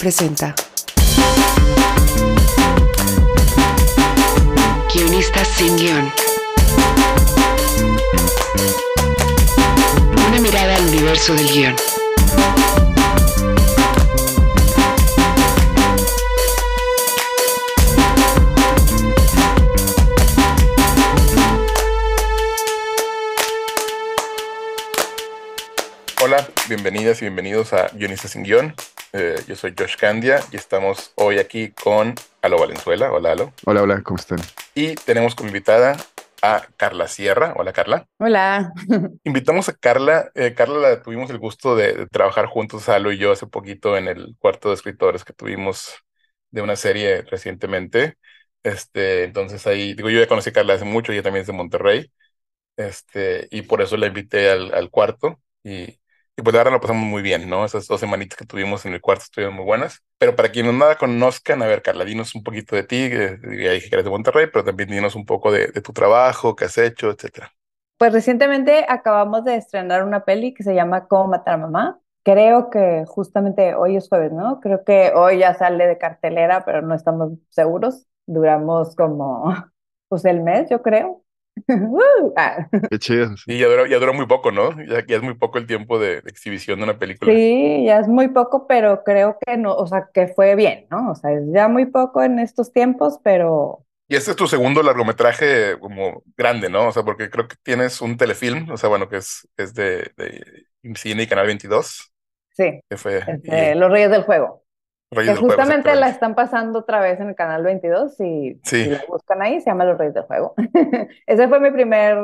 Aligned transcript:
Presenta. 0.00 0.54
Guionistas 4.94 5.48
sin 5.48 5.76
guion. 5.76 6.12
Una 10.28 10.38
mirada 10.40 10.76
al 10.76 10.86
universo 10.86 11.34
del 11.34 11.48
guion. 11.48 11.76
Hola, 26.20 26.46
bienvenidas 26.68 27.18
y 27.18 27.24
bienvenidos 27.24 27.72
a 27.72 27.88
Guionistas 27.94 28.30
sin 28.30 28.44
Guión. 28.44 28.74
Eh, 29.12 29.36
yo 29.46 29.56
soy 29.56 29.74
Josh 29.78 29.96
Candia 29.96 30.40
y 30.52 30.56
estamos 30.56 31.12
hoy 31.16 31.38
aquí 31.38 31.70
con 31.70 32.14
Alo 32.42 32.58
Valenzuela. 32.58 33.10
Hola, 33.10 33.32
Alo. 33.32 33.52
Hola, 33.64 33.82
hola, 33.82 34.02
¿cómo 34.02 34.18
están? 34.18 34.38
Y 34.74 34.94
tenemos 34.96 35.34
como 35.34 35.48
invitada 35.48 35.96
a 36.42 36.66
Carla 36.76 37.08
Sierra. 37.08 37.54
Hola, 37.56 37.72
Carla. 37.72 38.06
Hola. 38.18 38.72
Invitamos 39.24 39.68
a 39.70 39.72
Carla. 39.72 40.30
eh, 40.34 40.54
Carla 40.54 40.78
la 40.78 41.02
tuvimos 41.02 41.30
el 41.30 41.38
gusto 41.38 41.74
de, 41.74 41.94
de 41.94 42.06
trabajar 42.06 42.46
juntos, 42.46 42.88
Alo 42.88 43.10
y 43.10 43.18
yo, 43.18 43.32
hace 43.32 43.46
poquito 43.46 43.96
en 43.96 44.08
el 44.08 44.36
cuarto 44.38 44.68
de 44.68 44.74
escritores 44.74 45.24
que 45.24 45.32
tuvimos 45.32 45.94
de 46.50 46.60
una 46.62 46.76
serie 46.76 47.22
recientemente. 47.22 48.16
Este, 48.62 49.24
entonces 49.24 49.66
ahí, 49.66 49.94
digo, 49.94 50.10
yo 50.10 50.20
ya 50.20 50.28
conocí 50.28 50.50
a 50.50 50.52
Carla 50.52 50.74
hace 50.74 50.84
mucho, 50.84 51.12
ella 51.12 51.22
también 51.22 51.42
es 51.42 51.46
de 51.46 51.54
Monterrey. 51.54 52.12
Este, 52.76 53.48
y 53.50 53.62
por 53.62 53.82
eso 53.82 53.96
la 53.96 54.06
invité 54.06 54.50
al, 54.50 54.74
al 54.74 54.90
cuarto. 54.90 55.40
Y, 55.64 55.98
y 56.38 56.42
pues 56.42 56.54
la 56.54 56.60
verdad 56.60 56.72
lo 56.72 56.80
pasamos 56.80 57.04
muy 57.04 57.22
bien, 57.22 57.48
¿no? 57.50 57.64
Esas 57.64 57.86
dos 57.88 58.00
semanitas 58.00 58.38
que 58.38 58.46
tuvimos 58.46 58.86
en 58.86 58.94
el 58.94 59.00
cuarto 59.02 59.24
estuvieron 59.24 59.56
muy 59.56 59.64
buenas. 59.64 60.02
Pero 60.18 60.36
para 60.36 60.50
quienes 60.52 60.74
no 60.74 60.86
la 60.88 60.96
conozcan, 60.98 61.62
a 61.62 61.66
ver, 61.66 61.82
Carla, 61.82 62.04
dinos 62.04 62.34
un 62.34 62.44
poquito 62.44 62.76
de 62.76 62.84
ti, 62.84 63.10
ya 63.10 63.72
dije 63.72 63.88
que 63.90 63.96
eres 63.96 64.04
de 64.04 64.10
Monterrey, 64.10 64.46
pero 64.52 64.64
también 64.64 64.88
dinos 64.90 65.16
un 65.16 65.26
poco 65.26 65.52
de, 65.52 65.68
de 65.68 65.82
tu 65.82 65.92
trabajo, 65.92 66.56
qué 66.56 66.66
has 66.66 66.78
hecho, 66.78 67.10
etcétera. 67.10 67.52
Pues 67.96 68.12
recientemente 68.12 68.84
acabamos 68.88 69.44
de 69.44 69.56
estrenar 69.56 70.04
una 70.04 70.24
peli 70.24 70.54
que 70.54 70.62
se 70.62 70.74
llama 70.74 71.08
Cómo 71.08 71.28
matar 71.28 71.54
a 71.54 71.58
mamá. 71.58 72.00
Creo 72.22 72.70
que 72.70 73.04
justamente 73.08 73.74
hoy 73.74 73.96
es 73.96 74.08
jueves, 74.08 74.32
¿no? 74.32 74.60
Creo 74.60 74.84
que 74.84 75.12
hoy 75.14 75.38
ya 75.38 75.54
sale 75.54 75.86
de 75.86 75.98
cartelera, 75.98 76.64
pero 76.64 76.82
no 76.82 76.94
estamos 76.94 77.32
seguros. 77.50 78.06
Duramos 78.26 78.94
como, 78.94 79.52
pues 80.08 80.24
el 80.24 80.42
mes, 80.42 80.68
yo 80.70 80.82
creo. 80.82 81.24
Uh, 81.68 82.32
ah. 82.36 82.68
Qué 82.90 82.98
chido. 82.98 83.36
sí. 83.36 83.52
Y 83.52 83.58
ya 83.58 83.66
duró, 83.68 83.86
ya 83.86 83.98
duró 83.98 84.14
muy 84.14 84.26
poco, 84.26 84.52
¿no? 84.52 84.70
Ya, 84.84 85.04
ya 85.06 85.16
es 85.16 85.22
muy 85.22 85.34
poco 85.34 85.58
el 85.58 85.66
tiempo 85.66 85.98
de, 85.98 86.20
de 86.22 86.30
exhibición 86.30 86.78
de 86.78 86.84
una 86.84 86.98
película. 86.98 87.34
Sí, 87.34 87.84
ya 87.84 87.98
es 88.00 88.08
muy 88.08 88.28
poco, 88.28 88.66
pero 88.66 89.02
creo 89.04 89.38
que 89.44 89.56
no, 89.58 89.74
o 89.74 89.86
sea, 89.86 90.08
que 90.14 90.28
fue 90.28 90.54
bien, 90.56 90.86
¿no? 90.90 91.10
O 91.10 91.14
sea, 91.14 91.32
es 91.32 91.42
ya 91.52 91.68
muy 91.68 91.86
poco 91.86 92.22
en 92.22 92.38
estos 92.38 92.72
tiempos, 92.72 93.20
pero 93.22 93.84
Y 94.08 94.16
este 94.16 94.30
es 94.30 94.36
tu 94.36 94.46
segundo 94.46 94.82
largometraje 94.82 95.78
como 95.78 96.22
grande, 96.36 96.70
¿no? 96.70 96.88
O 96.88 96.92
sea, 96.92 97.02
porque 97.02 97.28
creo 97.30 97.46
que 97.48 97.56
tienes 97.62 98.00
un 98.00 98.16
telefilm, 98.16 98.70
o 98.70 98.76
sea, 98.78 98.88
bueno, 98.88 99.08
que 99.08 99.18
es, 99.18 99.46
es 99.56 99.74
de, 99.74 100.12
de 100.16 100.66
Cine 100.94 101.24
y 101.24 101.26
Canal 101.26 101.46
22, 101.46 102.12
sí, 102.50 102.80
que 102.88 102.96
fue 102.96 103.22
este, 103.26 103.74
y 103.74 103.74
Los 103.74 103.90
Reyes 103.90 104.10
del 104.10 104.22
Juego. 104.22 104.64
Reyes 105.10 105.34
Que 105.34 105.40
justamente 105.40 105.94
la 105.94 106.08
están 106.08 106.34
pasando 106.34 106.80
otra 106.80 107.00
vez 107.00 107.18
en 107.20 107.28
el 107.30 107.34
canal 107.34 107.62
22 107.62 108.18
y 108.20 108.60
Sí. 108.62 108.84
si 108.84 108.90
la 108.90 109.04
buscan 109.08 109.42
ahí, 109.42 109.60
se 109.60 109.70
llama 109.70 109.84
Los 109.84 109.98
Reyes 109.98 110.14
del 110.14 110.24
Juego. 110.24 110.54
Ese 111.26 111.48
fue 111.48 111.60
mi 111.60 111.70
primer... 111.70 112.16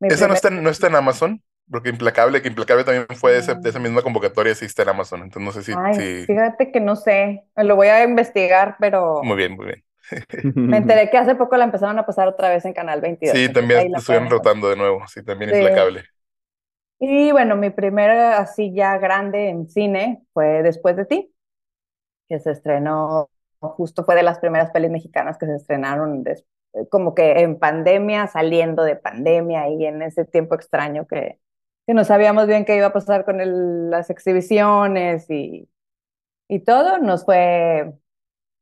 mi 0.00 0.08
Esa 0.08 0.28
no 0.28 0.34
está, 0.34 0.48
en- 0.48 0.62
no 0.62 0.70
está 0.70 0.86
en 0.88 0.96
Amazon, 0.96 1.42
porque 1.70 1.90
Implacable, 1.90 2.42
que 2.42 2.48
Implacable 2.48 2.84
también 2.84 3.06
fue 3.14 3.32
de, 3.32 3.38
ese- 3.38 3.54
de 3.54 3.68
esa 3.68 3.78
misma 3.78 4.02
convocatoria, 4.02 4.54
sí 4.54 4.64
está 4.64 4.82
en 4.82 4.88
Amazon, 4.90 5.22
entonces 5.22 5.42
no 5.44 5.52
sé 5.52 5.62
si, 5.62 5.72
Ay, 5.78 5.94
si- 5.94 6.26
fíjate 6.26 6.72
que 6.72 6.80
no 6.80 6.96
sé, 6.96 7.44
lo 7.56 7.76
voy 7.76 7.88
a 7.88 8.04
investigar, 8.04 8.76
pero 8.80 9.22
Muy 9.22 9.36
bien, 9.36 9.54
muy 9.56 9.66
bien. 9.66 9.84
me 10.54 10.78
enteré 10.78 11.10
que 11.10 11.18
hace 11.18 11.34
poco 11.36 11.56
la 11.56 11.64
empezaron 11.64 11.98
a 11.98 12.04
pasar 12.06 12.26
otra 12.28 12.48
vez 12.48 12.64
en 12.64 12.72
Canal 12.72 13.00
22. 13.00 13.36
Sí, 13.36 13.48
también 13.52 13.94
estuvieron 13.94 14.28
rotando 14.30 14.68
de 14.68 14.76
nuevo, 14.76 15.02
sí, 15.08 15.22
también 15.22 15.50
Sí. 15.50 15.56
Implacable. 15.58 16.04
Y 16.98 17.32
bueno, 17.32 17.56
mi 17.56 17.70
primera 17.70 18.38
así 18.38 18.72
ya 18.74 18.96
grande 18.98 19.48
en 19.48 19.68
cine 19.68 20.22
fue 20.32 20.62
Después 20.62 20.96
de 20.96 21.04
ti, 21.06 21.32
que 22.32 22.40
se 22.40 22.52
estrenó, 22.52 23.30
justo 23.60 24.04
fue 24.04 24.14
de 24.16 24.22
las 24.24 24.38
primeras 24.40 24.70
pelis 24.72 24.90
mexicanas 24.90 25.38
que 25.38 25.46
se 25.46 25.56
estrenaron 25.56 26.24
como 26.90 27.14
que 27.14 27.40
en 27.42 27.58
pandemia, 27.58 28.26
saliendo 28.28 28.82
de 28.84 28.96
pandemia 28.96 29.68
y 29.68 29.84
en 29.86 30.02
ese 30.02 30.24
tiempo 30.24 30.54
extraño 30.54 31.06
que, 31.06 31.38
que 31.86 31.94
no 31.94 32.04
sabíamos 32.04 32.46
bien 32.46 32.64
qué 32.64 32.76
iba 32.76 32.86
a 32.86 32.92
pasar 32.92 33.24
con 33.24 33.40
el- 33.40 33.90
las 33.90 34.10
exhibiciones 34.10 35.28
y, 35.30 35.68
y 36.48 36.60
todo, 36.60 36.98
nos 36.98 37.24
fue 37.24 37.94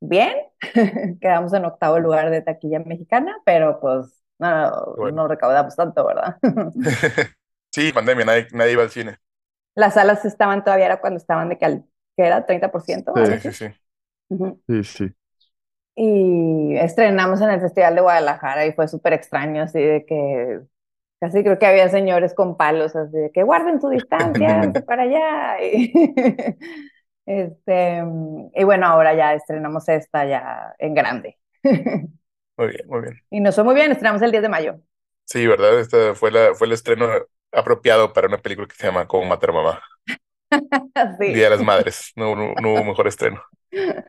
bien, 0.01 0.35
quedamos 1.21 1.53
en 1.53 1.65
octavo 1.65 1.99
lugar 1.99 2.31
de 2.31 2.41
taquilla 2.41 2.79
mexicana, 2.81 3.37
pero 3.45 3.79
pues 3.81 4.23
no, 4.39 4.71
Bueno. 4.95 5.13
no 5.13 5.27
recaudamos 5.27 5.75
tanto, 5.75 6.05
¿verdad? 6.05 6.37
Sí, 7.73 7.91
pandemia, 7.93 8.25
nadie, 8.25 8.47
nadie 8.53 8.73
iba 8.73 8.83
al 8.83 8.91
cine. 8.91 9.17
Las 9.75 9.95
salas 9.95 10.25
estaban 10.25 10.63
todavía, 10.63 10.85
era 10.87 11.01
cuando 11.01 11.17
estaban 11.17 11.49
de 11.49 11.57
que, 11.57 11.65
al- 11.65 11.85
que 12.17 12.23
era 12.25 12.45
30%, 12.45 13.17
algo 13.17 13.35
Sí, 13.35 13.39
sí, 13.39 13.53
sí. 13.53 13.65
Ujú. 14.29 14.61
Sí, 14.67 14.83
sí. 14.83 15.15
Y 15.95 16.75
estrenamos 16.77 17.41
en 17.41 17.49
el 17.51 17.61
Festival 17.61 17.95
de 17.95 18.01
Guadalajara 18.01 18.65
y 18.65 18.73
fue 18.73 18.87
súper 18.87 19.13
extraño, 19.13 19.63
así 19.63 19.79
de 19.81 20.05
que 20.05 20.61
casi 21.19 21.43
creo 21.43 21.59
que 21.59 21.65
había 21.67 21.89
señores 21.89 22.33
con 22.33 22.57
palos, 22.57 22.95
así 22.95 23.17
de 23.17 23.31
que 23.31 23.43
guarden 23.43 23.81
su 23.81 23.89
distancia, 23.89 24.73
para 24.87 25.03
allá. 25.03 25.57
Y, 27.27 27.33
este, 27.33 28.03
y 28.55 28.63
bueno, 28.63 28.87
ahora 28.87 29.13
ya 29.15 29.33
estrenamos 29.35 29.87
esta 29.89 30.25
ya 30.25 30.75
en 30.79 30.93
grande. 30.95 31.39
Muy 32.57 32.67
bien, 32.69 32.87
muy 32.87 33.01
bien. 33.01 33.21
Y 33.31 33.39
nos 33.39 33.55
fue 33.55 33.63
muy 33.63 33.73
bien, 33.75 33.91
estrenamos 33.91 34.21
el 34.21 34.31
10 34.31 34.43
de 34.43 34.49
mayo. 34.49 34.79
Sí, 35.25 35.47
¿verdad? 35.47 35.79
Este 35.79 36.13
fue, 36.15 36.31
la, 36.31 36.53
fue 36.55 36.67
el 36.67 36.73
estreno 36.73 37.07
apropiado 37.51 38.13
para 38.13 38.27
una 38.27 38.37
película 38.39 38.67
que 38.67 38.75
se 38.75 38.85
llama 38.87 39.07
Cómo 39.07 39.25
matar 39.25 39.51
a 39.51 39.53
mamá. 39.53 39.81
Sí. 41.19 41.33
Día 41.33 41.45
de 41.45 41.49
las 41.51 41.61
Madres. 41.63 42.11
No, 42.15 42.35
no, 42.35 42.53
no 42.61 42.73
hubo 42.73 42.83
mejor 42.83 43.07
estreno. 43.07 43.41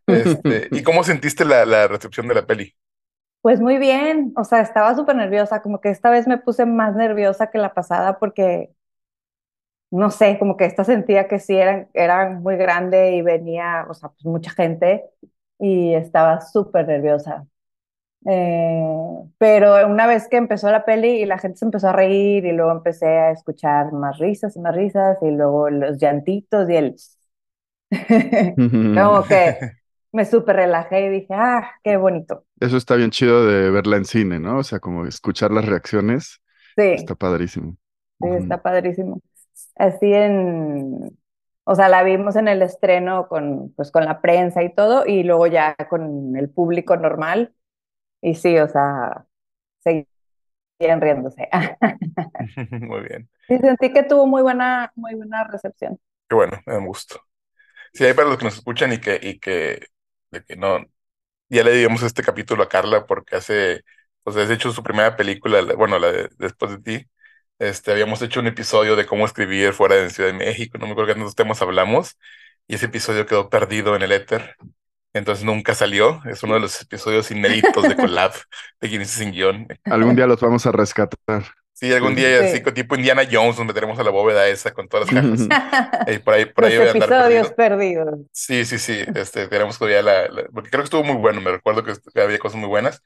Este, 0.07 0.69
¿y 0.73 0.83
cómo 0.83 1.05
sentiste 1.05 1.45
la, 1.45 1.65
la 1.67 1.89
recepción 1.89 2.29
de 2.29 2.35
la 2.35 2.47
peli? 2.47 2.75
Pues 3.41 3.61
muy 3.61 3.79
bien, 3.79 4.33
o 4.37 4.45
sea, 4.45 4.61
estaba 4.61 4.95
súper 4.95 5.17
nerviosa, 5.17 5.63
como 5.63 5.81
que 5.81 5.91
esta 5.91 6.11
vez 6.11 6.27
me 6.29 6.39
puse 6.39 6.65
más 6.67 6.95
nerviosa 6.95 7.51
que 7.51 7.59
la 7.59 7.75
pasada 7.75 8.19
porque, 8.19 8.73
no 9.91 10.11
sé, 10.11 10.39
como 10.39 10.57
que 10.57 10.65
esta 10.65 10.85
sentía 10.85 11.29
que 11.29 11.39
sí 11.39 11.55
eran, 11.57 11.89
eran 11.95 12.43
muy 12.43 12.57
grande 12.57 13.13
y 13.17 13.23
venía, 13.23 13.87
o 13.89 13.95
sea, 13.95 14.09
pues 14.11 14.25
mucha 14.25 14.51
gente 14.53 15.05
y 15.59 15.95
estaba 15.95 16.41
súper 16.41 16.87
nerviosa. 16.89 17.47
Eh, 18.25 18.85
pero 19.39 19.89
una 19.89 20.07
vez 20.07 20.29
que 20.29 20.37
empezó 20.37 20.71
la 20.71 20.85
peli 20.85 21.09
y 21.23 21.27
la 21.27 21.39
gente 21.39 21.59
se 21.59 21.65
empezó 21.65 21.89
a 21.89 21.93
reír 21.93 22.45
y 22.45 22.53
luego 22.53 22.71
empecé 22.73 23.07
a 23.07 23.31
escuchar 23.33 23.93
más 23.93 24.19
risas 24.19 24.57
y 24.57 24.61
más 24.61 24.75
risas 24.75 25.19
y 25.23 25.31
luego 25.31 25.71
los 25.71 25.99
llantitos 25.99 26.69
y 26.71 26.77
el... 26.77 26.97
como 28.95 29.25
que 29.25 29.59
me 30.13 30.25
súper 30.25 30.57
relajé 30.57 31.07
y 31.07 31.09
dije, 31.09 31.35
ah, 31.35 31.73
qué 31.83 31.97
bonito. 31.97 32.45
Eso 32.61 32.77
está 32.77 32.95
bien 32.97 33.11
chido 33.11 33.47
de 33.47 33.71
verla 33.71 33.97
en 33.97 34.05
cine, 34.05 34.39
¿no? 34.39 34.59
O 34.59 34.63
sea, 34.65 34.79
como 34.79 35.07
escuchar 35.07 35.51
las 35.51 35.67
reacciones, 35.67 36.41
Sí. 36.77 36.83
está 36.83 37.15
padrísimo. 37.15 37.77
Sí, 38.21 38.29
está 38.29 38.63
padrísimo. 38.63 39.21
Así 39.77 40.13
en, 40.13 41.19
o 41.65 41.75
sea, 41.75 41.89
la 41.89 42.03
vimos 42.03 42.37
en 42.37 42.49
el 42.49 42.63
estreno 42.63 43.29
con, 43.29 43.73
pues, 43.77 43.91
con 43.91 44.05
la 44.05 44.21
prensa 44.21 44.63
y 44.63 44.75
todo, 44.75 45.07
y 45.07 45.23
luego 45.25 45.47
ya 45.47 45.75
con 45.91 46.37
el 46.37 46.49
público 46.51 46.97
normal. 46.97 47.53
Y 48.23 48.35
sí, 48.35 48.59
o 48.59 48.69
sea, 48.69 49.27
seguían 50.79 51.01
riéndose. 51.01 51.49
Muy 52.71 53.01
bien. 53.03 53.29
Y 53.49 53.57
sentí 53.59 53.93
que 53.93 54.03
tuvo 54.03 54.27
muy 54.27 54.43
buena, 54.43 54.93
muy 54.97 55.15
buena 55.15 55.45
recepción. 55.45 56.01
Qué 56.29 56.35
bueno, 56.37 56.61
me 56.67 56.73
da 56.75 56.79
gusto. 56.81 57.21
Sí, 57.95 58.05
hay 58.05 58.15
para 58.15 58.29
los 58.29 58.39
que 58.39 58.47
nos 58.47 58.57
escuchan 58.57 58.93
y 58.93 59.01
que, 59.01 59.21
y 59.23 59.41
que, 59.41 59.87
de 60.31 60.45
que 60.45 60.57
no, 60.57 60.81
ya 61.49 61.65
le 61.65 61.73
dimos 61.73 62.03
este 62.03 62.23
capítulo 62.23 62.63
a 62.65 62.69
Carla 62.69 63.07
porque 63.07 63.37
hace, 63.37 63.83
pues 64.25 64.37
has 64.37 64.51
hecho 64.51 64.73
su 64.73 64.83
primera 64.83 65.17
película, 65.17 65.63
la- 65.63 65.75
bueno, 65.77 65.99
la 65.99 66.13
de 66.13 66.31
Después 66.39 66.73
de 66.73 66.79
ti, 67.01 67.11
este, 67.59 67.93
habíamos 67.93 68.23
hecho 68.23 68.41
un 68.41 68.49
episodio 68.49 68.97
de 68.97 69.07
cómo 69.07 69.27
escribir 69.27 69.73
fuera 69.75 69.97
de 69.97 70.11
Ciudad 70.11 70.31
de 70.33 70.39
México, 70.39 70.79
no 70.79 70.87
me 70.87 70.93
acuerdo 70.93 71.15
qué 71.15 71.35
temas 71.37 71.63
hablamos, 71.63 72.19
y 72.69 72.77
ese 72.77 72.87
episodio 72.87 73.27
quedó 73.27 73.51
perdido 73.51 73.97
en 73.97 74.03
el 74.03 74.13
éter, 74.13 74.57
entonces 75.15 75.45
nunca 75.45 75.75
salió, 75.75 76.21
es 76.27 76.43
uno 76.43 76.55
de 76.55 76.61
los 76.61 76.81
episodios 76.81 77.31
inéditos 77.31 77.89
de 77.89 77.97
Collab, 77.97 78.33
de 78.81 78.89
Guionistas 78.89 79.19
sin 79.19 79.33
Guión. 79.33 79.69
Algún 79.85 80.17
día 80.17 80.27
los 80.27 80.41
vamos 80.41 80.67
a 80.67 80.73
rescatar. 80.73 81.45
Sí, 81.75 81.93
algún 81.93 82.15
día 82.15 82.41
Sí. 82.41 82.45
así, 82.45 82.61
tipo 82.75 82.95
Indiana 82.95 83.23
Jones, 83.31 83.59
nos 83.59 83.67
meteremos 83.67 83.99
a 83.99 84.05
la 84.05 84.11
bóveda 84.11 84.47
esa 84.49 84.73
con 84.73 84.89
todas 84.89 85.13
las 85.13 85.23
cajas. 85.25 85.49
Eh, 86.07 86.21
por 86.21 86.35
ahí, 86.35 86.45
por 86.47 86.65
ahí 86.65 86.79
voy 86.79 86.89
a 86.89 86.93
andar 86.93 87.15
perdido. 87.15 87.49
episodios 87.49 87.53
perdidos. 87.53 88.21
Sí, 88.33 88.65
sí, 88.65 88.79
sí, 88.79 89.05
este, 89.15 89.49
tenemos 89.49 89.79
todavía 89.79 90.03
la, 90.03 90.29
la- 90.29 90.45
porque 90.53 90.71
creo 90.71 90.83
que 90.83 90.87
estuvo 90.87 91.05
muy 91.05 91.17
bueno, 91.17 91.41
me 91.41 91.51
recuerdo 91.53 91.85
que 91.85 91.93
había 92.21 92.39
cosas 92.39 92.59
muy 92.59 92.69
buenas, 92.69 93.03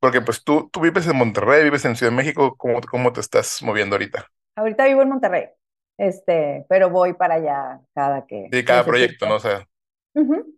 porque 0.00 0.20
pues 0.20 0.44
tú, 0.44 0.68
tú 0.72 0.80
vives 0.80 1.06
en 1.06 1.16
Monterrey, 1.16 1.64
vives 1.64 1.84
en 1.84 1.96
Ciudad 1.96 2.12
de 2.12 2.16
México, 2.16 2.56
¿cómo, 2.56 2.80
cómo 2.82 3.12
te 3.12 3.20
estás 3.20 3.62
moviendo 3.62 3.96
ahorita? 3.96 4.28
Ahorita 4.56 4.84
vivo 4.86 5.02
en 5.02 5.08
Monterrey, 5.10 5.46
este, 5.98 6.66
pero 6.68 6.90
voy 6.90 7.14
para 7.14 7.34
allá 7.36 7.80
cada 7.94 8.26
que 8.26 8.48
Sí, 8.50 8.64
cada 8.64 8.80
necesito. 8.82 8.86
proyecto, 8.86 9.26
¿no? 9.26 9.36
O 9.36 9.40
sea, 9.40 9.66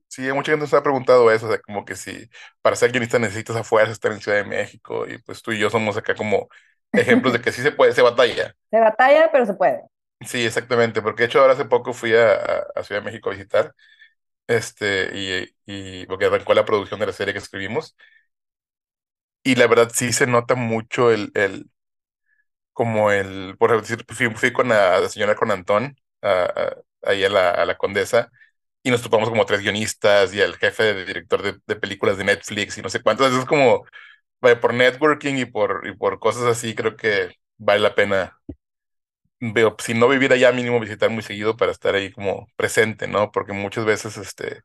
Sí, 0.08 0.22
mucha 0.32 0.52
gente 0.52 0.64
nos 0.64 0.74
ha 0.74 0.82
preguntado 0.82 1.30
eso, 1.30 1.46
o 1.46 1.48
sea, 1.50 1.60
como 1.60 1.84
que 1.84 1.94
si 1.96 2.30
para 2.62 2.76
ser 2.76 2.90
guionista 2.92 3.18
necesitas 3.18 3.56
a 3.56 3.64
fuerza 3.64 3.92
estar 3.92 4.12
en 4.12 4.20
Ciudad 4.20 4.38
de 4.38 4.44
México 4.44 5.06
y 5.06 5.18
pues 5.18 5.42
tú 5.42 5.52
y 5.52 5.58
yo 5.58 5.68
somos 5.68 5.96
acá 5.96 6.14
como 6.14 6.48
ejemplos 6.94 7.32
de 7.34 7.40
que 7.42 7.52
sí 7.52 7.60
se 7.62 7.72
puede, 7.72 7.92
se 7.92 8.02
batalla. 8.02 8.56
Se 8.70 8.78
batalla, 8.80 9.28
pero 9.32 9.44
se 9.46 9.54
puede. 9.54 9.82
Sí, 10.26 10.44
exactamente, 10.46 11.02
porque 11.02 11.22
de 11.22 11.26
hecho 11.28 11.40
ahora 11.40 11.52
hace 11.52 11.66
poco 11.66 11.92
fui 11.92 12.14
a, 12.14 12.32
a- 12.34 12.66
a 12.74 12.82
Ciudad 12.84 13.02
de 13.02 13.04
México 13.06 13.28
a 13.30 13.32
visitar, 13.34 13.74
este, 14.48 15.10
y, 15.66 16.02
y 16.02 16.06
porque 16.06 16.26
arrancó 16.26 16.54
la 16.54 16.64
producción 16.66 17.00
de 17.00 17.06
la 17.06 17.12
serie 17.12 17.34
que 17.34 17.40
escribimos, 17.40 17.96
y 19.42 19.54
la 19.54 19.66
verdad 19.66 19.90
sí 19.94 20.12
se 20.12 20.26
nota 20.26 20.54
mucho 20.54 21.10
el, 21.10 21.30
el 21.34 21.70
como 22.72 23.10
el, 23.10 23.56
por 23.58 23.72
ejemplo, 23.74 24.14
fui, 24.14 24.30
fui 24.34 24.52
con 24.52 24.68
la, 24.68 25.08
señora 25.08 25.34
con 25.36 25.50
Antón, 25.50 25.96
a- 26.22 26.74
ahí 27.02 27.24
a 27.24 27.28
la, 27.30 27.50
a 27.50 27.64
la 27.66 27.76
Condesa, 27.76 28.30
y 28.86 28.90
nos 28.92 29.02
topamos 29.02 29.28
como 29.30 29.46
tres 29.46 29.60
guionistas 29.62 30.34
y 30.34 30.40
el 30.40 30.56
jefe 30.56 30.84
de 30.84 31.04
director 31.06 31.42
de, 31.42 31.58
de 31.66 31.76
películas 31.76 32.18
de 32.18 32.24
Netflix 32.24 32.78
y 32.78 32.82
no 32.82 32.88
sé 32.90 32.98
entonces 33.04 33.40
es 33.40 33.44
como, 33.46 33.84
vaya, 34.40 34.60
por 34.60 34.74
networking 34.74 35.36
y 35.36 35.46
por, 35.46 35.86
y 35.88 35.96
por 35.96 36.18
cosas 36.20 36.44
así, 36.44 36.74
creo 36.74 36.96
que 36.96 37.30
vale 37.58 37.80
la 37.82 37.94
pena 37.96 38.38
veo, 39.40 39.76
si 39.78 39.94
no 39.94 40.08
vivir 40.08 40.32
allá, 40.32 40.52
mínimo 40.52 40.80
visitar 40.80 41.10
muy 41.10 41.22
seguido 41.22 41.56
para 41.56 41.72
estar 41.72 41.94
ahí 41.94 42.10
como 42.12 42.46
presente, 42.56 43.06
¿no? 43.08 43.30
Porque 43.32 43.52
muchas 43.52 43.84
veces, 43.84 44.16
este, 44.16 44.62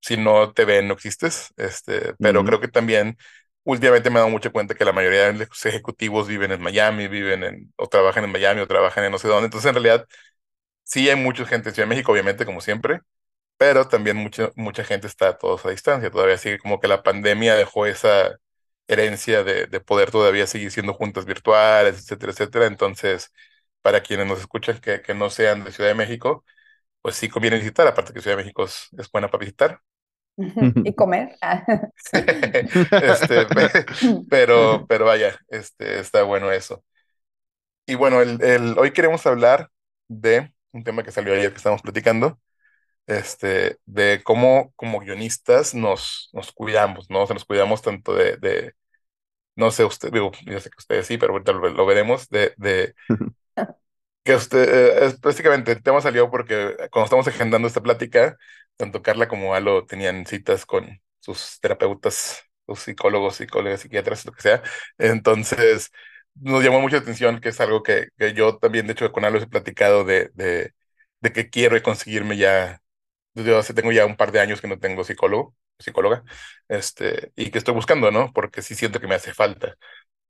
si 0.00 0.16
no 0.16 0.52
te 0.52 0.64
ven, 0.64 0.88
no 0.88 0.94
existes, 0.94 1.52
este, 1.56 2.14
pero 2.20 2.44
creo 2.44 2.60
que 2.60 2.68
también 2.68 3.16
últimamente 3.64 4.10
me 4.10 4.16
he 4.16 4.18
dado 4.20 4.30
mucha 4.30 4.50
cuenta 4.50 4.74
que 4.74 4.84
la 4.84 4.92
mayoría 4.92 5.32
de 5.32 5.46
los 5.46 5.66
ejecutivos 5.66 6.28
viven 6.28 6.52
en 6.52 6.62
Miami, 6.62 7.08
viven 7.08 7.42
en, 7.44 7.72
o 7.76 7.88
trabajan 7.88 8.24
en 8.24 8.32
Miami, 8.32 8.60
o 8.60 8.66
trabajan 8.68 9.04
en 9.04 9.12
no 9.12 9.18
sé 9.18 9.28
dónde, 9.28 9.46
entonces 9.46 9.68
en 9.68 9.74
realidad 9.74 10.06
sí 10.86 11.10
hay 11.10 11.16
mucha 11.16 11.46
gente 11.46 11.70
en 11.70 11.76
Ciudad 11.76 11.88
de 11.88 11.96
México, 11.96 12.12
obviamente, 12.12 12.46
como 12.46 12.62
siempre, 12.62 13.02
pero 13.58 13.88
también 13.88 14.16
mucha, 14.18 14.50
mucha 14.56 14.84
gente 14.84 15.06
está 15.06 15.28
a 15.30 15.38
todos 15.38 15.64
a 15.66 15.70
distancia, 15.70 16.10
todavía 16.10 16.38
sigue 16.38 16.58
como 16.58 16.80
que 16.80 16.88
la 16.88 17.02
pandemia 17.02 17.56
dejó 17.56 17.86
esa 17.86 18.38
herencia 18.88 19.44
de, 19.44 19.66
de 19.66 19.80
poder 19.80 20.10
todavía 20.12 20.46
seguir 20.48 20.70
siendo 20.72 20.94
juntas 20.94 21.24
virtuales, 21.26 21.96
etcétera, 22.00 22.32
etcétera. 22.32 22.66
Entonces, 22.66 23.32
para 23.82 24.02
quienes 24.02 24.26
nos 24.28 24.40
escuchan 24.40 24.80
que, 24.80 25.02
que 25.02 25.14
no 25.14 25.30
sean 25.30 25.64
de 25.64 25.72
Ciudad 25.72 25.90
de 25.90 25.96
México, 25.96 26.44
pues 27.02 27.16
sí 27.16 27.28
conviene 27.30 27.58
visitar, 27.58 27.86
aparte 27.88 28.12
que 28.14 28.20
Ciudad 28.22 28.36
de 28.38 28.44
México 28.44 28.64
es, 28.64 28.88
es 28.98 29.10
buena 29.10 29.28
para 29.30 29.40
visitar. 29.44 29.82
Y 30.82 30.94
comer. 30.94 31.36
Este, 32.98 33.46
pe- 33.46 33.70
pero, 34.28 34.86
pero 34.88 35.04
vaya, 35.06 35.38
este, 35.48 36.00
está 36.00 36.22
bueno 36.22 36.50
eso. 36.52 36.84
Y 37.86 37.94
bueno, 37.94 38.20
el, 38.22 38.42
el, 38.42 38.76
hoy 38.78 38.92
queremos 38.92 39.26
hablar 39.26 39.70
de 40.08 40.52
un 40.76 40.84
tema 40.84 41.02
que 41.04 41.12
salió 41.12 41.34
ayer 41.34 41.50
que 41.50 41.56
estábamos 41.58 41.82
platicando, 41.82 42.38
este, 43.06 43.78
de 43.86 44.22
cómo 44.24 44.72
como 44.76 45.00
guionistas 45.00 45.74
nos, 45.74 46.30
nos 46.32 46.52
cuidamos, 46.52 47.10
¿no? 47.10 47.22
O 47.24 47.26
sea, 47.28 47.34
nos 47.34 47.44
cuidamos 47.46 47.82
tanto 47.82 48.14
de, 48.14 48.36
de 48.38 48.74
no 49.56 49.70
sé, 49.70 49.84
usted, 49.84 50.12
digo, 50.12 50.32
yo 50.46 50.60
sé 50.60 50.70
que 50.70 50.76
ustedes 50.78 51.06
sí, 51.06 51.18
pero 51.18 51.32
ahorita 51.34 51.52
lo, 51.52 51.68
lo 51.70 51.86
veremos, 51.86 52.28
de, 52.28 52.54
de 52.58 52.94
que 54.24 54.34
usted, 54.34 54.68
eh, 55.02 55.06
es, 55.06 55.20
básicamente 55.20 55.72
el 55.72 55.82
tema 55.82 56.00
salió 56.00 56.30
porque 56.30 56.76
cuando 56.90 57.04
estamos 57.06 57.28
agendando 57.28 57.68
esta 57.68 57.82
plática, 57.82 58.36
tanto 58.76 59.02
Carla 59.02 59.28
como 59.28 59.54
Alo 59.54 59.86
tenían 59.86 60.26
citas 60.26 60.66
con 60.66 61.00
sus 61.20 61.60
terapeutas, 61.60 62.42
sus 62.66 62.80
psicólogos, 62.80 63.36
psicólogas, 63.36 63.80
psiquiatras, 63.80 64.24
lo 64.26 64.32
que 64.32 64.42
sea. 64.42 64.62
Entonces, 64.98 65.90
nos 66.40 66.62
llamó 66.64 66.80
mucha 66.80 66.98
atención, 66.98 67.40
que 67.40 67.50
es 67.50 67.60
algo 67.60 67.82
que, 67.82 68.08
que 68.18 68.32
yo 68.34 68.58
también, 68.58 68.86
de 68.86 68.92
hecho, 68.92 69.12
con 69.12 69.24
Alo 69.24 69.38
he 69.38 69.46
platicado 69.46 70.04
de, 70.04 70.30
de, 70.34 70.72
de 71.20 71.32
que 71.32 71.50
quiero 71.50 71.80
conseguirme 71.82 72.36
ya, 72.36 72.80
yo 73.34 73.58
hace, 73.58 73.74
tengo 73.74 73.92
ya 73.92 74.06
un 74.06 74.16
par 74.16 74.32
de 74.32 74.40
años 74.40 74.60
que 74.60 74.68
no 74.68 74.78
tengo 74.78 75.04
psicólogo, 75.04 75.54
psicóloga, 75.78 76.24
este, 76.68 77.32
y 77.36 77.50
que 77.50 77.58
estoy 77.58 77.74
buscando, 77.74 78.10
¿no? 78.10 78.32
Porque 78.34 78.62
sí 78.62 78.74
siento 78.74 79.00
que 79.00 79.08
me 79.08 79.14
hace 79.16 79.34
falta. 79.34 79.76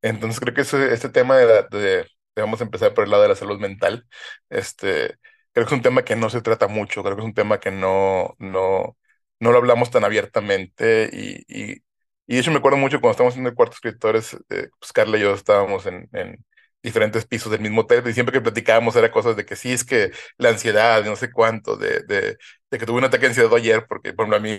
Entonces 0.03 0.41
creo 0.41 0.55
que 0.55 0.63
ese- 0.63 0.93
este 0.95 1.09
tema 1.09 1.37
de, 1.39 1.47
la- 1.47 1.63
de, 1.65 1.79
de- 1.79 2.07
vamos 2.37 2.61
a 2.61 2.65
empezar 2.65 2.95
por 2.95 3.05
el 3.05 3.11
lado 3.11 3.23
de 3.23 3.29
la 3.31 3.37
salud 3.37 3.59
mental, 3.59 4.07
este, 4.51 5.17
creo 5.53 5.67
que 5.67 5.75
es 5.75 5.79
un 5.79 5.83
tema 5.83 6.05
que 6.05 6.17
no 6.17 6.31
se 6.31 6.43
trata 6.43 6.69
mucho, 6.69 7.03
creo 7.03 7.17
que 7.17 7.23
es 7.23 7.27
un 7.27 7.35
tema 7.35 7.59
que 7.61 7.71
no, 7.71 8.35
no, 8.39 8.97
no 9.41 9.53
lo 9.53 9.59
hablamos 9.59 9.91
tan 9.91 10.05
abiertamente 10.05 11.11
y, 11.13 11.45
y, 11.49 11.83
y 12.27 12.35
de 12.35 12.41
hecho 12.41 12.51
me 12.53 12.59
acuerdo 12.59 12.79
mucho 12.79 13.01
cuando 13.01 13.13
estábamos 13.13 13.37
en 13.39 13.47
el 13.47 13.55
cuarto 13.55 13.75
escritores, 13.75 14.35
eh, 14.51 14.69
pues 14.79 14.93
Carla 14.93 15.19
y 15.19 15.21
yo 15.23 15.35
estábamos 15.35 15.87
en, 15.87 16.09
en 16.13 16.45
diferentes 16.83 17.27
pisos 17.27 17.51
del 17.53 17.61
mismo 17.61 17.83
hotel 17.83 18.03
y 18.09 18.13
siempre 18.13 18.33
que 18.33 18.41
platicábamos 18.41 18.97
era 18.97 19.11
cosas 19.11 19.37
de 19.37 19.45
que 19.47 19.57
sí, 19.57 19.73
es 19.73 19.85
que 19.85 20.11
la 20.39 20.51
ansiedad, 20.51 21.05
no 21.05 21.17
sé 21.17 21.31
cuánto, 21.33 21.77
de, 21.77 22.01
de, 22.07 22.37
de 22.71 22.79
que 22.79 22.87
tuve 22.87 22.99
un 22.99 23.05
ataque 23.05 23.23
de 23.23 23.29
ansiedad 23.29 23.55
ayer, 23.55 23.87
porque 23.89 24.13
por 24.13 24.27
ejemplo 24.27 24.37
a 24.37 24.41
mí 24.41 24.59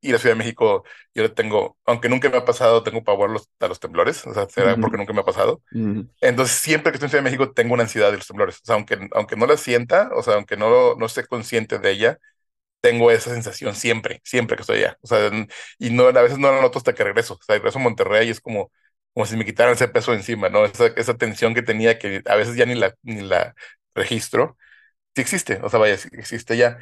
ir 0.00 0.14
a 0.14 0.18
Ciudad 0.18 0.34
de 0.34 0.38
México 0.38 0.84
yo 1.14 1.22
le 1.22 1.28
tengo, 1.30 1.78
aunque 1.84 2.08
nunca 2.08 2.28
me 2.30 2.38
ha 2.38 2.44
pasado, 2.44 2.82
tengo 2.82 3.04
pavor 3.04 3.30
a 3.30 3.32
los, 3.34 3.48
a 3.60 3.68
los 3.68 3.80
temblores, 3.80 4.26
o 4.26 4.34
sea, 4.34 4.48
será 4.48 4.78
Ujú. 4.78 4.80
porque 4.80 4.96
nunca 4.96 5.12
me 5.12 5.20
ha 5.20 5.24
pasado. 5.24 5.62
Ujú. 5.72 6.08
Entonces, 6.20 6.56
siempre 6.58 6.92
que 6.92 6.96
estoy 6.96 7.06
en 7.06 7.10
Ciudad 7.10 7.24
de 7.24 7.30
México, 7.30 7.52
tengo 7.52 7.74
una 7.74 7.84
ansiedad 7.84 8.10
de 8.10 8.18
los 8.18 8.26
temblores. 8.26 8.56
O 8.56 8.66
sea, 8.66 8.74
aunque, 8.76 8.98
aunque 9.14 9.36
no 9.36 9.46
la 9.46 9.56
sienta, 9.56 10.10
o 10.14 10.22
sea, 10.22 10.34
aunque 10.34 10.56
no, 10.56 10.94
no 10.96 11.06
esté 11.06 11.26
consciente 11.26 11.78
de 11.78 11.90
ella, 11.92 12.18
tengo 12.80 13.10
esa 13.10 13.30
sensación 13.32 13.74
siempre, 13.74 14.20
siempre 14.24 14.56
que 14.56 14.62
estoy 14.62 14.78
allá. 14.78 14.98
O 15.02 15.06
sea, 15.06 15.30
y 15.78 15.90
no, 15.90 16.06
a 16.08 16.12
veces 16.22 16.38
no 16.38 16.50
la 16.52 16.60
noto 16.62 16.78
hasta 16.78 16.94
que 16.94 17.04
regreso. 17.04 17.34
O 17.34 17.42
sea, 17.42 17.56
regreso 17.56 17.78
a 17.78 17.82
Monterrey 17.82 18.28
y 18.28 18.30
es 18.30 18.40
como, 18.40 18.72
como 19.14 19.26
si 19.26 19.36
me 19.36 19.44
quitaran 19.44 19.74
ese 19.74 19.88
peso 19.88 20.12
encima, 20.14 20.48
¿no? 20.48 20.64
Esa, 20.64 20.86
esa 20.88 21.14
tensión 21.16 21.54
que 21.54 21.62
tenía 21.62 21.98
que 21.98 22.22
a 22.26 22.36
veces 22.36 22.56
ya 22.56 22.66
ni 22.66 22.74
la, 22.74 22.94
ni 23.02 23.20
la 23.22 23.54
registro. 23.94 24.56
Sí 25.14 25.22
existe, 25.22 25.60
o 25.62 25.68
sea, 25.70 25.78
vaya, 25.80 25.96
sí 25.98 26.08
existe 26.12 26.56
ya. 26.56 26.78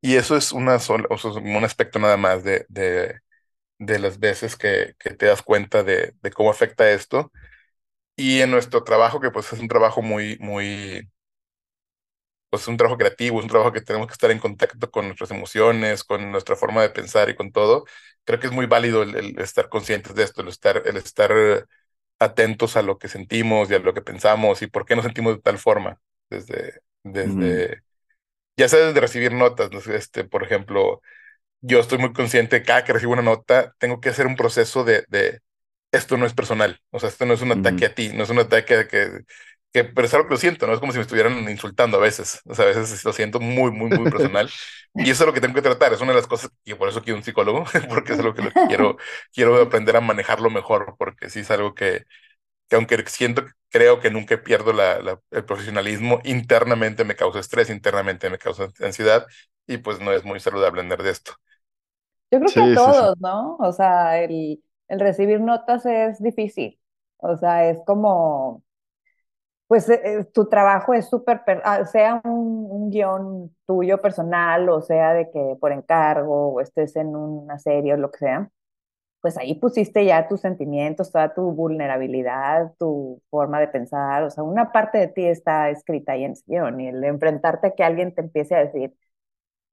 Y 0.00 0.16
eso 0.16 0.36
es 0.36 0.52
una 0.52 0.78
sola, 0.80 1.06
o 1.10 1.18
sea, 1.18 1.30
un 1.32 1.64
aspecto 1.64 1.98
nada 1.98 2.16
más 2.16 2.44
de, 2.44 2.66
de, 2.68 3.20
de 3.78 3.98
las 4.00 4.18
veces 4.20 4.56
que, 4.56 4.94
que 4.98 5.10
te 5.12 5.26
das 5.26 5.42
cuenta 5.42 5.82
de, 5.84 6.14
de 6.22 6.30
cómo 6.32 6.50
afecta 6.50 6.90
esto. 6.92 7.32
Y 8.16 8.40
en 8.40 8.50
nuestro 8.50 8.84
trabajo, 8.84 9.20
que 9.20 9.30
pues 9.30 9.52
es 9.52 9.60
un 9.60 9.68
trabajo 9.68 10.02
muy, 10.02 10.36
muy, 10.40 11.08
pues 12.50 12.62
es 12.62 12.68
un 12.68 12.76
trabajo 12.76 12.98
creativo, 12.98 13.38
es 13.38 13.44
un 13.44 13.50
trabajo 13.50 13.72
que 13.72 13.80
tenemos 13.82 14.06
que 14.08 14.12
estar 14.14 14.30
en 14.30 14.38
contacto 14.38 14.90
con 14.90 15.06
nuestras 15.06 15.30
emociones, 15.30 16.04
con 16.04 16.30
nuestra 16.32 16.56
forma 16.56 16.82
de 16.82 16.90
pensar 16.90 17.28
y 17.30 17.36
con 17.36 17.52
todo. 17.52 17.84
Creo 18.24 18.40
que 18.40 18.46
es 18.48 18.52
muy 18.52 18.66
válido 18.66 19.02
el, 19.02 19.14
el 19.16 19.38
estar 19.40 19.68
conscientes 19.68 20.14
de 20.14 20.24
esto, 20.24 20.42
el 20.42 20.48
estar, 20.48 20.82
el 20.86 20.96
estar 20.96 21.32
atentos 22.18 22.76
a 22.76 22.82
lo 22.82 22.98
que 22.98 23.08
sentimos 23.08 23.70
y 23.70 23.74
a 23.74 23.78
lo 23.78 23.94
que 23.94 24.02
pensamos 24.02 24.62
y 24.62 24.66
por 24.68 24.84
qué 24.86 24.96
nos 24.96 25.04
sentimos 25.04 25.36
de 25.36 25.42
tal 25.42 25.58
forma. 25.58 26.00
Desde, 26.30 26.80
desde, 27.04 27.82
ya 28.56 28.68
sea 28.68 28.80
desde 28.86 29.00
recibir 29.00 29.32
notas, 29.32 29.70
¿no? 29.72 29.78
este, 29.94 30.24
por 30.24 30.42
ejemplo, 30.44 31.00
yo 31.62 31.80
estoy 31.80 31.98
muy 31.98 32.12
consciente 32.12 32.56
de 32.58 32.62
que 32.62 32.66
cada 32.68 32.84
que 32.84 32.94
recibo 32.94 33.12
una 33.14 33.22
nota, 33.22 33.74
tengo 33.78 34.00
que 34.00 34.10
hacer 34.10 34.26
un 34.26 34.36
proceso 34.36 34.84
de, 34.84 35.04
de 35.08 35.40
esto 35.92 36.16
no 36.18 36.26
es 36.26 36.34
personal, 36.34 36.80
o 36.90 37.00
sea, 37.00 37.08
esto 37.10 37.26
no 37.26 37.34
es 37.34 37.42
un 37.42 37.52
ataque 37.52 37.86
a 37.86 37.94
ti, 37.94 38.10
no 38.14 38.24
es 38.24 38.30
un 38.30 38.38
ataque 38.40 38.74
a 38.76 38.88
que, 38.88 39.10
que, 39.72 39.84
pero 39.84 40.06
es 40.06 40.14
algo 40.14 40.26
que 40.28 40.34
lo 40.34 40.38
siento, 40.40 40.66
¿no? 40.66 40.72
Es 40.74 40.80
como 40.80 40.92
si 40.92 40.98
me 40.98 41.02
estuvieran 41.02 41.48
insultando 41.50 41.98
a 41.98 42.00
veces, 42.00 42.40
o 42.46 42.54
sea, 42.54 42.64
a 42.64 42.68
veces 42.68 43.04
lo 43.04 43.12
siento 43.12 43.40
muy, 43.40 43.70
muy, 43.70 43.90
muy 43.90 44.08
personal, 44.08 44.52
y 44.96 45.10
eso 45.10 45.24
es 45.24 45.26
lo 45.28 45.32
que 45.34 45.40
tengo 45.40 45.54
que 45.54 45.62
tratar, 45.62 45.92
es 45.92 46.00
una 46.00 46.12
de 46.12 46.18
las 46.18 46.26
cosas 46.26 46.50
que 46.64 46.76
por 46.76 46.88
eso 46.88 47.02
quiero 47.02 47.18
un 47.18 47.24
psicólogo, 47.24 47.64
porque 47.88 48.12
es 48.14 48.18
algo 48.20 48.34
que 48.34 48.42
lo 48.42 48.50
que 48.52 48.58
quiero, 48.66 48.96
quiero 49.32 49.60
aprender 49.62 49.96
a 49.96 50.00
manejarlo 50.00 50.50
mejor, 50.50 50.96
porque 50.98 51.30
sí 51.30 51.40
es 51.40 51.50
algo 51.50 51.74
que, 51.74 52.04
que 52.68 52.76
aunque 52.76 53.04
siento, 53.08 53.44
creo 53.70 54.00
que 54.00 54.10
nunca 54.10 54.42
pierdo 54.42 54.72
la, 54.72 55.00
la- 55.00 55.20
el 55.30 55.44
profesionalismo, 55.44 56.20
internamente 56.24 57.04
me 57.04 57.16
causa 57.16 57.40
estrés, 57.40 57.70
internamente 57.70 58.30
me 58.30 58.38
causa 58.38 58.68
ansiedad, 58.80 59.26
y 59.66 59.78
pues 59.78 60.00
no 60.00 60.12
es 60.12 60.24
muy 60.24 60.40
saludable 60.40 60.80
andar 60.82 61.02
de 61.02 61.10
esto. 61.10 61.34
Yo 62.30 62.38
creo 62.40 62.52
que 62.54 62.62
a 62.62 62.72
Sí, 62.72 62.76
sí, 62.78 62.92
sí. 62.92 63.08
todos, 63.08 63.18
¿no? 63.20 63.56
O 63.58 63.72
sea, 63.72 64.22
el, 64.22 64.62
el 64.88 65.00
recibir 65.00 65.40
notas 65.40 65.86
es 65.86 66.22
difícil. 66.22 66.78
O 67.18 67.36
sea, 67.36 67.70
es 67.70 67.78
como, 67.86 68.62
pues 69.68 69.88
eh, 69.90 70.00
eh, 70.04 70.24
tu 70.34 70.48
trabajo 70.48 70.94
es 70.94 71.08
súper, 71.10 71.44
per- 71.44 71.62
ah, 71.64 71.84
sea 71.86 72.20
un, 72.24 72.68
un 72.70 72.90
guion 72.90 73.54
tuyo 73.66 74.00
personal 74.02 74.68
o 74.70 74.82
sea 74.82 75.14
de 75.14 75.30
que 75.30 75.56
por 75.60 75.72
encargo 75.72 76.54
o 76.54 76.60
estés 76.62 76.96
en 76.96 77.16
una 77.16 77.58
serie 77.60 77.94
o 77.94 77.98
lo 77.98 78.10
que 78.10 78.18
sea, 78.20 78.50
pues 79.20 79.36
ahí 79.38 79.54
pusiste 79.56 80.04
ya 80.06 80.28
tus 80.28 80.40
sentimientos, 80.42 81.12
toda 81.12 81.34
tu 81.34 81.52
vulnerabilidad, 81.52 82.72
tu 82.78 83.22
forma 83.30 83.60
de 83.60 83.68
pensar. 83.68 84.24
O 84.24 84.30
sea, 84.30 84.44
una 84.44 84.72
parte 84.72 84.98
de 84.98 85.08
ti 85.08 85.26
está 85.26 85.70
escrita 85.70 86.12
ahí 86.12 86.24
en 86.24 86.32
ese 86.32 86.44
guion 86.46 86.80
y 86.80 86.88
el 86.88 87.02
enfrentarte 87.04 87.68
a 87.68 87.70
que 87.74 87.84
alguien 87.84 88.14
te 88.14 88.22
empiece 88.22 88.54
a 88.54 88.60
decir 88.64 88.94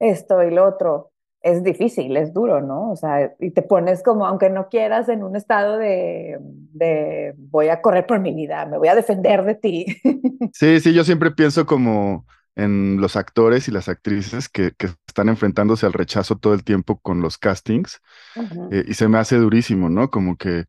esto 0.00 0.42
y 0.44 0.50
lo 0.52 0.66
otro. 0.68 1.12
Es 1.46 1.62
difícil, 1.62 2.16
es 2.16 2.32
duro, 2.34 2.60
¿no? 2.60 2.90
O 2.90 2.96
sea, 2.96 3.34
y 3.38 3.52
te 3.52 3.62
pones 3.62 4.02
como, 4.02 4.26
aunque 4.26 4.50
no 4.50 4.68
quieras, 4.68 5.08
en 5.08 5.22
un 5.22 5.36
estado 5.36 5.78
de, 5.78 6.38
de 6.40 7.34
voy 7.38 7.68
a 7.68 7.80
correr 7.82 8.06
por 8.06 8.18
mi 8.20 8.34
vida, 8.34 8.66
me 8.66 8.78
voy 8.78 8.88
a 8.88 8.96
defender 8.96 9.44
de 9.44 9.54
ti. 9.54 9.86
Sí, 10.50 10.80
sí, 10.80 10.94
yo 10.94 11.04
siempre 11.04 11.30
pienso 11.32 11.66
como 11.66 12.26
en 12.54 12.98
los 13.00 13.16
actores 13.16 13.68
y 13.68 13.70
las 13.72 13.88
actrices 13.88 14.48
que, 14.48 14.72
que 14.72 14.86
están 15.06 15.28
enfrentándose 15.28 15.84
al 15.86 15.92
rechazo 15.92 16.36
todo 16.38 16.54
el 16.54 16.64
tiempo 16.64 16.98
con 17.00 17.20
los 17.20 17.36
castings, 17.36 18.00
eh, 18.70 18.84
y 18.88 18.94
se 18.94 19.08
me 19.08 19.18
hace 19.18 19.36
durísimo, 19.38 19.90
¿no? 19.90 20.10
Como 20.10 20.36
que 20.36 20.66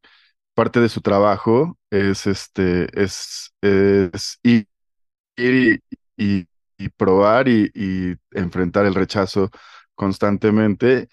parte 0.56 0.80
de 0.82 0.90
su 0.90 1.02
trabajo 1.02 1.78
es 1.92 2.28
este, 2.28 2.88
es, 3.02 3.54
es 3.62 4.40
ir, 4.44 4.68
ir 5.38 5.82
y, 6.18 6.26
y- 6.42 6.48
y 6.80 6.90
probar 6.90 7.48
y, 7.48 7.72
y 7.76 8.16
enfrentar 8.32 8.86
el 8.86 8.96
rechazo 8.96 9.50
constantemente. 9.98 11.10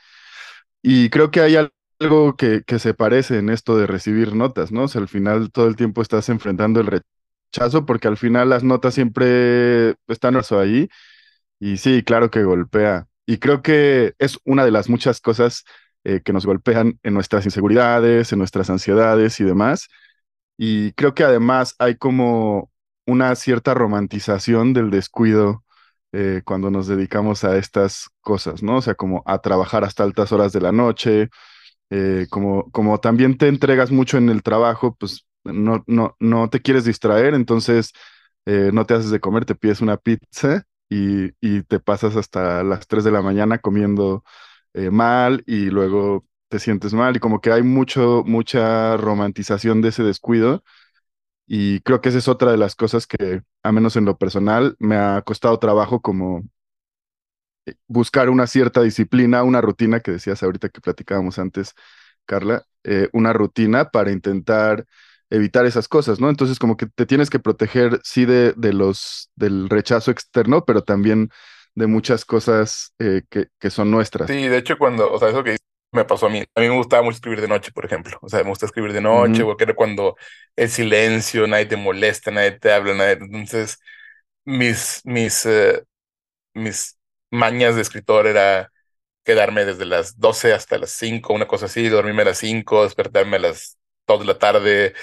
Y 0.82 1.10
creo 1.10 1.30
que 1.30 1.40
hay 1.40 1.56
algo 2.00 2.36
que, 2.36 2.62
que 2.66 2.78
se 2.78 2.94
parece 2.94 3.38
en 3.38 3.50
esto 3.50 3.76
de 3.78 3.86
recibir 3.86 4.34
notas, 4.34 4.72
¿no? 4.72 4.84
O 4.84 4.98
al 4.98 5.08
final 5.08 5.50
todo 5.52 5.68
el 5.68 5.76
tiempo 5.76 6.02
estás 6.02 6.28
enfrentando 6.28 6.80
el 6.80 6.88
rechazo 7.52 7.86
porque 7.86 8.08
al 8.08 8.16
final 8.18 8.50
las 8.50 8.64
notas 8.64 8.94
siempre 8.94 9.96
están 10.08 10.36
ahí. 10.60 10.88
Y 11.60 11.78
sí, 11.78 12.02
claro 12.04 12.30
que 12.30 12.44
golpea. 12.44 13.06
Y 13.26 13.38
creo 13.38 13.62
que 13.62 14.14
es 14.18 14.38
una 14.44 14.64
de 14.64 14.70
las 14.70 14.88
muchas 14.88 15.20
cosas 15.20 15.64
eh, 16.04 16.20
que 16.24 16.32
nos 16.32 16.46
golpean 16.46 16.98
en 17.02 17.14
nuestras 17.14 17.44
inseguridades, 17.46 18.32
en 18.32 18.38
nuestras 18.38 18.70
ansiedades 18.70 19.40
y 19.40 19.44
demás. 19.44 19.88
Y 20.56 20.92
creo 20.92 21.14
que 21.14 21.24
además 21.24 21.74
hay 21.78 21.96
como 21.96 22.70
una 23.06 23.34
cierta 23.36 23.74
romantización 23.74 24.72
del 24.72 24.90
descuido 24.90 25.63
eh, 26.14 26.42
cuando 26.44 26.70
nos 26.70 26.86
dedicamos 26.88 27.44
a 27.44 27.56
estas 27.58 28.08
cosas, 28.22 28.62
¿no? 28.62 28.78
O 28.78 28.82
sea, 28.82 28.94
como 28.94 29.22
a 29.26 29.40
trabajar 29.40 29.84
hasta 29.84 30.04
altas 30.04 30.32
horas 30.32 30.52
de 30.52 30.60
la 30.62 30.72
noche, 30.72 31.30
eh, 31.90 32.26
como, 32.30 32.70
como 32.72 33.00
también 33.00 33.38
te 33.38 33.48
entregas 33.48 33.90
mucho 33.90 34.18
en 34.18 34.28
el 34.30 34.42
trabajo, 34.42 34.96
pues 34.98 35.26
no, 35.44 35.84
no, 35.86 36.16
no 36.20 36.50
te 36.50 36.60
quieres 36.62 36.84
distraer, 36.84 37.34
entonces 37.34 37.92
no 38.46 38.84
te 38.86 38.94
haces 38.94 39.10
de 39.10 39.20
comer, 39.20 39.44
te 39.44 39.54
pides 39.54 39.80
una 39.80 39.96
pizza 39.96 40.64
y, 40.88 41.30
y 41.40 41.62
te 41.62 41.80
pasas 41.80 42.16
hasta 42.16 42.62
las 42.62 42.86
3 42.86 43.04
de 43.04 43.10
la 43.10 43.22
mañana 43.22 43.58
comiendo 43.58 44.22
eh, 44.74 44.90
mal 44.90 45.42
y 45.46 45.66
luego 45.70 46.26
te 46.48 46.58
sientes 46.58 46.94
mal 46.94 47.16
y 47.16 47.20
como 47.20 47.40
que 47.40 47.52
hay 47.52 47.62
mucho, 47.62 48.22
mucha 48.26 48.96
romantización 48.98 49.82
de 49.82 49.90
ese 49.90 50.02
descuido 50.04 50.64
y 51.46 51.80
creo 51.80 52.00
que 52.00 52.08
esa 52.08 52.18
es 52.18 52.28
otra 52.28 52.50
de 52.50 52.56
las 52.56 52.74
cosas 52.74 53.06
que, 53.06 53.42
a 53.62 53.72
menos 53.72 53.96
en 53.96 54.04
lo 54.04 54.16
personal, 54.16 54.76
me 54.78 54.96
ha 54.96 55.22
costado 55.22 55.58
trabajo 55.58 56.00
como 56.00 56.42
eh, 57.66 57.74
buscar 57.86 58.30
una 58.30 58.46
cierta 58.46 58.82
disciplina, 58.82 59.42
una 59.42 59.60
rutina 59.60 60.00
que 60.00 60.12
decías 60.12 60.42
ahorita 60.42 60.68
que 60.68 60.80
platicábamos 60.80 61.38
antes, 61.38 61.74
Carla, 62.26 62.64
eh, 62.84 63.08
una 63.12 63.32
rutina 63.32 63.90
para 63.90 64.10
intentar 64.10 64.86
evitar 65.30 65.66
esas 65.66 65.88
cosas, 65.88 66.20
¿no? 66.20 66.30
Entonces 66.30 66.58
como 66.58 66.76
que 66.76 66.86
te 66.86 67.06
tienes 67.06 67.30
que 67.30 67.38
proteger, 67.40 68.00
sí, 68.04 68.24
de, 68.24 68.52
de 68.56 68.72
los, 68.72 69.30
del 69.34 69.68
rechazo 69.68 70.10
externo, 70.10 70.64
pero 70.64 70.82
también 70.82 71.30
de 71.74 71.86
muchas 71.86 72.24
cosas 72.24 72.94
eh, 72.98 73.22
que, 73.28 73.48
que, 73.58 73.70
son 73.70 73.90
nuestras. 73.90 74.30
Sí, 74.30 74.48
de 74.48 74.58
hecho, 74.58 74.78
cuando, 74.78 75.12
o 75.12 75.18
sea, 75.18 75.28
eso 75.28 75.42
que 75.42 75.56
me 75.94 76.04
pasó 76.04 76.26
a 76.26 76.30
mí, 76.30 76.44
a 76.54 76.60
mí 76.60 76.68
me 76.68 76.76
gustaba 76.76 77.02
mucho 77.02 77.16
escribir 77.16 77.40
de 77.40 77.48
noche, 77.48 77.72
por 77.72 77.84
ejemplo, 77.86 78.18
o 78.20 78.28
sea, 78.28 78.42
me 78.42 78.50
gusta 78.50 78.66
escribir 78.66 78.92
de 78.92 79.00
noche, 79.00 79.44
porque 79.44 79.64
era 79.64 79.74
cuando 79.74 80.16
el 80.56 80.68
silencio, 80.68 81.46
nadie 81.46 81.66
te 81.66 81.76
molesta, 81.76 82.30
nadie 82.30 82.52
te 82.52 82.72
habla, 82.72 82.94
nadie, 82.94 83.12
entonces 83.12 83.78
mis, 84.44 85.00
mis, 85.04 85.46
eh, 85.46 85.84
mis 86.54 86.98
mañas 87.30 87.76
de 87.76 87.82
escritor 87.82 88.26
era 88.26 88.70
quedarme 89.24 89.64
desde 89.64 89.86
las 89.86 90.18
12 90.18 90.52
hasta 90.52 90.78
las 90.78 90.90
5, 90.90 91.32
una 91.32 91.46
cosa 91.46 91.66
así, 91.66 91.88
dormirme 91.88 92.22
a 92.22 92.26
las 92.26 92.38
5, 92.38 92.84
despertarme 92.84 93.36
a 93.36 93.40
las 93.40 93.78
2 94.06 94.20
de 94.20 94.26
la 94.26 94.38
tarde, 94.38 94.94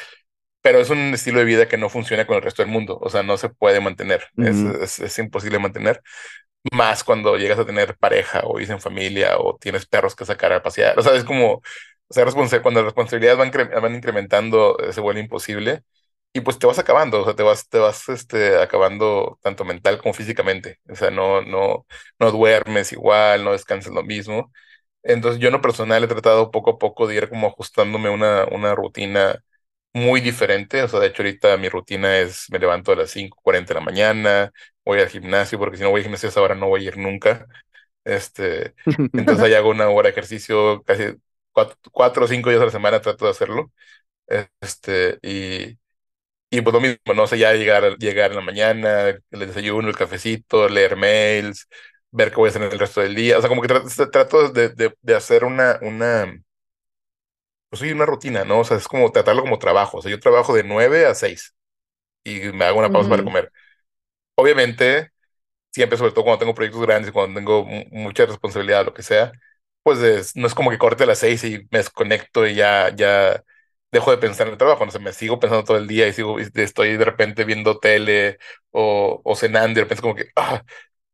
pero 0.62 0.80
es 0.80 0.90
un 0.90 1.14
estilo 1.14 1.40
de 1.40 1.46
vida 1.46 1.68
que 1.68 1.78
no 1.78 1.90
funciona 1.90 2.28
con 2.28 2.36
el 2.36 2.44
resto 2.44 2.64
del 2.64 2.72
mundo, 2.72 3.00
o 3.02 3.10
sea, 3.10 3.24
no 3.24 3.38
se 3.38 3.50
puede 3.50 3.80
mantener, 3.80 4.28
es, 4.38 4.58
es, 4.58 5.00
es, 5.00 5.20
imposible 5.20 5.58
mantener 5.58 6.02
más 6.74 7.04
cuando 7.04 7.38
llegas 7.38 7.60
a 7.60 7.66
tener 7.66 7.98
pareja 7.98 8.42
o 8.46 8.56
vives 8.56 8.70
en 8.70 8.82
familia 8.82 9.38
o 9.40 9.58
tienes 9.58 9.86
perros 9.86 10.16
que 10.16 10.26
sacar 10.26 10.54
a 10.54 10.62
pasear. 10.64 10.98
O 11.00 11.02
sea, 11.02 11.16
es 11.16 11.24
como, 11.24 11.56
o 11.56 11.64
sea, 12.14 12.26
cuando 12.62 12.82
las 12.82 12.86
responsabilidades 12.86 13.38
van, 13.40 13.82
van 13.82 13.96
incrementando, 13.96 14.78
eh, 14.80 14.94
se 14.94 15.02
vuelve 15.02 15.22
imposible 15.22 15.84
y 16.34 16.42
pues 16.42 16.60
te 16.60 16.68
vas 16.68 16.80
acabando, 16.80 17.22
o 17.22 17.26
sea, 17.26 17.36
te 17.36 17.44
vas, 17.44 17.68
te 17.70 17.78
vas 17.80 18.08
este, 18.10 18.58
acabando 18.62 19.38
tanto 19.42 19.66
mental 19.66 19.98
como 20.00 20.14
físicamente. 20.14 20.80
O 20.90 20.96
sea, 20.96 21.12
no, 21.12 21.42
no, 21.42 21.86
no 22.20 22.32
duermes 22.32 22.92
igual, 22.94 23.44
no 23.44 23.52
descansas 23.52 23.94
lo 23.94 24.04
mismo. 24.04 24.52
Entonces 25.04 25.40
yo 25.42 25.48
en 25.50 25.54
lo 25.54 25.62
personal 25.62 26.04
he 26.04 26.08
tratado 26.08 26.52
poco 26.52 26.72
a 26.72 26.78
poco 26.80 27.08
de 27.08 27.16
ir 27.16 27.30
como 27.30 27.48
ajustándome 27.48 28.10
una, 28.10 28.46
una 28.52 28.76
rutina 28.76 29.40
muy 29.94 30.22
diferente. 30.22 30.84
O 30.84 30.88
sea, 30.88 31.00
de 31.00 31.08
hecho 31.08 31.24
ahorita 31.24 31.58
mi 31.58 31.70
rutina 31.70 32.18
es 32.20 32.46
me 32.52 32.60
levanto 32.60 32.92
a 32.92 32.96
las 32.96 33.12
5.40 33.12 33.74
de 33.74 33.80
la 33.80 33.86
mañana, 33.86 34.52
voy 34.86 35.00
al 35.00 35.10
gimnasio, 35.10 35.60
porque 35.60 35.78
si 35.78 35.84
no 35.84 35.90
voy 35.92 36.00
al 36.00 36.04
gimnasio 36.04 36.28
a 36.30 36.32
esa 36.32 36.42
hora 36.42 36.56
no 36.56 36.68
voy 36.68 36.84
a 36.86 36.88
ir 36.90 36.98
nunca. 36.98 37.48
Este, 38.04 38.76
entonces 39.16 39.44
ahí 39.46 39.54
hago 39.54 39.70
una 39.72 39.90
hora 39.90 40.08
de 40.08 40.12
ejercicio 40.12 40.84
casi 40.84 41.16
cuatro, 41.92 42.26
o 42.26 42.28
cinco 42.28 42.50
días 42.50 42.62
a 42.62 42.66
la 42.66 42.72
semana 42.72 43.02
trato 43.02 43.26
de 43.26 43.32
hacerlo. 43.32 43.72
Este, 44.62 45.20
y, 45.24 45.80
y 46.50 46.62
pues 46.62 46.74
lo 46.74 46.82
mismo, 46.82 47.00
no 47.16 47.28
sé, 47.28 47.38
ya 47.40 47.54
llegar, 47.54 47.98
llegar 47.98 48.32
en 48.32 48.38
la 48.38 48.44
mañana, 48.44 49.10
el 49.10 49.22
desayuno, 49.32 49.90
el 49.90 49.96
cafecito, 49.98 50.68
leer 50.70 50.98
mails, 50.98 51.68
ver 52.12 52.30
qué 52.32 52.36
voy 52.38 52.48
a 52.48 52.50
hacer 52.52 52.64
en 52.64 52.72
el 52.72 52.80
resto 52.80 53.02
del 53.02 53.16
día. 53.16 53.38
O 53.38 53.42
sea, 53.42 53.50
como 53.50 53.62
que 53.62 53.68
trato, 53.70 54.50
de, 54.52 54.70
de, 54.70 54.94
de, 55.02 55.16
hacer 55.16 55.46
una, 55.46 55.80
una, 55.82 56.28
pues 57.70 57.82
sí, 57.82 57.92
una 57.92 58.06
rutina, 58.06 58.44
¿no? 58.46 58.60
O 58.60 58.64
sea, 58.64 58.78
es 58.78 58.88
como 58.88 59.12
tratarlo 59.12 59.42
como 59.44 59.60
trabajo. 59.60 59.98
O 60.00 60.02
sea, 60.02 60.12
yo 60.12 60.20
trabajo 60.20 60.54
de 60.54 60.64
9 60.64 61.06
a 61.06 61.16
6 61.16 61.56
y 62.24 62.42
me 62.54 62.66
hago 62.66 62.80
una 62.80 62.92
pausa 62.92 63.10
para 63.10 63.24
comer. 63.24 63.52
Obviamente, 64.42 65.12
siempre, 65.72 65.98
sobre 65.98 66.12
todo 66.14 66.24
cuando 66.26 66.40
tengo 66.40 66.56
proyectos 66.56 66.82
grandes 66.84 67.10
y 67.10 67.14
cuando 67.14 67.40
tengo 67.40 67.66
mucha 67.92 68.26
responsabilidad, 68.26 68.86
lo 68.86 68.94
que 68.94 69.04
sea, 69.04 69.32
pues 69.84 70.36
no 70.36 70.48
es 70.48 70.56
como 70.56 70.72
que 70.72 70.78
corte 70.78 71.04
a 71.04 71.08
las 71.08 71.20
seis 71.20 71.44
y 71.44 71.60
me 71.72 71.80
desconecto 71.80 72.48
y 72.48 72.56
ya, 72.56 72.94
ya 72.96 73.44
dejo 73.92 74.12
de 74.12 74.18
pensar 74.18 74.48
en 74.48 74.54
el 74.54 74.58
trabajo, 74.60 74.86
no 74.86 74.92
sé, 74.92 75.00
me 75.00 75.14
sigo 75.14 75.40
pensando 75.40 75.64
todo 75.66 75.78
el 75.78 75.88
día 75.88 76.08
y 76.08 76.14
sigo, 76.14 76.40
estoy 76.40 76.98
de 76.98 77.06
repente 77.06 77.46
viendo 77.46 77.80
tele 77.80 78.40
o, 78.72 79.22
o 79.24 79.36
cenando 79.36 79.72
y 79.72 79.76
de 79.76 79.82
repente 79.84 80.02
como 80.02 80.16
que, 80.16 80.28
ah, 80.36 80.64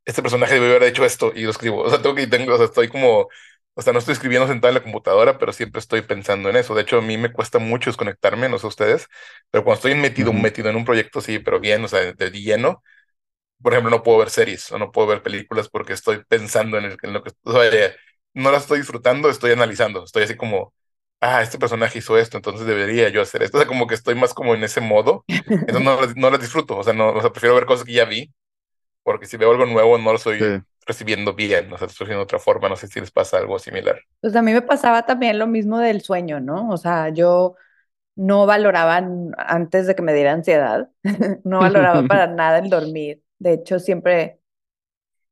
este 0.06 0.22
personaje 0.22 0.54
debe 0.56 0.68
haber 0.76 0.84
hecho 0.84 1.06
esto 1.06 1.32
y 1.36 1.44
lo 1.44 1.52
escribo, 1.52 1.82
o 1.84 1.90
sea, 1.90 2.02
tengo 2.02 2.16
que, 2.16 2.28
tengo, 2.28 2.54
o 2.54 2.58
sea, 2.58 2.66
estoy 2.66 2.88
como, 2.90 3.28
o 3.74 3.82
sea, 3.82 3.94
no 3.94 4.00
estoy 4.00 4.14
escribiendo 4.14 4.48
sentado 4.48 4.70
en 4.70 4.76
la 4.76 4.84
computadora, 4.84 5.38
pero 5.38 5.54
siempre 5.54 5.80
estoy 5.80 6.02
pensando 6.02 6.50
en 6.50 6.56
eso. 6.56 6.74
De 6.76 6.82
hecho, 6.82 6.98
a 6.98 7.02
mí 7.02 7.18
me 7.18 7.32
cuesta 7.32 7.60
mucho 7.60 7.90
desconectarme, 7.90 8.50
no 8.50 8.58
sé 8.60 8.68
ustedes, 8.68 9.08
pero 9.52 9.64
cuando 9.64 9.76
estoy 9.78 9.96
metido, 9.96 10.34
metido 10.34 10.70
en 10.70 10.76
un 10.78 10.86
proyecto 10.86 11.20
así, 11.20 11.40
pero 11.40 11.60
bien, 11.60 11.84
o 11.84 11.88
sea, 11.88 12.12
de 12.14 12.32
lleno, 12.32 12.84
por 13.62 13.74
ejemplo, 13.74 13.92
no 13.92 14.04
puedo 14.04 14.20
ver 14.20 14.30
series 14.30 14.72
o 14.72 14.78
no 14.78 14.92
puedo 14.92 15.08
ver 15.08 15.24
películas 15.24 15.70
porque 15.70 15.94
estoy 15.94 16.24
pensando 16.28 16.78
en, 16.78 16.86
el, 16.86 16.98
en 17.02 17.14
lo 17.14 17.24
que, 17.24 17.32
o 17.44 17.52
sea, 17.52 17.92
no 18.34 18.52
las 18.52 18.64
estoy 18.64 18.80
disfrutando, 18.80 19.30
estoy 19.30 19.52
analizando, 19.52 20.04
estoy 20.04 20.24
así 20.24 20.36
como, 20.38 20.74
ah, 21.22 21.42
este 21.42 21.58
personaje 21.58 22.00
hizo 22.00 22.18
esto, 22.18 22.38
entonces 22.38 22.68
debería 22.68 23.10
yo 23.10 23.22
hacer 23.22 23.44
esto, 23.44 23.58
o 23.58 23.62
sea, 23.62 23.68
como 23.68 23.88
que 23.88 23.96
estoy 23.96 24.16
más 24.16 24.34
como 24.34 24.54
en 24.56 24.64
ese 24.64 24.82
modo, 24.82 25.26
entonces 25.66 25.84
no, 25.86 26.00
no 26.16 26.30
las 26.30 26.42
disfruto, 26.42 26.78
o 26.78 26.84
sea, 26.84 26.94
no, 26.94 27.10
o 27.10 27.22
sea, 27.22 27.32
prefiero 27.32 27.56
ver 27.56 27.66
cosas 27.66 27.86
que 27.86 27.94
ya 27.94 28.06
vi, 28.06 28.32
porque 29.04 29.26
si 29.26 29.38
veo 29.38 29.52
algo 29.52 29.66
nuevo 29.66 29.98
no 29.98 30.12
lo 30.12 30.18
estoy 30.18 30.52
recibiendo 30.86 31.34
bien, 31.34 31.72
o 31.74 31.78
sea, 31.78 31.88
estoy 31.88 32.06
haciendo 32.06 32.24
otra 32.24 32.40
forma, 32.40 32.70
no 32.70 32.76
sé 32.76 32.88
si 32.88 33.00
les 33.00 33.12
pasa 33.12 33.38
algo 33.38 33.60
similar. 33.60 34.00
Pues 34.22 34.36
a 34.36 34.42
mí 34.42 34.52
me 34.54 34.62
pasaba 34.62 35.06
también 35.06 35.40
lo 35.40 35.48
mismo 35.48 35.80
del 35.80 36.02
sueño, 36.02 36.40
¿no? 36.40 36.70
O 36.70 36.78
sea, 36.78 37.10
yo 37.10 37.56
no 38.16 38.46
valoraba 38.46 38.98
antes 39.38 39.88
de 39.88 39.96
que 39.96 40.02
me 40.04 40.14
diera 40.14 40.34
ansiedad, 40.34 40.90
no 41.46 41.60
valoraba 41.60 42.08
para 42.08 42.28
nada 42.28 42.60
el 42.60 42.70
dormir. 42.70 43.24
De 43.40 43.54
hecho, 43.54 43.80
siempre 43.80 44.40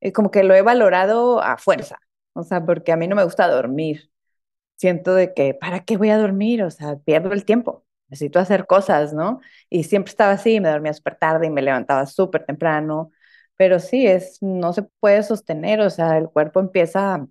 es 0.01 0.13
como 0.13 0.31
que 0.31 0.43
lo 0.43 0.53
he 0.55 0.61
valorado 0.61 1.41
a 1.41 1.57
fuerza, 1.57 1.99
o 2.33 2.43
sea, 2.43 2.65
porque 2.65 2.91
a 2.91 2.97
mí 2.97 3.07
no 3.07 3.15
me 3.15 3.23
gusta 3.23 3.47
dormir. 3.47 4.11
Siento 4.77 5.15
de 5.15 5.33
que, 5.33 5.53
¿para 5.55 5.85
qué 5.85 5.97
voy 5.97 6.09
a 6.11 6.17
dormir? 6.17 6.63
O 6.63 6.71
sea, 6.71 6.97
pierdo 6.99 7.33
el 7.33 7.45
tiempo, 7.45 7.85
necesito 8.09 8.39
hacer 8.39 8.67
cosas, 8.67 9.13
¿no? 9.13 9.41
Y 9.69 9.83
siempre 9.85 10.11
estaba 10.11 10.33
así, 10.33 10.59
me 10.59 10.69
dormía 10.69 10.93
súper 10.93 11.17
tarde 11.17 11.47
y 11.47 11.49
me 11.51 11.61
levantaba 11.61 12.05
súper 12.07 12.45
temprano, 12.45 13.11
pero 13.57 13.79
sí, 13.79 14.07
es, 14.07 14.39
no 14.41 14.73
se 14.73 14.83
puede 14.83 15.23
sostener, 15.23 15.81
o 15.81 15.89
sea, 15.89 16.17
el 16.17 16.29
cuerpo 16.29 16.59
empieza 16.59 17.27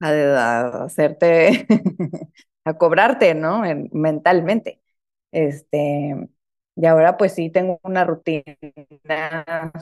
a, 0.00 0.84
hacerte, 0.84 1.66
a 2.64 2.74
cobrarte, 2.78 3.34
¿no? 3.34 3.62
mentalmente. 3.92 4.80
Este, 5.32 6.28
y 6.76 6.86
ahora 6.86 7.16
pues 7.16 7.34
sí 7.34 7.50
tengo 7.50 7.80
una 7.82 8.04
rutina 8.04 8.44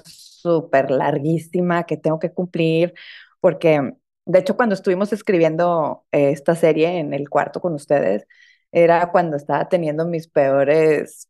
súper 0.04 0.90
larguísima 0.90 1.84
que 1.84 1.96
tengo 1.96 2.18
que 2.18 2.32
cumplir, 2.32 2.94
porque 3.40 3.94
de 4.26 4.38
hecho 4.38 4.56
cuando 4.56 4.74
estuvimos 4.74 5.12
escribiendo 5.12 6.04
eh, 6.12 6.30
esta 6.30 6.54
serie 6.54 6.98
en 6.98 7.14
el 7.14 7.28
cuarto 7.28 7.60
con 7.60 7.74
ustedes, 7.74 8.26
era 8.72 9.10
cuando 9.12 9.36
estaba 9.36 9.68
teniendo 9.68 10.06
mis 10.06 10.28
peores 10.28 11.28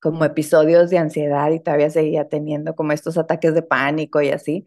como 0.00 0.24
episodios 0.24 0.90
de 0.90 0.98
ansiedad 0.98 1.50
y 1.50 1.60
todavía 1.60 1.90
seguía 1.90 2.28
teniendo 2.28 2.74
como 2.74 2.92
estos 2.92 3.16
ataques 3.18 3.54
de 3.54 3.62
pánico 3.62 4.20
y 4.22 4.30
así. 4.30 4.66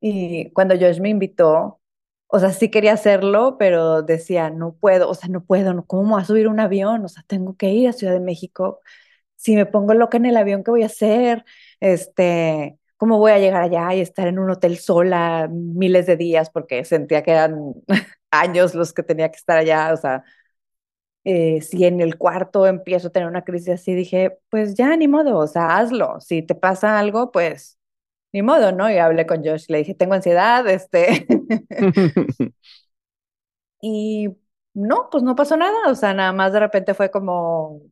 Y 0.00 0.50
cuando 0.52 0.76
Josh 0.78 1.00
me 1.00 1.08
invitó, 1.10 1.80
o 2.28 2.38
sea, 2.38 2.52
sí 2.52 2.70
quería 2.70 2.92
hacerlo, 2.94 3.56
pero 3.58 4.02
decía, 4.02 4.50
no 4.50 4.74
puedo, 4.76 5.08
o 5.08 5.14
sea, 5.14 5.28
no 5.28 5.44
puedo, 5.44 5.84
¿cómo 5.86 6.10
voy 6.14 6.22
a 6.22 6.24
subir 6.24 6.48
un 6.48 6.60
avión? 6.60 7.04
O 7.04 7.08
sea, 7.08 7.24
tengo 7.26 7.56
que 7.56 7.70
ir 7.70 7.88
a 7.88 7.92
Ciudad 7.92 8.12
de 8.12 8.20
México 8.20 8.80
si 9.36 9.54
me 9.56 9.66
pongo 9.66 9.94
loca 9.94 10.16
en 10.16 10.26
el 10.26 10.36
avión, 10.36 10.64
¿qué 10.64 10.70
voy 10.70 10.82
a 10.82 10.86
hacer? 10.86 11.44
Este, 11.80 12.78
¿cómo 12.96 13.18
voy 13.18 13.32
a 13.32 13.38
llegar 13.38 13.62
allá 13.62 13.94
y 13.94 14.00
estar 14.00 14.26
en 14.28 14.38
un 14.38 14.50
hotel 14.50 14.78
sola 14.78 15.48
miles 15.50 16.06
de 16.06 16.16
días? 16.16 16.50
Porque 16.50 16.84
sentía 16.84 17.22
que 17.22 17.32
eran 17.32 17.74
años 18.30 18.74
los 18.74 18.92
que 18.92 19.02
tenía 19.02 19.30
que 19.30 19.36
estar 19.38 19.58
allá, 19.58 19.92
o 19.92 19.96
sea, 19.96 20.24
eh, 21.24 21.60
si 21.60 21.84
en 21.84 22.00
el 22.00 22.16
cuarto 22.18 22.66
empiezo 22.66 23.08
a 23.08 23.10
tener 23.10 23.28
una 23.28 23.42
crisis 23.44 23.70
así, 23.74 23.94
dije, 23.94 24.38
pues 24.48 24.74
ya 24.74 24.96
ni 24.96 25.08
modo, 25.08 25.38
o 25.38 25.46
sea, 25.48 25.76
hazlo. 25.78 26.20
Si 26.20 26.42
te 26.42 26.54
pasa 26.54 26.98
algo, 26.98 27.32
pues 27.32 27.78
ni 28.32 28.42
modo, 28.42 28.72
¿no? 28.72 28.90
Y 28.90 28.98
hablé 28.98 29.26
con 29.26 29.44
Josh, 29.44 29.66
le 29.68 29.78
dije, 29.78 29.94
tengo 29.94 30.14
ansiedad, 30.14 30.68
este. 30.68 31.26
y 33.80 34.28
no, 34.74 35.08
pues 35.10 35.22
no 35.24 35.34
pasó 35.36 35.56
nada, 35.56 35.90
o 35.90 35.94
sea, 35.94 36.14
nada 36.14 36.32
más 36.32 36.52
de 36.52 36.60
repente 36.60 36.94
fue 36.94 37.10
como 37.10 37.82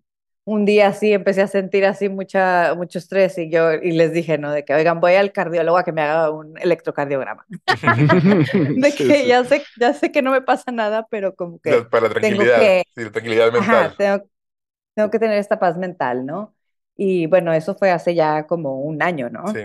un 0.46 0.66
día 0.66 0.88
así, 0.88 1.12
empecé 1.12 1.40
a 1.40 1.46
sentir 1.46 1.86
así 1.86 2.08
mucha, 2.08 2.74
mucho 2.74 2.98
estrés 2.98 3.38
y 3.38 3.50
yo, 3.50 3.72
y 3.72 3.92
les 3.92 4.12
dije, 4.12 4.36
¿no? 4.36 4.52
De 4.52 4.64
que, 4.64 4.74
oigan, 4.74 5.00
voy 5.00 5.14
al 5.14 5.32
cardiólogo 5.32 5.78
a 5.78 5.84
que 5.84 5.92
me 5.92 6.02
haga 6.02 6.30
un 6.30 6.58
electrocardiograma. 6.58 7.46
de 8.76 8.94
que 8.96 9.26
ya 9.26 9.44
sé, 9.44 9.62
ya 9.80 9.94
sé 9.94 10.12
que 10.12 10.20
no 10.20 10.30
me 10.30 10.42
pasa 10.42 10.70
nada, 10.70 11.06
pero 11.10 11.34
como 11.34 11.58
que... 11.60 11.82
Para 11.90 12.08
la 12.08 12.14
tranquilidad, 12.14 12.60
que, 12.60 12.84
sí, 12.94 13.04
la 13.04 13.10
tranquilidad 13.10 13.52
mental. 13.52 13.94
tengo, 13.96 14.28
tengo 14.94 15.10
que 15.10 15.18
tener 15.18 15.38
esta 15.38 15.58
paz 15.58 15.78
mental, 15.78 16.26
¿no? 16.26 16.54
Y 16.94 17.26
bueno, 17.26 17.52
eso 17.52 17.74
fue 17.74 17.90
hace 17.90 18.14
ya 18.14 18.46
como 18.46 18.80
un 18.80 19.02
año, 19.02 19.30
¿no? 19.30 19.48
Sí. 19.48 19.60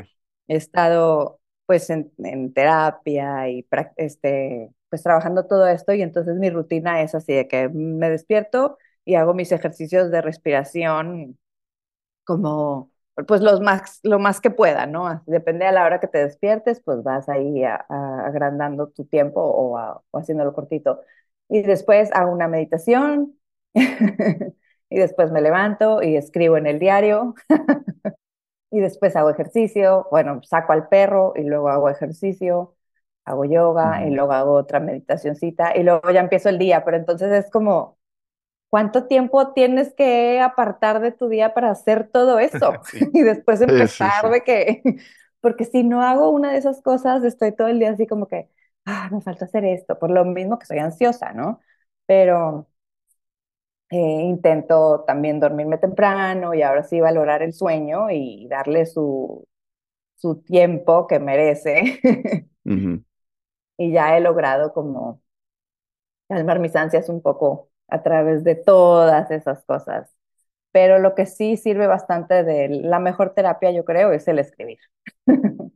He 0.48 0.56
estado 0.56 1.40
pues 1.66 1.90
en, 1.92 2.12
en 2.18 2.52
terapia 2.54 3.48
y 3.50 3.68
este, 3.98 4.72
pues 4.90 5.04
trabajando 5.04 5.46
todo 5.46 5.68
esto 5.68 5.94
y 5.94 6.02
entonces 6.02 6.38
mi 6.38 6.50
rutina 6.50 7.02
es 7.04 7.14
así 7.14 7.34
de 7.34 7.48
que 7.48 7.70
me 7.70 8.10
despierto 8.10 8.78
y 9.10 9.16
hago 9.16 9.34
mis 9.34 9.52
ejercicios 9.52 10.12
de 10.12 10.22
respiración 10.22 11.38
como 12.26 12.92
pues 13.28 13.42
los 13.42 13.62
más, 13.62 14.00
lo 14.04 14.20
más 14.20 14.42
que 14.42 14.52
pueda, 14.52 14.86
¿no? 14.88 15.24
Depende 15.28 15.66
a 15.68 15.72
la 15.74 15.86
hora 15.86 16.00
que 16.00 16.08
te 16.08 16.20
despiertes, 16.20 16.82
pues 16.86 17.04
vas 17.04 17.30
ahí 17.30 17.64
agrandando 17.66 18.90
tu 18.90 19.06
tiempo 19.06 19.42
o, 19.42 19.78
o 20.12 20.18
haciéndolo 20.20 20.54
cortito. 20.54 21.02
Y 21.50 21.62
después 21.64 22.10
hago 22.14 22.32
una 22.32 22.48
meditación 22.48 23.38
y 24.90 24.98
después 25.00 25.32
me 25.32 25.42
levanto 25.42 26.02
y 26.04 26.16
escribo 26.18 26.58
en 26.58 26.68
el 26.68 26.80
diario 26.80 27.36
y 28.72 28.80
después 28.80 29.16
hago 29.16 29.30
ejercicio, 29.32 30.08
bueno, 30.12 30.42
saco 30.44 30.74
al 30.74 30.90
perro 30.90 31.34
y 31.36 31.44
luego 31.44 31.70
hago 31.70 31.90
ejercicio, 31.90 32.76
hago 33.26 33.46
yoga 33.46 34.08
y 34.08 34.12
luego 34.12 34.34
hago 34.34 34.54
otra 34.56 34.80
meditacioncita 34.82 35.76
y 35.78 35.84
luego 35.84 36.12
ya 36.12 36.22
empiezo 36.22 36.50
el 36.50 36.60
día, 36.60 36.86
pero 36.86 36.98
entonces 36.98 37.32
es 37.34 37.52
como, 37.52 37.99
¿cuánto 38.70 39.08
tiempo 39.08 39.54
tienes 39.54 39.94
que 39.94 40.40
apartar 40.42 41.00
de 41.02 41.12
tu 41.12 41.30
día 41.30 41.54
para 41.54 41.72
hacer 41.72 42.10
todo 42.12 42.40
eso? 42.40 42.82
y 43.14 43.22
después 43.22 43.62
empezar 43.62 44.30
de 44.32 44.44
que, 44.44 44.84
porque 45.42 45.66
si 45.66 45.84
no 45.84 46.02
hago 46.04 46.30
una 46.30 46.52
de 46.52 46.58
esas 46.58 46.82
cosas, 46.82 47.24
estoy 47.24 47.54
todo 47.56 47.68
el 47.68 47.80
día 47.80 47.92
así 47.92 48.08
como 48.08 48.28
que, 48.28 48.50
ah, 48.86 49.10
me 49.12 49.22
falta 49.22 49.46
hacer 49.46 49.66
esto, 49.66 50.00
por 50.00 50.12
lo 50.12 50.26
mismo 50.26 50.60
que 50.60 50.66
soy 50.66 50.80
ansiosa, 50.80 51.34
¿no? 51.34 51.60
Pero 52.06 52.68
eh, 53.90 53.98
intento 54.24 55.04
también 55.08 55.40
dormirme 55.40 55.78
temprano 55.78 56.54
y 56.54 56.62
ahora 56.62 56.84
sí 56.84 57.00
valorar 57.00 57.42
el 57.42 57.54
sueño 57.54 58.10
y 58.12 58.48
darle 58.48 58.86
su, 58.86 59.48
su 60.18 60.42
tiempo 60.44 61.08
que 61.08 61.20
merece. 61.20 62.02
Y 63.78 63.92
ya 63.92 64.16
he 64.18 64.22
logrado 64.22 64.74
como 64.74 65.22
calmar 66.28 66.60
mis 66.60 66.76
ansias 66.76 67.10
un 67.10 67.22
poco 67.22 67.69
a 67.92 68.04
través 68.04 68.44
de 68.44 68.56
todas 68.56 69.32
esas 69.32 69.64
cosas. 69.66 70.12
Pero 70.72 71.00
lo 71.00 71.16
que 71.16 71.26
sí 71.28 71.58
sirve 71.58 71.88
bastante 71.88 72.44
de 72.44 72.70
la 72.70 73.00
mejor 73.00 73.34
terapia, 73.36 73.72
yo 73.72 73.86
creo, 73.86 74.12
es 74.14 74.28
el 74.28 74.40
escribir. 74.40 74.80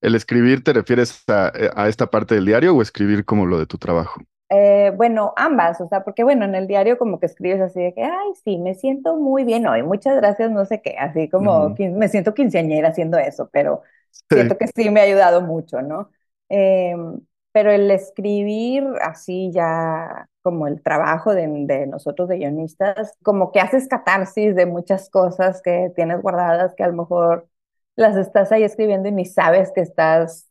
¿El 0.00 0.14
escribir 0.14 0.62
te 0.62 0.72
refieres 0.74 1.24
a, 1.28 1.50
a 1.74 1.88
esta 1.88 2.10
parte 2.10 2.34
del 2.34 2.44
diario 2.44 2.74
o 2.76 2.82
escribir 2.82 3.24
como 3.24 3.46
lo 3.46 3.58
de 3.58 3.66
tu 3.66 3.78
trabajo? 3.78 4.20
Eh, 4.54 4.92
bueno, 4.96 5.32
ambas, 5.36 5.80
o 5.80 5.88
sea, 5.88 6.04
porque 6.04 6.24
bueno, 6.24 6.44
en 6.44 6.54
el 6.54 6.66
diario 6.66 6.98
como 6.98 7.18
que 7.18 7.24
escribes 7.26 7.60
así 7.62 7.80
de 7.82 7.94
que, 7.94 8.02
ay, 8.02 8.32
sí, 8.44 8.58
me 8.58 8.74
siento 8.74 9.16
muy 9.16 9.44
bien 9.44 9.66
hoy, 9.66 9.82
muchas 9.82 10.14
gracias, 10.16 10.50
no 10.50 10.66
sé 10.66 10.82
qué, 10.82 10.94
así 10.98 11.30
como 11.30 11.74
me 11.78 12.08
siento 12.08 12.34
quinceañera 12.34 12.88
haciendo 12.90 13.16
eso, 13.18 13.48
pero 13.50 13.82
siento 14.30 14.58
que 14.58 14.66
sí 14.68 14.90
me 14.90 15.00
ha 15.00 15.04
ayudado 15.04 15.40
mucho, 15.40 15.80
¿no? 15.80 16.10
Em, 16.50 17.18
pero 17.52 17.70
el 17.70 17.90
escribir 17.90 18.84
así 19.00 19.50
ya 19.52 20.28
como 20.42 20.66
el 20.66 20.82
trabajo 20.82 21.34
de, 21.34 21.46
nosotros 21.86 22.28
de 22.28 22.38
guionistas, 22.38 23.16
como 23.22 23.52
que 23.52 23.60
haces 23.60 23.88
catarsis 23.88 24.56
de 24.56 24.66
muchas 24.66 25.08
cosas 25.10 25.62
que 25.62 25.92
tienes 25.94 26.20
guardadas 26.20 26.74
que 26.74 26.82
a 26.82 26.88
lo 26.88 26.94
mejor 26.94 27.48
las 27.94 28.16
estás 28.16 28.50
ahí 28.52 28.64
escribiendo 28.64 29.08
y 29.08 29.12
ni 29.12 29.26
sabes 29.26 29.70
que 29.72 29.82
estás 29.82 30.48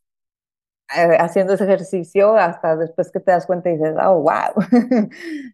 eh, 0.95 1.17
haciendo 1.19 1.53
ese 1.53 1.63
ejercicio 1.63 2.35
hasta 2.35 2.75
después 2.75 3.11
que 3.11 3.19
te 3.19 3.31
das 3.31 3.45
cuenta 3.45 3.69
y 3.69 3.77
dices, 3.77 3.95
oh, 4.01 4.21
wow, 4.21 4.63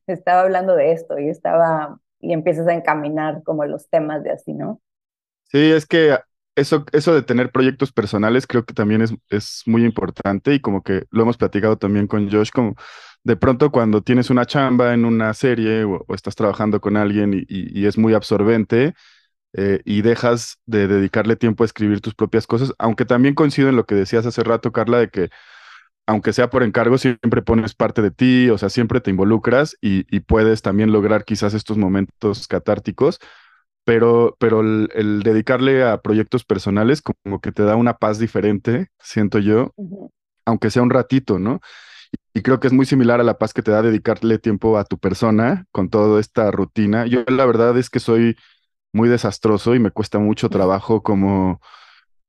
estaba 0.07 0.41
hablando 0.41 0.75
de 0.75 0.91
esto 0.91 1.17
y 1.17 1.29
estaba, 1.29 1.99
y 2.19 2.33
empiezas 2.33 2.67
a 2.67 2.73
encaminar 2.73 3.41
como 3.43 3.65
los 3.65 3.89
temas 3.89 4.23
de 4.23 4.31
así, 4.31 4.53
¿no? 4.53 4.81
Sí, 5.45 5.71
es 5.71 5.85
que 5.85 6.17
eso, 6.57 6.85
eso 6.91 7.13
de 7.13 7.21
tener 7.21 7.51
proyectos 7.51 7.91
personales 7.91 8.47
creo 8.47 8.65
que 8.65 8.73
también 8.73 9.01
es, 9.01 9.13
es 9.29 9.63
muy 9.65 9.85
importante 9.85 10.53
y 10.53 10.59
como 10.59 10.83
que 10.83 11.05
lo 11.11 11.23
hemos 11.23 11.37
platicado 11.37 11.77
también 11.77 12.07
con 12.07 12.29
Josh, 12.29 12.49
como 12.51 12.75
de 13.23 13.35
pronto 13.37 13.71
cuando 13.71 14.01
tienes 14.01 14.29
una 14.29 14.45
chamba 14.45 14.93
en 14.93 15.05
una 15.05 15.33
serie 15.33 15.83
o, 15.85 16.05
estás 16.13 16.35
trabajando 16.35 16.81
con 16.81 16.97
alguien 16.97 17.33
y, 17.33 17.45
y 17.47 17.85
es 17.85 17.97
muy 17.97 18.13
absorbente, 18.13 18.93
eh, 19.53 19.81
y 19.85 20.01
dejas 20.01 20.59
de 20.65 20.87
dedicarle 20.87 21.35
tiempo 21.35 21.63
a 21.63 21.65
escribir 21.65 22.01
tus 22.01 22.13
propias 22.13 22.45
cosas, 22.47 22.73
aunque 22.77 23.05
también 23.05 23.33
coincido 23.33 23.69
en 23.69 23.75
lo 23.75 23.85
que 23.85 23.95
decías 23.95 24.25
hace 24.25 24.43
rato, 24.43 24.71
Carla, 24.71 24.99
de 24.99 25.09
que 25.09 25.29
aunque 26.07 26.33
sea 26.33 26.49
por 26.49 26.63
encargo, 26.63 26.97
siempre 26.97 27.41
pones 27.41 27.75
parte 27.75 28.01
de 28.01 28.11
ti, 28.11 28.49
o 28.49 28.57
sea, 28.57 28.69
siempre 28.69 29.01
te 29.01 29.11
involucras 29.11 29.77
y, 29.81 30.03
puedes 30.21 30.61
también 30.61 30.91
lograr 30.91 31.25
quizás 31.25 31.53
estos 31.53 31.77
momentos 31.77 32.47
catárticos, 32.47 33.19
pero, 33.87 34.35
pero 34.37 34.59
el, 34.59 35.21
dedicarle 35.23 35.81
a 35.85 36.01
proyectos 36.01 36.43
personales 36.43 37.01
como 37.01 37.39
que 37.39 37.53
te 37.53 37.63
da 37.63 37.77
una 37.77 37.93
paz 37.93 38.19
diferente, 38.19 38.87
siento 38.99 39.39
yo, 39.39 39.73
aunque 40.45 40.71
sea 40.71 40.81
un 40.81 40.89
ratito, 40.89 41.39
¿no? 41.39 41.61
Y, 42.11 42.39
y 42.39 42.41
creo 42.41 42.59
que 42.59 42.67
es 42.67 42.73
muy 42.73 42.85
similar 42.85 43.21
a 43.21 43.23
la 43.23 43.37
paz 43.37 43.53
que 43.53 43.61
te 43.61 43.71
da 43.71 43.81
dedicarle 43.81 44.39
tiempo 44.39 44.77
a 44.77 44.83
tu 44.83 44.97
persona 44.97 45.67
con 45.71 45.89
toda 45.89 46.19
esta 46.19 46.51
rutina. 46.51 47.05
Yo 47.05 47.23
la 47.29 47.45
verdad 47.45 47.77
es 47.77 47.89
que 47.89 48.01
soy 48.01 48.35
muy 48.91 49.07
desastroso 49.07 49.73
y 49.73 49.79
me 49.79 49.91
cuesta 49.91 50.19
mucho 50.19 50.49
trabajo 50.49 51.01
como 51.01 51.61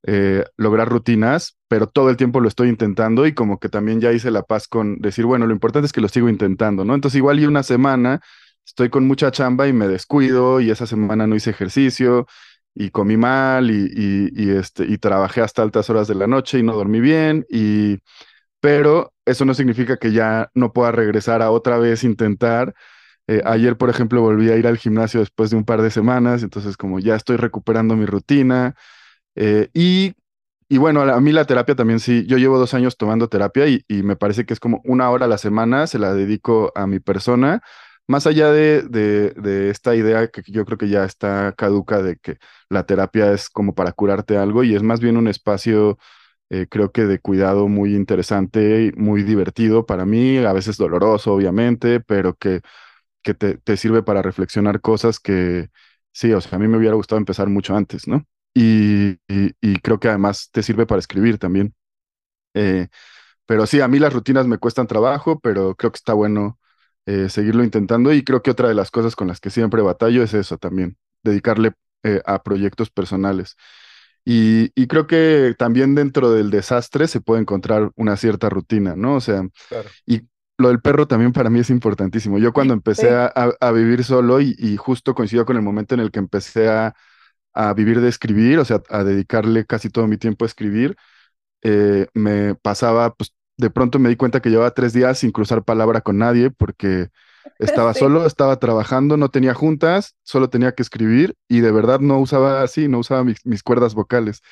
eh, 0.04 0.44
lograr 0.56 0.88
rutinas, 0.88 1.58
pero 1.66 1.88
todo 1.88 2.08
el 2.08 2.16
tiempo 2.16 2.38
lo 2.38 2.46
estoy 2.46 2.68
intentando 2.68 3.26
y 3.26 3.34
como 3.34 3.58
que 3.58 3.68
también 3.68 4.00
ya 4.00 4.12
hice 4.12 4.30
la 4.30 4.44
paz 4.44 4.68
con 4.68 4.98
decir, 5.00 5.26
bueno, 5.26 5.44
lo 5.48 5.54
importante 5.54 5.86
es 5.86 5.92
que 5.92 6.00
lo 6.00 6.08
sigo 6.08 6.28
intentando, 6.28 6.84
¿no? 6.84 6.94
Entonces 6.94 7.18
igual 7.18 7.40
y 7.40 7.46
una 7.46 7.64
semana 7.64 8.20
estoy 8.68 8.90
con 8.90 9.06
mucha 9.06 9.30
chamba 9.30 9.66
y 9.66 9.72
me 9.72 9.88
descuido 9.88 10.60
y 10.60 10.70
esa 10.70 10.86
semana 10.86 11.26
no 11.26 11.34
hice 11.36 11.50
ejercicio 11.50 12.26
y 12.74 12.90
comí 12.90 13.16
mal 13.16 13.70
y, 13.70 14.30
y, 14.34 14.50
este, 14.50 14.84
y 14.84 14.98
trabajé 14.98 15.40
hasta 15.40 15.62
altas 15.62 15.90
horas 15.90 16.06
de 16.08 16.14
la 16.14 16.26
noche 16.26 16.58
y 16.58 16.62
no 16.62 16.74
dormí 16.74 17.00
bien 17.00 17.46
y 17.50 17.98
pero 18.60 19.14
eso 19.24 19.44
no 19.44 19.54
significa 19.54 19.96
que 19.98 20.12
ya 20.12 20.50
no 20.54 20.72
pueda 20.72 20.92
regresar 20.92 21.42
a 21.42 21.50
otra 21.50 21.78
vez 21.78 22.04
intentar 22.04 22.74
eh, 23.28 23.42
ayer, 23.44 23.76
por 23.76 23.90
ejemplo, 23.90 24.22
volví 24.22 24.50
a 24.50 24.56
ir 24.56 24.66
al 24.66 24.78
gimnasio 24.78 25.20
después 25.20 25.50
de 25.50 25.56
un 25.56 25.64
par 25.64 25.82
de 25.82 25.90
semanas, 25.90 26.42
entonces 26.42 26.76
como 26.78 26.98
ya 26.98 27.14
estoy 27.14 27.36
recuperando 27.36 27.94
mi 27.94 28.06
rutina. 28.06 28.74
Eh, 29.36 29.68
y, 29.74 30.14
y, 30.68 30.78
bueno, 30.78 31.02
a 31.02 31.20
mí 31.20 31.32
la 31.32 31.44
terapia 31.46 31.74
también 31.76 32.00
sí, 32.00 32.26
yo 32.26 32.38
llevo 32.38 32.58
dos 32.58 32.74
años 32.74 32.96
tomando 32.96 33.28
terapia 33.28 33.66
y, 33.68 33.84
me 34.02 34.16
parece 34.16 34.46
que 34.46 34.54
es 34.54 34.60
como 34.60 34.82
una 34.84 35.10
hora 35.10 35.26
a 35.26 35.28
la 35.28 35.38
semana, 35.38 35.86
se 35.86 35.98
la 35.98 36.14
dedico 36.14 36.72
a 36.74 36.86
mi 36.86 37.00
persona, 37.00 37.62
más 38.08 38.26
allá 38.26 38.50
de, 38.52 38.82
de, 38.82 39.70
esta 39.70 39.94
idea 39.94 40.28
que 40.28 40.42
yo 40.46 40.64
creo 40.64 40.78
que 40.78 40.88
ya 40.88 41.04
está 41.04 41.54
caduca 41.56 42.02
de 42.02 42.16
que 42.16 42.38
la 42.70 42.84
terapia 42.86 43.32
es 43.32 43.48
como 43.50 43.74
para 43.74 43.92
curarte 43.92 44.36
algo 44.36 44.64
y 44.64 44.74
es 44.74 44.82
más 44.82 45.00
bien 45.00 45.16
un 45.16 45.28
espacio... 45.28 45.98
Eh, 46.50 46.66
creo 46.70 46.92
que 46.92 47.04
de 47.04 47.18
cuidado 47.20 47.68
muy 47.68 47.94
interesante 47.94 48.86
y 48.86 48.92
muy 48.98 49.22
divertido 49.22 49.84
para 49.84 50.06
mí, 50.06 50.38
a 50.38 50.54
veces 50.54 50.78
doloroso, 50.78 51.34
obviamente, 51.34 52.00
pero 52.00 52.36
que 52.36 52.62
que 53.22 53.34
te, 53.34 53.76
sirve 53.76 54.02
para 54.02 54.22
reflexionar 54.22 54.80
cosas 54.80 55.20
que, 55.20 55.70
sí, 56.12 56.32
o 56.32 56.40
sea, 56.40 56.56
a 56.56 56.58
mí 56.58 56.68
me 56.68 56.78
hubiera 56.78 56.94
gustado 56.96 57.18
empezar 57.18 57.48
mucho 57.48 57.76
antes, 57.76 58.08
¿no? 58.08 58.24
Y, 58.54 59.16
creo 59.82 60.00
que 60.00 60.08
además 60.08 60.50
te 60.52 60.62
sirve 60.62 60.86
para 60.86 61.00
escribir 61.00 61.38
también. 61.38 61.74
Eh, 62.54 62.88
pero 63.46 63.66
sí, 63.66 63.80
a 63.80 63.88
mí 63.88 63.98
las 63.98 64.12
rutinas 64.14 64.46
me 64.46 64.58
cuestan 64.58 64.86
trabajo, 64.86 65.40
pero 65.40 65.74
creo 65.76 65.92
que 65.92 65.96
está 65.98 66.14
bueno 66.14 66.58
eh, 67.08 67.30
seguirlo 67.30 67.64
intentando 67.64 68.12
y 68.12 68.22
creo 68.22 68.42
que 68.42 68.50
otra 68.50 68.68
de 68.68 68.74
las 68.74 68.90
cosas 68.90 69.16
con 69.16 69.28
las 69.28 69.40
que 69.40 69.48
siempre 69.48 69.80
batallo 69.80 70.22
es 70.22 70.34
eso 70.34 70.58
también, 70.58 70.98
dedicarle 71.22 71.72
eh, 72.02 72.20
a 72.26 72.42
proyectos 72.42 72.90
personales. 72.90 73.56
Y, 74.26 74.68
creo 74.88 75.06
que 75.06 75.54
también 75.58 75.94
dentro 75.94 76.30
del 76.32 76.50
desastre 76.50 77.08
se 77.08 77.22
puede 77.22 77.40
encontrar 77.40 77.92
una 77.96 78.18
cierta 78.18 78.50
rutina, 78.50 78.94
¿no? 78.94 79.14
O 79.14 79.20
sea, 79.22 79.42
y 80.04 80.28
lo 80.58 80.68
del 80.68 80.82
perro 80.82 81.08
también 81.08 81.32
para 81.32 81.48
mí 81.48 81.60
es 81.60 81.70
importantísimo. 81.70 82.38
Yo 82.38 82.52
cuando 82.52 82.74
empecé 82.74 83.08
a, 83.10 83.72
vivir 83.72 84.04
solo 84.04 84.42
y, 84.42 84.76
justo 84.76 85.14
coincidió 85.14 85.46
con 85.46 85.56
el 85.56 85.62
momento 85.62 85.94
en 85.94 86.00
el 86.00 86.10
que 86.10 86.18
empecé 86.18 86.68
a, 86.68 86.94
vivir 87.74 88.02
de 88.02 88.10
escribir, 88.10 88.58
o 88.58 88.66
sea, 88.66 88.82
a 88.90 89.02
dedicarle 89.02 89.64
casi 89.64 89.88
todo 89.88 90.06
mi 90.06 90.18
tiempo 90.18 90.44
a 90.44 90.48
escribir, 90.48 90.94
eh, 91.62 92.06
me 92.12 92.54
pasaba, 92.54 93.14
pues 93.14 93.32
de 93.58 93.70
pronto 93.70 94.00
me 94.00 94.10
di 94.10 94.16
cuenta 94.16 94.40
que 94.42 94.50
llevaba 94.50 94.72
tres 94.72 94.94
días 94.94 95.18
sin 95.20 95.32
cruzar 95.32 95.64
palabra 95.64 96.02
con 96.02 96.18
nadie 96.18 96.50
porque 96.50 97.10
estaba 97.60 97.94
solo, 97.94 98.26
estaba 98.26 98.58
trabajando, 98.60 99.16
no 99.18 99.30
tenía 99.30 99.54
juntas, 99.54 100.16
solo 100.24 100.50
tenía 100.50 100.72
que 100.74 100.82
escribir 100.82 101.36
y 101.48 101.60
de 101.60 101.72
verdad 101.72 102.00
no 102.00 102.18
usaba 102.20 102.62
así, 102.62 102.88
no 102.88 103.00
usaba 103.00 103.24
mis, 103.24 103.44
mis 103.46 103.62
cuerdas 103.64 103.94
vocales. 103.94 104.42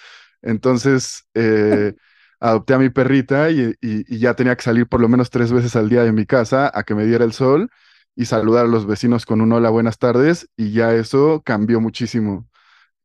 Entonces, 0.42 1.25
eh, 1.35 1.95
adopté 2.40 2.75
a 2.75 2.79
mi 2.79 2.90
perrita 2.90 3.51
y, 3.51 3.75
y- 3.81 4.14
y 4.16 4.19
ya 4.19 4.35
tenía 4.35 4.57
que 4.57 4.62
salir 4.62 4.87
por 4.88 5.01
lo 5.01 5.09
menos 5.09 5.31
tres 5.31 5.53
veces 5.53 5.77
al 5.77 5.88
día 5.88 6.05
de 6.05 6.12
mi 6.12 6.27
casa 6.27 6.71
a 6.75 6.83
que 6.85 6.95
me 6.95 7.07
diera 7.07 7.25
el 7.25 7.33
sol 7.33 7.71
y 8.14 8.27
saludar 8.27 8.66
a 8.66 8.69
los 8.69 8.87
vecinos 8.87 9.27
con 9.27 9.40
un 9.40 9.53
hola, 9.53 9.71
buenas 9.71 9.99
tardes, 9.99 10.49
y 10.57 10.73
ya 10.73 10.95
eso 10.95 11.42
cambió 11.45 11.81
muchísimo 11.81 12.49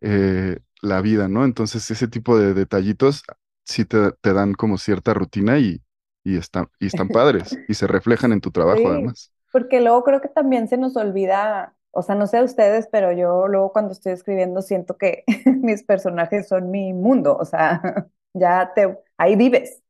eh, 0.02 0.60
la 0.82 1.02
vida, 1.02 1.28
¿no? 1.28 1.46
Entonces, 1.46 1.90
ese 1.92 2.08
tipo 2.08 2.38
de 2.38 2.54
detallitos 2.54 3.24
sí 3.66 3.86
te, 3.86 4.12
te 4.22 4.34
dan 4.34 4.54
como 4.54 4.78
cierta 4.78 5.14
rutina 5.14 5.60
y, 5.60 5.82
y, 6.24 6.38
están, 6.38 6.70
y 6.80 6.88
están 6.88 7.10
padres 7.12 7.60
y 7.68 7.76
se 7.76 7.88
reflejan 7.88 8.34
en 8.34 8.42
tu 8.42 8.52
trabajo 8.52 8.90
Sí, 8.90 8.90
además. 8.90 9.32
porque 9.52 9.82
luego 9.82 10.04
creo 10.04 10.22
que 10.22 10.30
también 10.30 10.68
se 10.68 10.78
nos 10.78 10.96
olvida, 10.96 11.76
o 11.92 12.02
sea, 12.04 12.16
no 12.16 12.28
sé 12.28 12.38
a 12.38 12.44
ustedes, 12.44 12.88
pero 12.92 13.12
yo 13.12 13.48
luego 13.48 13.74
cuando 13.74 13.92
estoy 13.94 14.14
escribiendo 14.14 14.62
siento 14.62 14.98
que 14.98 15.24
mis 15.62 15.84
personajes 15.84 16.48
son 16.48 16.72
mi 16.72 16.94
mundo, 16.94 17.38
o 17.38 17.46
sea, 17.46 17.82
ya 18.34 18.72
te, 18.76 18.98
ahí 19.18 19.36
vives. 19.36 19.84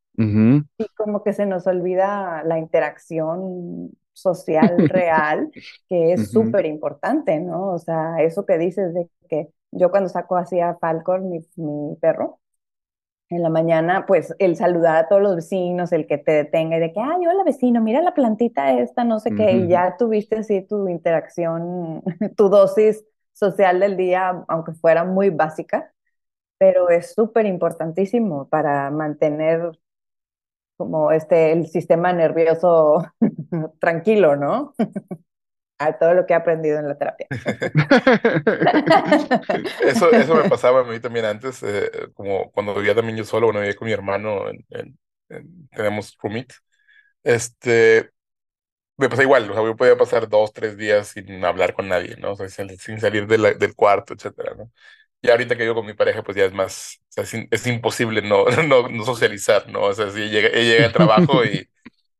Y 0.79 0.89
como 0.97 1.23
que 1.23 1.33
se 1.33 1.47
nos 1.47 1.67
olvida 1.67 2.43
la 2.45 2.59
interacción 2.59 3.91
social 4.13 4.89
real, 4.89 5.53
que 5.89 6.13
es 6.13 6.33
Ujú. 6.33 6.33
súper 6.33 6.67
importante, 6.67 7.39
¿no? 7.41 7.69
O 7.73 7.79
sea, 7.79 8.21
eso 8.23 8.45
que 8.47 8.59
dices 8.59 8.93
de 8.95 9.09
que 9.29 9.49
yo 9.71 9.91
cuando 9.91 10.09
saco 10.09 10.37
así 10.37 10.61
a 10.61 10.75
Falcon, 10.77 11.29
mi, 11.31 11.41
mi 11.57 11.95
perro, 11.97 12.40
en 13.31 13.43
la 13.43 13.49
mañana, 13.49 14.05
pues 14.05 14.35
el 14.39 14.57
saludar 14.57 14.97
a 14.97 15.07
todos 15.07 15.21
los 15.21 15.35
vecinos, 15.35 15.93
el 15.93 16.05
que 16.05 16.17
te 16.17 16.31
detenga 16.33 16.77
y 16.77 16.79
de 16.81 16.91
que, 16.91 16.99
ay, 16.99 17.25
hola 17.25 17.43
vecino, 17.45 17.81
mira 17.81 18.01
la 18.01 18.13
plantita 18.13 18.73
esta, 18.73 19.05
no 19.05 19.19
sé 19.19 19.33
qué, 19.33 19.53
y 19.53 19.67
ya 19.69 19.95
tuviste 19.97 20.35
así 20.35 20.61
tu 20.61 20.89
interacción, 20.89 22.03
tu 22.35 22.49
dosis 22.49 23.05
social 23.31 23.79
del 23.79 23.95
día, 23.95 24.43
aunque 24.49 24.73
fuera 24.73 25.05
muy 25.05 25.29
básica, 25.29 25.93
pero 26.57 26.89
es 26.89 27.13
súper 27.13 27.45
importantísimo 27.45 28.49
para 28.49 28.91
mantener 28.91 29.79
como 30.75 31.11
este, 31.11 31.53
el 31.53 31.67
sistema 31.67 32.11
nervioso 32.11 33.05
tranquilo, 33.79 34.35
¿no? 34.35 34.73
A 35.85 35.97
todo 35.99 36.13
lo 36.13 36.25
que 36.25 36.31
he 36.33 36.35
aprendido 36.37 36.79
en 36.79 36.87
la 36.87 36.97
terapia. 36.97 37.27
Eso, 39.79 40.11
eso 40.15 40.35
me 40.35 40.45
pasaba 40.45 40.81
a 40.81 40.83
mí 40.83 40.99
también 40.99 41.25
antes, 41.25 41.61
eh, 41.63 41.91
como 42.13 42.51
cuando 42.51 42.73
vivía 42.75 42.95
también 42.95 43.17
yo 43.17 43.25
solo, 43.25 43.47
bueno, 43.47 43.59
vivía 43.61 43.75
con 43.75 43.87
mi 43.87 43.91
hermano, 43.93 44.49
en, 44.49 44.65
en- 44.69 44.99
en- 45.29 45.69
tenemos 45.69 46.15
roommate, 46.21 46.53
este, 47.23 48.11
me 48.97 49.09
pasa 49.09 49.23
igual, 49.23 49.49
o 49.51 49.53
sea, 49.53 49.63
yo 49.63 49.75
podía 49.77 49.97
pasar 49.97 50.29
dos, 50.29 50.53
tres 50.53 50.77
días 50.77 51.09
sin 51.09 51.43
hablar 51.45 51.73
con 51.75 51.87
nadie, 51.89 52.15
¿no? 52.17 52.33
O 52.33 52.35
sea, 52.37 52.49
sin, 52.49 52.69
sin 52.79 52.99
salir 53.01 53.27
de 53.27 53.37
la- 53.39 53.53
del 53.55 53.75
cuarto, 53.75 54.13
etcétera, 54.13 54.55
¿no? 54.55 54.71
Y 55.21 55.29
ahorita 55.31 55.55
que 55.57 55.63
vivo 55.63 55.75
con 55.75 55.85
mi 55.87 55.93
pareja, 55.95 56.23
pues 56.23 56.37
ya 56.37 56.45
es 56.45 56.53
más, 56.53 56.99
o 57.09 57.13
sea, 57.13 57.23
es, 57.25 57.33
in- 57.35 57.49
es 57.51 57.67
imposible 57.67 58.21
no, 58.23 58.45
no, 58.67 58.87
no 58.89 59.05
socializar, 59.05 59.69
¿no? 59.69 59.83
O 59.83 59.93
sea, 59.93 60.11
si 60.11 60.29
llega, 60.29 60.49
ella 60.49 60.61
llega 60.73 60.85
al 60.87 60.93
trabajo 60.93 61.45
y, 61.45 61.69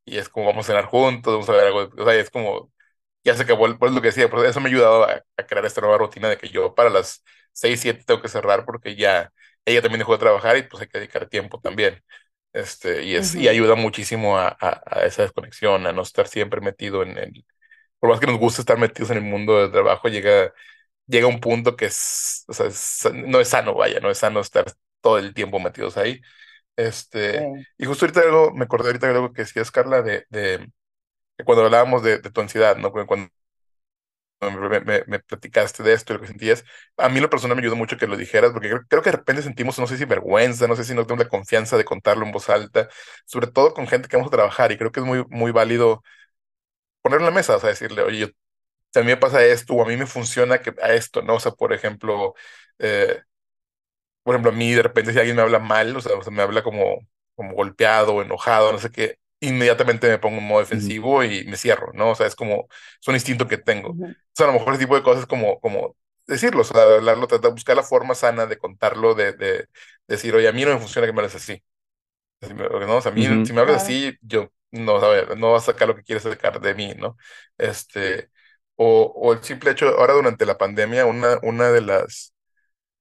y 0.04 0.18
es 0.18 0.28
como 0.28 0.46
vamos 0.46 0.66
a 0.66 0.72
cenar 0.72 0.86
juntos, 0.86 1.32
vamos 1.34 1.48
a 1.48 1.52
ver 1.52 1.66
algo, 1.68 1.90
o 1.98 2.04
sea, 2.04 2.14
es 2.16 2.30
como, 2.30 2.70
ya 3.24 3.34
se 3.36 3.42
acabó, 3.44 3.66
eso 3.68 3.76
lo 3.80 4.00
que 4.02 4.08
decía, 4.08 4.26
eso 4.26 4.60
me 4.60 4.68
ha 4.68 4.72
ayudado 4.72 5.04
a, 5.04 5.24
a 5.36 5.46
crear 5.46 5.64
esta 5.66 5.80
nueva 5.80 5.98
rutina 5.98 6.28
de 6.28 6.38
que 6.38 6.48
yo 6.48 6.74
para 6.74 6.90
las 6.90 7.24
seis, 7.52 7.80
siete 7.80 8.04
tengo 8.04 8.22
que 8.22 8.28
cerrar 8.28 8.64
porque 8.64 8.96
ya 8.96 9.32
ella 9.64 9.82
también 9.82 10.00
dejó 10.00 10.12
de 10.12 10.18
trabajar 10.18 10.56
y 10.56 10.62
pues 10.64 10.82
hay 10.82 10.88
que 10.88 10.98
dedicar 10.98 11.28
tiempo 11.28 11.60
también. 11.60 12.02
Este, 12.52 13.04
y 13.04 13.14
es, 13.16 13.34
y 13.34 13.48
Ujú, 13.48 13.48
ayuda 13.48 13.74
muchísimo 13.76 14.38
a, 14.38 14.48
a, 14.60 14.82
a 14.86 15.06
esa 15.06 15.22
desconexión, 15.22 15.86
a 15.86 15.92
no 15.92 16.02
estar 16.02 16.28
siempre 16.28 16.60
metido 16.60 17.02
en 17.02 17.16
el, 17.18 17.46
por 18.00 18.10
más 18.10 18.20
que 18.20 18.26
nos 18.26 18.38
guste 18.38 18.62
estar 18.62 18.78
metidos 18.78 19.10
en 19.10 19.18
el 19.18 19.24
mundo 19.24 19.58
del 19.60 19.72
trabajo, 19.72 20.08
llega, 20.08 20.52
llega 21.06 21.26
un 21.28 21.40
punto 21.40 21.76
que 21.76 21.86
es, 21.86 22.44
o 22.48 22.52
sea, 22.54 22.66
es- 22.66 23.08
no 23.14 23.40
es 23.40 23.48
sano, 23.48 23.74
vaya, 23.74 24.00
no 24.00 24.10
es 24.10 24.18
sano 24.18 24.40
estar 24.40 24.66
todo 25.00 25.18
el 25.18 25.34
tiempo 25.34 25.60
metidos 25.60 25.96
ahí. 25.96 26.20
Este, 26.76 27.50
sí. 27.54 27.66
y 27.78 27.86
justo 27.86 28.06
ahorita 28.06 28.20
algo, 28.22 28.52
me 28.54 28.64
acordé 28.64 28.88
ahorita 28.88 29.08
de 29.08 29.14
algo 29.14 29.32
que 29.32 29.42
decías, 29.42 29.70
Carla, 29.70 30.02
de, 30.02 30.26
de 30.30 30.70
cuando 31.44 31.64
hablábamos 31.64 32.02
de, 32.02 32.18
tu 32.20 32.40
ansiedad, 32.40 32.76
¿no? 32.76 32.92
Cuando, 32.92 33.28
me, 35.06 35.20
platicaste 35.20 35.82
de 35.82 35.92
esto 35.92 36.12
y 36.12 36.16
lo 36.16 36.20
que 36.22 36.28
sentías. 36.28 36.64
A 36.96 37.08
mí 37.08 37.20
la 37.20 37.30
persona 37.30 37.54
me 37.54 37.60
ayudó 37.60 37.76
mucho 37.76 37.96
que 37.96 38.06
lo 38.06 38.16
dijeras, 38.16 38.52
porque 38.52 38.68
creo, 38.88 39.02
que 39.02 39.10
de 39.10 39.16
repente 39.16 39.42
sentimos, 39.42 39.78
no 39.78 39.86
sé 39.86 39.96
si 39.96 40.04
vergüenza, 40.04 40.66
no 40.66 40.76
sé 40.76 40.84
si 40.84 40.94
no 40.94 41.06
tenemos 41.06 41.26
la 41.26 41.30
confianza 41.30 41.76
de 41.76 41.84
contarlo 41.84 42.24
en 42.26 42.32
voz 42.32 42.48
alta, 42.50 42.88
sobre 43.24 43.46
todo 43.46 43.74
con 43.74 43.86
gente 43.86 44.08
que 44.08 44.16
vamos 44.16 44.32
a 44.32 44.36
trabajar, 44.36 44.72
y 44.72 44.78
creo 44.78 44.92
que 44.92 45.00
es 45.00 45.06
muy, 45.06 45.24
muy 45.28 45.52
válido 45.52 46.02
ponerlo 47.02 47.26
en 47.26 47.32
la 47.34 47.36
mesa, 47.38 47.56
o 47.56 47.60
sea, 47.60 47.70
decirle, 47.70 48.02
oye, 48.02 48.18
yo, 48.18 48.26
a 49.00 49.04
mí 49.04 49.06
me 49.06 49.16
pasa 49.16 49.44
esto, 49.44 49.74
o 49.74 49.82
a 49.84 49.88
mí 49.88 49.96
me 49.96 50.06
funciona 50.06 50.60
a 50.82 50.92
esto, 50.94 51.22
¿no? 51.22 51.36
O 51.36 51.40
sea, 51.40 51.52
por 51.52 51.72
ejemplo, 51.72 52.34
eh, 52.78 53.22
por 54.22 54.34
ejemplo, 54.34 54.52
a 54.52 54.54
mí 54.54 54.72
de 54.72 54.82
repente 54.82 55.12
si 55.12 55.18
alguien 55.18 55.36
me 55.36 55.42
habla 55.42 55.58
mal, 55.58 55.96
o 55.96 56.00
sea, 56.00 56.16
o 56.16 56.22
sea, 56.22 56.32
me 56.32 56.42
habla 56.42 56.62
como, 56.62 57.06
como 57.34 57.54
golpeado, 57.54 58.22
enojado, 58.22 58.72
no 58.72 58.78
sé 58.78 58.90
qué, 58.90 59.18
inmediatamente 59.42 60.08
me 60.08 60.18
pongo 60.18 60.38
en 60.38 60.44
modo 60.46 60.60
defensivo 60.60 61.24
y 61.24 61.44
me 61.46 61.56
cierro, 61.58 61.92
¿no? 61.94 62.10
O 62.12 62.14
sea, 62.14 62.26
es 62.26 62.36
como, 62.36 62.68
es 63.00 63.08
un 63.08 63.14
instinto 63.14 63.48
que 63.48 63.58
tengo. 63.58 63.90
O 63.92 63.96
Ujú, 63.96 64.14
sea, 64.34 64.46
a 64.46 64.52
lo 64.52 64.54
mejor 64.58 64.74
ese 64.74 64.84
tipo 64.84 64.96
de 64.96 65.02
cosas 65.02 65.26
como, 65.26 65.60
como 65.60 65.96
decirlo, 66.26 66.62
o 66.62 66.64
sea, 66.64 66.82
hablarlo, 66.82 67.26
tratar 67.28 67.50
de 67.50 67.54
buscar 67.54 67.76
la 67.76 67.82
forma 67.84 68.14
sana 68.14 68.46
de 68.46 68.58
contarlo, 68.58 69.14
de, 69.14 69.32
de 69.34 69.68
decir, 70.08 70.34
oye, 70.34 70.48
a 70.48 70.52
mí 70.52 70.64
no 70.64 70.72
me 70.74 70.78
funciona 70.80 71.06
que 71.06 71.12
me 71.12 71.20
hables 71.20 71.34
así. 71.36 71.62
No, 72.40 72.96
o 72.96 73.00
sea, 73.00 73.12
a 73.12 73.14
mí, 73.14 73.24
Ujú. 73.24 73.38
si 73.44 73.52
me 73.52 73.60
hablas 73.60 73.76
claro. 73.76 73.82
así, 73.82 74.16
yo 74.20 74.52
no, 74.72 74.96
a 74.96 75.08
ver, 75.10 75.38
no 75.38 75.52
vas 75.52 75.62
a 75.68 75.72
sacar 75.72 75.86
lo 75.88 75.94
que 75.96 76.02
quieres 76.02 76.24
sacar 76.24 76.60
de 76.60 76.74
mí, 76.74 76.92
¿no? 76.98 77.16
Este, 77.58 78.30
o, 78.76 79.12
o 79.14 79.32
el 79.32 79.42
simple 79.44 79.70
hecho, 79.70 79.86
ahora 79.98 80.14
durante 80.14 80.44
la 80.46 80.58
pandemia, 80.58 81.06
una, 81.06 81.38
una 81.42 81.70
de 81.70 81.80
las 81.82 82.34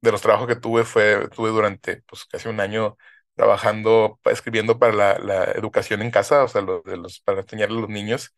de 0.01 0.11
los 0.11 0.21
trabajos 0.21 0.47
que 0.47 0.55
tuve 0.57 0.85
fue, 0.85 1.29
tuve 1.29 1.49
durante 1.51 2.03
pues 2.03 2.25
casi 2.25 2.49
un 2.49 2.59
año 2.61 2.97
trabajando, 3.41 4.19
escribiendo 4.25 4.79
para 4.79 4.93
la, 4.93 5.19
la 5.19 5.45
educación 5.53 6.01
en 6.03 6.11
casa, 6.11 6.43
o 6.43 6.47
sea, 6.47 6.61
lo 6.61 6.81
de 6.83 6.97
los, 6.97 7.21
para 7.21 7.41
enseñarle 7.41 7.77
a 7.79 7.81
los 7.81 7.89
niños, 7.89 8.35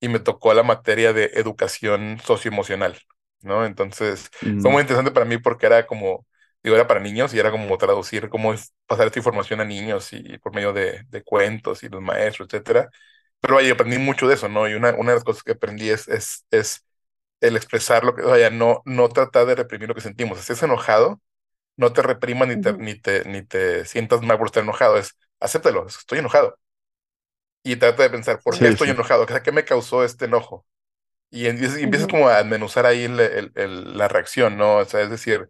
y 0.00 0.08
me 0.08 0.20
tocó 0.20 0.54
la 0.54 0.62
materia 0.62 1.12
de 1.12 1.26
educación 1.34 2.18
socioemocional, 2.24 2.98
¿no? 3.42 3.66
Entonces, 3.66 4.30
fue 4.58 4.70
Mm. 4.70 4.72
muy 4.72 4.80
interesante 4.82 5.10
para 5.12 5.26
mí 5.26 5.38
porque 5.38 5.66
era 5.66 5.86
como, 5.86 6.26
digo, 6.62 6.76
era 6.76 6.86
para 6.86 7.00
niños 7.00 7.34
y 7.34 7.38
era 7.38 7.50
como 7.50 7.76
traducir, 7.78 8.28
cómo 8.28 8.54
pasar 8.86 9.06
esta 9.06 9.18
información 9.18 9.60
a 9.60 9.64
niños 9.64 10.12
y 10.12 10.38
por 10.38 10.54
medio 10.54 10.72
de, 10.72 11.02
de 11.08 11.22
cuentos 11.24 11.82
y 11.82 11.88
los 11.88 12.02
maestros, 12.02 12.48
etcétera. 12.52 12.90
Pero 13.40 13.54
vaya, 13.56 13.72
aprendí 13.72 13.98
mucho 13.98 14.28
de 14.28 14.34
eso, 14.34 14.48
¿no? 14.48 14.68
Y 14.68 14.74
una, 14.74 14.90
una 14.94 15.12
de 15.12 15.16
las 15.16 15.24
cosas 15.24 15.42
que 15.42 15.52
aprendí 15.52 15.90
es, 15.90 16.08
es, 16.08 16.46
es 16.50 16.84
el 17.40 17.56
expresar 17.56 18.04
lo 18.04 18.14
que, 18.14 18.22
vaya, 18.22 18.50
no, 18.50 18.82
no 18.84 19.08
tratar 19.08 19.46
de 19.46 19.54
reprimir 19.56 19.88
lo 19.88 19.94
que 19.94 20.00
sentimos. 20.00 20.38
Si 20.38 20.42
estás 20.42 20.62
enojado, 20.64 21.20
no 21.78 21.94
te 21.94 22.02
reprimas 22.02 22.48
ni 22.48 22.58
te, 22.58 22.74
Ujú, 22.74 22.78
ni 22.78 22.96
te, 23.00 23.24
ni 23.26 23.42
te 23.44 23.86
sientas 23.86 24.22
mal 24.22 24.38
por 24.38 24.48
estar 24.48 24.64
enojado, 24.64 24.98
es 24.98 25.18
acéptalo, 25.40 25.88
es, 25.88 25.98
estoy 25.98 26.20
enojado. 26.20 26.58
Y 27.62 27.76
trata 27.76 28.02
de 28.04 28.10
pensar, 28.10 28.40
¿por 28.42 28.58
qué 28.58 28.68
sí. 28.68 28.76
Estoy 28.76 28.90
sí. 28.90 28.90
enojado? 28.90 29.26
¿Qué, 29.26 29.52
me 29.52 29.64
causó 29.64 30.04
este 30.04 30.24
enojo? 30.26 30.66
Y, 31.30 31.46
empiezas 31.48 32.08
como 32.08 32.28
a 32.28 32.38
desmenuzar 32.38 32.86
ahí 32.86 33.04
el- 33.04 33.20
el- 33.20 33.52
el- 33.56 33.98
la 33.98 34.08
reacción, 34.08 34.56
¿no? 34.58 34.78
O 34.78 34.84
sea, 34.86 35.02
es 35.02 35.10
decir, 35.10 35.48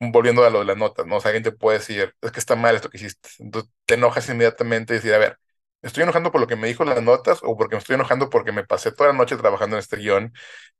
volviendo 0.00 0.44
a 0.44 0.50
lo 0.50 0.60
de 0.60 0.66
las 0.66 0.76
notas, 0.78 1.06
¿no? 1.06 1.16
O 1.18 1.20
sea, 1.20 1.30
alguien 1.30 1.44
te 1.44 1.52
puede 1.52 1.78
decir, 1.78 2.14
es 2.22 2.32
que 2.32 2.40
está 2.40 2.56
mal 2.56 2.76
esto 2.76 2.90
que 2.90 2.98
hiciste. 2.98 3.30
Entonces 3.40 3.70
te 3.86 3.94
enojas 3.94 4.28
inmediatamente 4.30 4.94
y 4.94 4.96
decir, 4.98 5.14
a 5.14 5.18
ver, 5.18 5.32
¿me 5.32 5.49
estoy 5.82 6.02
enojando 6.04 6.32
por 6.32 6.40
lo 6.40 6.46
que 6.46 6.56
me 6.56 6.68
dijo 6.68 6.84
las 6.84 7.02
notas 7.02 7.40
o 7.42 7.56
porque 7.56 7.76
me 7.76 7.78
estoy 7.80 7.94
enojando 7.94 8.30
porque 8.30 8.52
me 8.52 8.64
pasé 8.64 8.92
toda 8.92 9.10
la 9.12 9.16
noche 9.18 9.36
trabajando 9.36 9.76
en 9.76 9.80
este 9.80 9.96
guion 9.96 10.32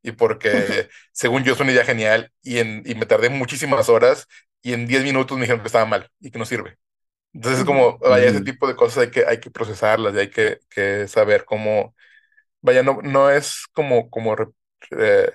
y 0.02 0.12
porque, 0.12 0.88
según 1.12 1.44
yo, 1.44 1.52
es 1.54 1.60
una 1.60 1.72
idea 1.72 1.84
genial 1.84 2.32
y, 2.42 2.58
en, 2.58 2.82
y 2.86 2.94
me 2.94 3.06
tardé 3.06 3.30
muchísimas 3.30 3.88
horas 3.88 4.26
y 4.62 4.72
en 4.74 4.86
10 4.86 5.02
minutos 5.04 5.36
me 5.36 5.42
dijeron 5.44 5.60
que 5.62 5.68
estaba 5.68 5.86
mal 5.86 6.10
y 6.20 6.30
que 6.30 6.38
no 6.38 6.44
sirve? 6.44 6.78
Entonces, 7.34 7.60
es 7.60 7.66
como, 7.66 7.98
vaya, 8.00 8.28
ese 8.28 8.40
Ujú. 8.40 8.42
tipo 8.42 8.66
de 8.68 8.76
cosas 8.76 9.04
hay 9.04 9.10
que, 9.10 9.26
hay 9.26 9.40
que 9.40 9.50
procesarlas 9.50 10.14
y 10.14 10.18
hay 10.20 10.30
que, 10.30 10.60
que 10.70 11.08
saber 11.08 11.44
cómo, 11.44 11.94
vaya, 12.62 12.82
no, 12.82 13.00
no 13.02 13.30
es 13.30 13.66
como, 13.74 14.10
como, 14.10 14.36
eh, 14.92 15.32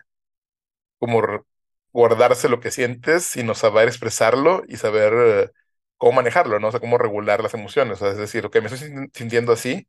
como 0.99 1.45
guardarse 1.91 2.49
lo 2.49 2.59
que 2.59 2.71
sientes, 2.71 3.23
sino 3.25 3.55
saber 3.55 3.87
expresarlo 3.87 4.63
y 4.67 4.77
saber 4.77 5.13
eh, 5.15 5.51
cómo 5.97 6.13
manejarlo, 6.13 6.59
¿no? 6.59 6.67
O 6.69 6.71
sea, 6.71 6.79
cómo 6.79 6.97
regular 6.97 7.41
las 7.43 7.53
emociones. 7.53 7.95
O 8.01 8.05
sea, 8.05 8.11
es 8.13 8.17
decir, 8.17 8.45
ok, 8.45 8.55
me 8.57 8.67
estoy 8.67 8.79
sin- 8.89 9.11
sintiendo 9.13 9.53
así, 9.53 9.87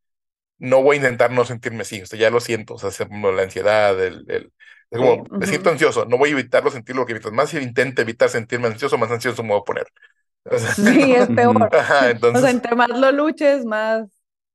no 0.59 0.83
voy 0.83 0.97
a 0.97 0.99
intentar 1.01 1.31
no 1.33 1.45
sentirme 1.45 1.83
así, 1.83 2.03
o 2.03 2.07
sea, 2.07 2.19
ya 2.19 2.31
lo 2.31 2.41
siento, 2.41 2.75
o 2.75 2.79
sea, 2.79 2.91
es 2.91 2.99
como 2.99 3.33
la 3.33 3.43
ansiedad, 3.43 4.01
el, 4.05 4.25
el- 4.31 4.53
es 4.91 4.99
sí, 4.99 5.01
como, 5.01 5.29
me 5.39 5.47
siento 5.47 5.71
ansioso, 5.71 6.07
no 6.07 6.19
voy 6.19 6.31
a 6.31 6.33
evitarlo 6.35 6.71
sentirlo, 6.71 7.03
porque 7.03 7.15
mientras 7.15 7.35
más 7.35 7.55
intente 7.55 8.03
evitar 8.03 8.29
sentirme 8.31 8.69
ansioso, 8.69 8.99
más 8.99 9.11
ansioso 9.11 9.43
me 9.43 9.51
voy 9.51 9.61
a 9.61 9.65
poner. 9.65 9.87
O 10.51 10.59
sea, 10.59 10.75
Sí, 10.75 11.15
es 11.15 11.29
entonces, 11.31 11.31
peor. 11.31 11.73
ajá, 11.73 12.11
O 12.33 12.39
sea, 12.41 12.51
entonces 12.51 12.51
entre 12.51 12.75
más 12.77 12.89
lo 12.91 13.11
luches, 13.13 13.65
más, 13.65 14.09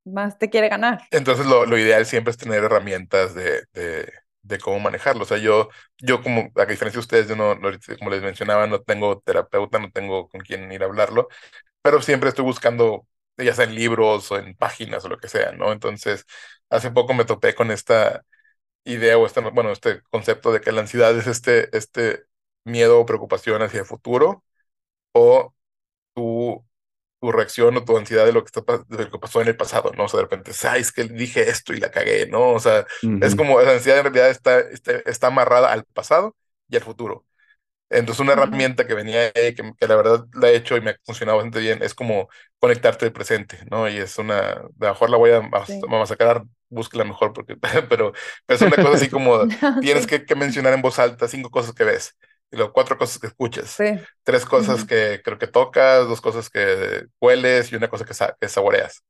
más 0.04 0.38
te 0.38 0.50
quiere 0.50 0.70
ganar. 0.70 1.02
Entonces 1.12 1.46
lo, 1.46 1.66
lo 1.66 1.78
ideal 1.78 2.06
siempre 2.06 2.32
es 2.32 2.38
tener 2.38 2.64
herramientas 2.64 3.34
de, 3.36 3.64
de, 3.74 4.12
de 4.44 4.60
cómo 4.60 4.80
manejarlo. 4.80 5.24
O 5.24 5.26
sea, 5.26 5.38
yo, 5.38 5.70
yo 6.00 6.22
como, 6.24 6.52
a 6.56 6.66
diferencia 6.66 6.98
de 6.98 7.00
ustedes, 7.00 7.28
yo 7.28 7.36
no, 7.36 7.56
como 8.00 8.10
les 8.12 8.22
mencionaba, 8.24 8.68
no 8.68 8.82
tengo 8.82 9.20
terapeuta, 9.22 9.80
no 9.80 9.92
tengo 9.92 10.30
con 10.30 10.42
quién 10.42 10.72
ir 10.72 10.84
a 10.84 10.86
hablarlo, 10.88 11.28
pero 11.82 12.02
siempre 12.02 12.30
estoy 12.30 12.46
buscando, 12.46 13.08
ya 13.38 13.54
sea 13.56 13.66
en 13.66 13.76
libros 13.76 14.32
o 14.32 14.38
en 14.40 14.56
páginas 14.56 15.06
o 15.06 15.10
lo 15.10 15.18
que 15.20 15.30
sea, 15.30 15.52
¿no? 15.54 15.72
Entonces, 15.74 16.26
hace 16.70 16.92
poco 16.92 17.14
me 17.16 17.26
topé 17.26 17.56
con 17.56 17.72
esta 17.72 18.26
idea 18.86 19.18
o 19.18 19.26
este, 19.26 19.42
bueno, 19.42 19.72
este 19.72 20.02
concepto 20.10 20.52
de 20.52 20.62
que 20.62 20.72
la 20.72 20.82
ansiedad 20.82 21.18
es 21.18 21.28
este, 21.28 21.76
este 21.78 22.24
miedo 22.66 23.00
o 23.00 23.06
preocupación 23.06 23.62
hacia 23.62 23.82
el 23.82 23.86
futuro 23.86 24.44
o 25.14 25.54
tu, 26.14 26.66
tu 27.22 27.32
reacción 27.32 27.78
o 27.78 27.86
tu 27.86 27.98
ansiedad 27.98 28.26
de 28.26 28.34
lo, 28.34 28.44
que 28.44 28.48
está, 28.54 28.62
de 28.88 29.06
lo 29.06 29.12
que 29.12 29.20
pasó 29.20 29.42
en 29.42 29.48
el 29.48 29.56
pasado, 29.56 29.92
¿no? 29.96 30.06
O 30.06 30.08
sea, 30.10 30.18
de 30.18 30.24
repente, 30.24 30.52
ay, 30.68 30.82
es 30.82 30.92
que 30.92 31.04
dije 31.04 31.50
esto 31.50 31.74
y 31.74 31.80
la 31.80 31.92
cagué, 31.92 32.26
¿no? 32.28 32.50
O 32.54 32.60
sea, 32.60 32.88
es 33.22 33.36
como 33.36 33.62
esa 33.62 33.74
ansiedad 33.74 34.00
en 34.00 34.06
realidad 34.06 34.30
está, 34.32 34.60
está, 34.60 34.94
está 35.06 35.28
amarrada 35.28 35.72
al 35.72 35.86
pasado 35.86 36.36
y 36.68 36.78
al 36.78 36.82
futuro. 36.84 37.26
Entonces, 37.92 38.22
una 38.22 38.34
herramienta 38.34 38.88
que 38.88 38.96
venía 38.96 39.32
ahí, 39.36 39.54
que, 39.54 39.72
que, 39.78 39.88
la 39.88 39.96
verdad 39.98 40.26
la 40.34 40.50
he 40.50 40.56
hecho 40.56 40.78
y 40.78 40.82
me 40.82 40.92
ha 40.92 40.98
funcionado 41.06 41.38
bastante 41.38 41.60
bien, 41.60 41.84
es 41.84 41.94
como 41.94 42.30
conectarte 42.58 43.06
al 43.06 43.12
presente, 43.12 43.60
¿no? 43.70 43.88
Y 43.88 43.98
es 43.98 44.18
una, 44.18 44.40
a 44.40 44.64
lo 44.80 44.90
mejor 44.90 45.10
la 45.12 45.18
voy 45.18 45.32
a, 45.32 45.42
sí. 45.66 45.80
a 45.88 46.06
sacar, 46.08 46.44
búsquela 46.70 47.04
mejor, 47.04 47.34
porque, 47.34 47.56
pero, 47.88 47.88
pero 47.88 48.14
es 48.48 48.62
una 48.62 48.78
cosa 48.78 48.96
así 48.96 49.10
como, 49.12 49.48
tienes 49.82 50.04
sí. 50.04 50.10
que, 50.10 50.26
que, 50.26 50.36
mencionar 50.36 50.74
en 50.74 50.82
voz 50.82 50.98
alta 50.98 51.28
cinco 51.28 51.52
cosas 51.52 51.76
que 51.76 51.84
ves, 51.84 52.18
luego 52.58 52.74
cuatro 52.74 52.98
cosas 52.98 53.20
que 53.20 53.28
escuchas, 53.28 53.70
sí. 53.70 53.86
tres 54.24 54.46
cosas 54.46 54.82
uh 54.82 54.84
-huh. 54.84 54.88
que 54.88 55.22
creo 55.24 55.38
que 55.38 55.48
tocas, 55.48 56.08
dos 56.08 56.22
cosas 56.22 56.50
que 56.50 57.06
hueles 57.20 57.72
y 57.72 57.76
una 57.76 57.90
cosa 57.90 58.06
que, 58.06 58.14
sa 58.14 58.36
que 58.40 58.50
saboreas. 58.50 59.04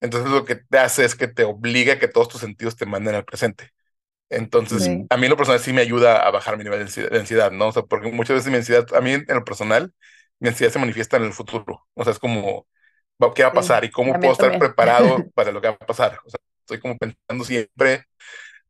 Entonces, 0.00 0.30
lo 0.30 0.44
que 0.44 0.56
te 0.56 0.78
hace 0.78 1.04
es 1.04 1.14
que 1.14 1.28
te 1.28 1.44
obliga 1.44 1.94
a 1.94 1.98
que 1.98 2.08
todos 2.08 2.28
tus 2.28 2.40
sentidos 2.40 2.76
te 2.76 2.86
manden 2.86 3.14
al 3.14 3.24
presente. 3.24 3.70
Entonces, 4.28 4.84
sí. 4.84 5.06
a 5.08 5.16
mí 5.16 5.24
en 5.24 5.30
lo 5.30 5.36
personal 5.36 5.60
sí 5.60 5.72
me 5.72 5.82
ayuda 5.82 6.18
a 6.26 6.30
bajar 6.30 6.56
mi 6.58 6.64
nivel 6.64 6.86
de 6.86 7.18
ansiedad, 7.18 7.50
¿no? 7.52 7.68
O 7.68 7.72
sea, 7.72 7.82
porque 7.82 8.10
muchas 8.10 8.36
veces 8.36 8.50
mi 8.50 8.56
ansiedad, 8.58 8.86
a 8.94 9.00
mí 9.00 9.12
en 9.12 9.24
lo 9.28 9.44
personal, 9.44 9.92
mi 10.40 10.48
ansiedad 10.48 10.72
se 10.72 10.78
manifiesta 10.78 11.16
en 11.16 11.24
el 11.24 11.32
futuro. 11.32 11.86
O 11.94 12.04
sea, 12.04 12.12
es 12.12 12.18
como, 12.18 12.66
¿qué 13.34 13.42
va 13.42 13.50
a 13.50 13.52
pasar? 13.52 13.82
Sí, 13.82 13.88
¿Y 13.88 13.90
cómo 13.90 14.14
puedo 14.14 14.32
estar 14.32 14.58
preparado 14.58 15.24
para 15.34 15.52
lo 15.52 15.60
que 15.60 15.68
va 15.68 15.74
a 15.74 15.86
pasar? 15.86 16.18
O 16.24 16.30
sea, 16.30 16.40
estoy 16.60 16.80
como 16.80 16.96
pensando 16.98 17.44
siempre, 17.44 18.04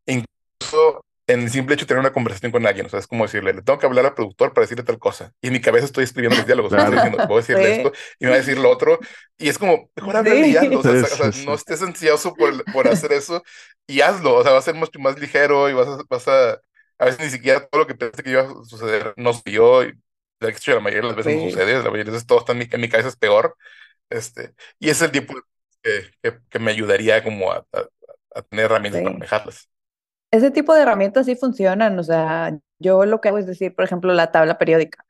incluso 0.04 1.06
en 1.28 1.40
el 1.42 1.50
simple 1.50 1.74
hecho 1.74 1.84
de 1.84 1.88
tener 1.88 2.00
una 2.00 2.12
conversación 2.12 2.52
con 2.52 2.66
alguien, 2.66 2.86
o 2.86 2.88
sea, 2.88 3.00
es 3.00 3.06
como 3.08 3.24
decirle, 3.24 3.52
le 3.52 3.62
tengo 3.62 3.78
que 3.78 3.86
hablar 3.86 4.06
al 4.06 4.14
productor 4.14 4.52
para 4.52 4.62
decirle 4.64 4.84
tal 4.84 4.98
cosa. 4.98 5.32
Y 5.40 5.48
en 5.48 5.54
mi 5.54 5.60
cabeza 5.60 5.86
estoy 5.86 6.04
escribiendo 6.04 6.36
los 6.36 6.46
diálogos, 6.46 6.72
claro. 6.72 6.84
estoy 6.94 6.96
diciendo, 6.96 7.20
voy 7.26 7.38
a 7.38 7.40
decirle 7.40 7.66
sí. 7.66 7.72
esto 7.72 7.92
y 8.20 8.24
me 8.24 8.30
va 8.30 8.36
a 8.36 8.38
decir 8.38 8.58
lo 8.58 8.70
otro. 8.70 8.98
Y 9.36 9.48
es 9.48 9.58
como, 9.58 9.90
mejor 9.96 10.16
hablar 10.16 10.36
sí. 10.36 10.56
o 10.74 10.82
sea, 10.82 10.92
sí, 10.94 11.04
o 11.04 11.16
sea 11.16 11.32
no 11.44 11.54
estés 11.54 11.82
ansioso 11.82 12.34
por, 12.34 12.64
por 12.72 12.88
hacer 12.88 13.12
eso 13.12 13.42
y 13.86 14.00
hazlo. 14.02 14.36
O 14.36 14.42
sea, 14.42 14.52
va 14.52 14.58
a 14.58 14.62
ser 14.62 14.74
mucho 14.74 14.98
más 15.00 15.18
ligero 15.18 15.68
y 15.68 15.74
vas 15.74 15.88
a, 15.88 15.98
vas 16.08 16.28
a, 16.28 16.52
a 16.98 17.04
veces 17.04 17.20
ni 17.20 17.30
siquiera 17.30 17.66
todo 17.66 17.82
lo 17.82 17.86
que 17.86 17.94
pensé 17.94 18.22
que 18.22 18.30
iba 18.30 18.42
a 18.42 18.64
suceder 18.64 19.12
no 19.16 19.32
sucedió. 19.32 19.84
Y 19.84 19.92
de 20.40 20.48
hecho, 20.50 20.72
la 20.74 20.80
mayoría 20.80 21.02
de 21.02 21.08
las 21.08 21.16
veces 21.16 21.34
no 21.34 21.50
sucede, 21.50 21.72
la 21.74 21.82
mayoría 21.84 22.04
de 22.04 22.10
veces 22.12 22.26
todo 22.26 22.38
está 22.40 22.52
en 22.52 22.58
mi, 22.58 22.68
en 22.70 22.80
mi 22.80 22.88
cabeza 22.88 23.08
es 23.08 23.16
peor. 23.16 23.56
Este, 24.10 24.54
y 24.78 24.90
es 24.90 25.02
el 25.02 25.10
tipo 25.12 25.34
que, 25.82 26.10
que, 26.22 26.38
que 26.48 26.58
me 26.60 26.70
ayudaría 26.72 27.22
como 27.24 27.52
a, 27.52 27.66
a, 27.72 27.86
a 28.34 28.42
tener 28.42 28.66
herramientas 28.66 29.02
para 29.02 29.14
manejarlas 29.14 29.68
ese 30.30 30.50
tipo 30.50 30.74
de 30.74 30.82
herramientas 30.82 31.26
sí 31.26 31.36
funcionan, 31.36 31.98
o 31.98 32.02
sea, 32.04 32.58
yo 32.78 33.04
lo 33.06 33.20
que 33.20 33.28
hago 33.28 33.38
es 33.38 33.46
decir, 33.46 33.74
por 33.74 33.84
ejemplo, 33.84 34.12
la 34.14 34.32
tabla 34.32 34.58
periódica. 34.58 35.04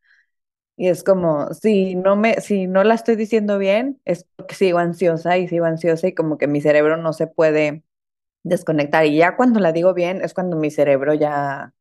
Y 0.76 0.88
es 0.88 1.04
como, 1.04 1.52
si 1.54 1.94
no 1.96 2.16
me, 2.16 2.40
si 2.40 2.66
no 2.66 2.84
la 2.84 2.94
estoy 2.94 3.16
diciendo 3.16 3.58
bien, 3.58 4.00
es 4.04 4.26
porque 4.36 4.54
sigo 4.54 4.78
ansiosa 4.78 5.38
y 5.38 5.48
sigo 5.48 5.64
ansiosa 5.66 6.08
y 6.08 6.14
como 6.14 6.38
que 6.38 6.48
mi 6.48 6.60
cerebro 6.60 6.96
no 6.98 7.12
se 7.14 7.26
puede 7.28 7.84
desconectar. 8.44 9.06
Y 9.06 9.16
ya 9.18 9.36
cuando 9.36 9.60
la 9.60 9.72
digo 9.72 9.94
bien, 9.94 10.22
es 10.22 10.34
cuando 10.34 10.56
mi 10.56 10.70
cerebro 10.70 11.14
ya 11.14 11.74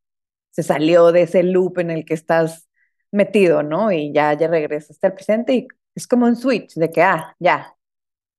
se 0.50 0.62
salió 0.64 1.12
de 1.12 1.22
ese 1.22 1.42
loop 1.42 1.78
en 1.80 1.90
el 1.92 2.04
que 2.04 2.14
estás 2.14 2.68
metido, 3.12 3.62
¿no? 3.62 3.92
Y 3.92 4.12
ya, 4.12 4.34
ya 4.34 4.48
regresaste 4.48 5.06
al 5.08 5.14
presente 5.14 5.54
y 5.54 5.68
es 5.94 6.06
como 6.08 6.26
un 6.26 6.36
switch 6.36 6.74
de 6.76 6.90
que, 6.90 7.02
ah, 7.02 7.36
ya, 7.40 7.76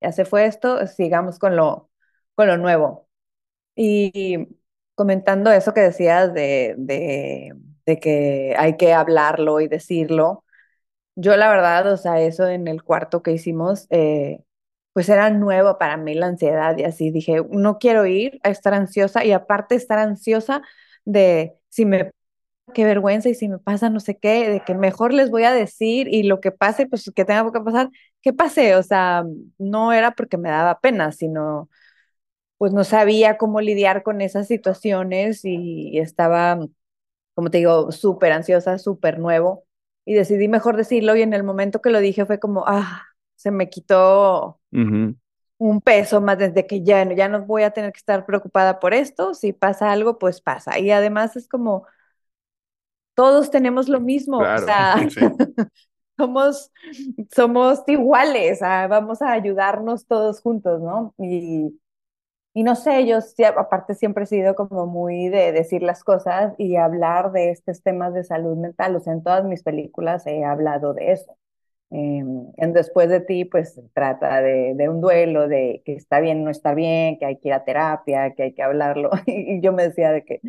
ya 0.02 0.12
se 0.12 0.26
fue 0.26 0.46
esto, 0.46 0.86
sigamos 0.88 1.40
con 1.40 1.56
lo, 1.56 1.90
con 2.36 2.48
lo 2.48 2.58
nuevo. 2.58 3.08
Y 3.76 4.48
comentando 4.98 5.52
eso 5.54 5.74
que 5.76 5.82
decías 5.82 6.34
de, 6.36 6.76
de, 6.80 7.54
de, 7.88 8.00
que 8.02 8.56
hay 8.60 8.78
que 8.78 8.94
hablarlo 8.94 9.62
y 9.62 9.70
decirlo, 9.70 10.46
yo 11.16 11.36
la 11.38 11.50
verdad, 11.50 11.92
o 11.92 11.98
sea, 11.98 12.22
eso 12.22 12.48
en 12.48 12.68
el 12.68 12.84
cuarto 12.84 13.24
que 13.24 13.32
hicimos, 13.34 13.88
eh, 13.92 14.44
pues 14.94 15.10
era 15.10 15.30
nuevo 15.32 15.78
para 15.78 15.98
mí 15.98 16.16
la 16.16 16.28
ansiedad 16.28 16.78
y 16.78 16.84
así 16.86 17.12
dije, 17.12 17.42
no 17.52 17.80
quiero 17.80 18.06
ir 18.08 18.40
a 18.44 18.50
estar 18.50 18.74
ansiosa 18.74 19.26
y 19.26 19.32
aparte 19.34 19.76
estar 19.76 20.00
ansiosa 20.00 20.62
de 21.06 21.56
si 21.70 21.86
me 21.86 22.12
qué 22.74 22.84
vergüenza 22.86 23.30
y 23.30 23.36
si 23.36 23.48
me 23.50 23.60
pasa 23.60 23.90
no 23.90 24.00
sé 24.00 24.18
qué, 24.18 24.50
de 24.50 24.60
que 24.62 24.76
mejor 24.76 25.14
les 25.14 25.32
voy 25.32 25.44
a 25.44 25.54
decir 25.54 26.08
y 26.14 26.24
lo 26.24 26.42
que 26.42 26.52
pase, 26.52 26.88
pues 26.88 27.10
que 27.16 27.26
tenga 27.26 27.50
que 27.52 27.62
pasar, 27.62 27.90
que 28.22 28.34
pase, 28.34 28.76
o 28.76 28.84
sea, 28.84 29.24
no 29.58 29.94
era 29.94 30.12
porque 30.12 30.38
me 30.38 30.50
daba 30.50 30.80
pena, 30.80 31.12
sino 31.12 31.70
pues 32.58 32.74
no 32.74 32.84
sabía 32.84 33.38
cómo 33.38 33.62
lidiar 33.62 34.04
con 34.04 34.22
esas 34.22 34.48
situaciones 34.48 35.42
y 35.44 36.00
estaba, 36.00 36.60
como 37.34 37.52
te 37.52 37.60
digo, 37.60 37.92
súper 37.92 38.32
ansiosa, 38.32 38.78
súper 38.80 39.20
nuevo. 39.20 39.66
Y 40.06 40.14
decidí 40.14 40.48
mejor 40.48 40.78
decirlo 40.78 41.16
y 41.16 41.22
en 41.22 41.34
el 41.34 41.44
momento 41.44 41.82
que 41.82 41.90
lo 41.90 42.00
dije 42.00 42.26
fue 42.26 42.40
como, 42.40 42.64
ah, 42.68 43.04
se 43.36 43.52
me 43.52 43.70
quitó 43.70 44.60
uh 44.72 44.78
-huh. 44.78 45.16
un 45.58 45.82
peso 45.82 46.22
más 46.22 46.38
desde 46.40 46.66
que 46.66 46.84
ya, 46.84 47.04
ya 47.14 47.28
no 47.30 47.46
voy 47.46 47.64
a 47.64 47.72
tener 47.72 47.92
que 47.92 48.00
estar 48.00 48.26
preocupada 48.26 48.80
por 48.80 48.94
esto. 48.94 49.34
Si 49.34 49.54
pasa 49.54 49.92
algo, 49.92 50.18
pues 50.18 50.42
pasa. 50.42 50.80
Y 50.80 50.92
además 50.92 51.36
es 51.36 51.48
como, 51.48 51.86
todos 53.16 53.52
tenemos 53.52 53.90
lo 53.90 54.00
mismo. 54.00 54.40
Claro. 54.40 54.64
O 54.64 54.66
sea, 54.66 54.96
sí. 55.10 55.20
somos, 56.18 56.72
somos 57.34 57.84
iguales, 57.88 58.62
ah, 58.62 58.88
vamos 58.88 59.22
a 59.22 59.32
ayudarnos 59.32 60.08
todos 60.08 60.42
juntos, 60.42 60.82
¿no? 60.82 61.14
Y 61.20 61.80
y 62.58 62.64
no 62.64 62.74
sé, 62.76 63.06
yo 63.06 63.20
aparte 63.56 63.94
siempre 63.94 64.24
he 64.24 64.28
sido 64.28 64.56
como 64.56 64.88
muy 64.88 65.30
de 65.30 65.52
decir 65.52 65.84
las 65.84 66.04
cosas 66.04 66.56
y 66.58 66.76
hablar 66.76 67.32
de 67.32 67.52
estos 67.52 67.84
temas 67.84 68.16
de 68.16 68.24
salud 68.24 68.58
mental. 68.58 68.96
O 68.96 69.00
sea, 69.00 69.14
en 69.14 69.22
todas 69.22 69.46
mis 69.46 69.62
películas 69.62 70.26
he 70.26 70.44
hablado 70.44 70.96
de 70.96 71.12
eso. 71.12 71.38
Eh, 71.92 72.24
en 72.58 72.74
Después 72.74 73.10
de 73.10 73.20
ti, 73.20 73.46
pues 73.46 73.80
trata 73.94 74.42
de, 74.42 74.74
de, 74.76 74.90
un 74.90 75.02
duelo, 75.02 75.48
de 75.48 75.84
que 75.86 75.94
está 75.94 76.20
bien, 76.20 76.44
no 76.44 76.50
está 76.50 76.74
bien, 76.74 77.20
que 77.20 77.28
hay 77.28 77.38
que 77.38 77.50
ir 77.50 77.54
a 77.54 77.64
terapia, 77.64 78.34
que 78.34 78.42
hay 78.42 78.54
que 78.56 78.64
hablarlo. 78.64 79.12
Y 79.28 79.62
yo 79.62 79.72
me 79.72 79.84
decía 79.84 80.12
de 80.12 80.26
que 80.26 80.42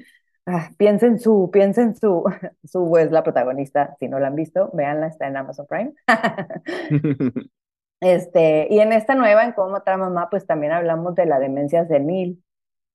ah, 0.46 0.70
piensen 0.78 1.18
su, 1.18 1.50
piensen 1.52 1.94
su, 1.94 2.24
su 2.64 2.96
es 2.96 3.10
la 3.12 3.22
protagonista. 3.22 3.96
Si 4.00 4.08
no 4.08 4.18
la 4.18 4.28
han 4.28 4.34
visto, 4.34 4.70
véanla, 4.72 5.08
está 5.08 5.26
en 5.28 5.36
Amazon 5.36 5.66
Prime. 5.66 5.92
Este, 8.00 8.68
y 8.70 8.78
en 8.80 8.92
esta 8.92 9.14
nueva, 9.14 9.44
en 9.44 9.52
Cómo 9.52 9.76
otra 9.76 9.96
mamá, 9.96 10.28
pues 10.30 10.46
también 10.46 10.72
hablamos 10.72 11.14
de 11.14 11.26
la 11.26 11.38
demencia 11.38 11.86
senil, 11.86 12.42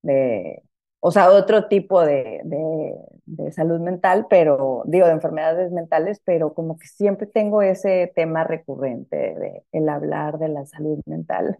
de, 0.01 0.63
o 0.99 1.11
sea, 1.11 1.29
otro 1.31 1.67
tipo 1.67 2.05
de, 2.05 2.41
de, 2.45 2.95
de, 3.25 3.51
salud 3.51 3.79
mental, 3.79 4.27
pero, 4.29 4.83
digo, 4.85 5.05
de 5.05 5.13
enfermedades 5.13 5.71
mentales, 5.71 6.21
pero 6.23 6.53
como 6.53 6.77
que 6.77 6.87
siempre 6.87 7.27
tengo 7.27 7.61
ese 7.61 8.11
tema 8.15 8.45
recurrente 8.45 9.15
de 9.15 9.63
el 9.73 9.89
hablar 9.89 10.39
de 10.39 10.49
la 10.49 10.65
salud 10.65 10.99
mental. 11.05 11.57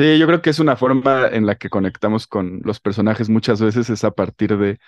Sí, 0.00 0.16
yo 0.16 0.28
creo 0.28 0.40
que 0.40 0.50
es 0.50 0.60
una 0.60 0.76
forma 0.76 1.26
en 1.26 1.44
la 1.44 1.56
que 1.56 1.70
conectamos 1.70 2.28
con 2.28 2.60
los 2.62 2.78
personajes 2.78 3.28
muchas 3.28 3.60
veces, 3.60 3.90
es 3.90 4.04
a 4.04 4.12
partir 4.12 4.56
de 4.56 4.78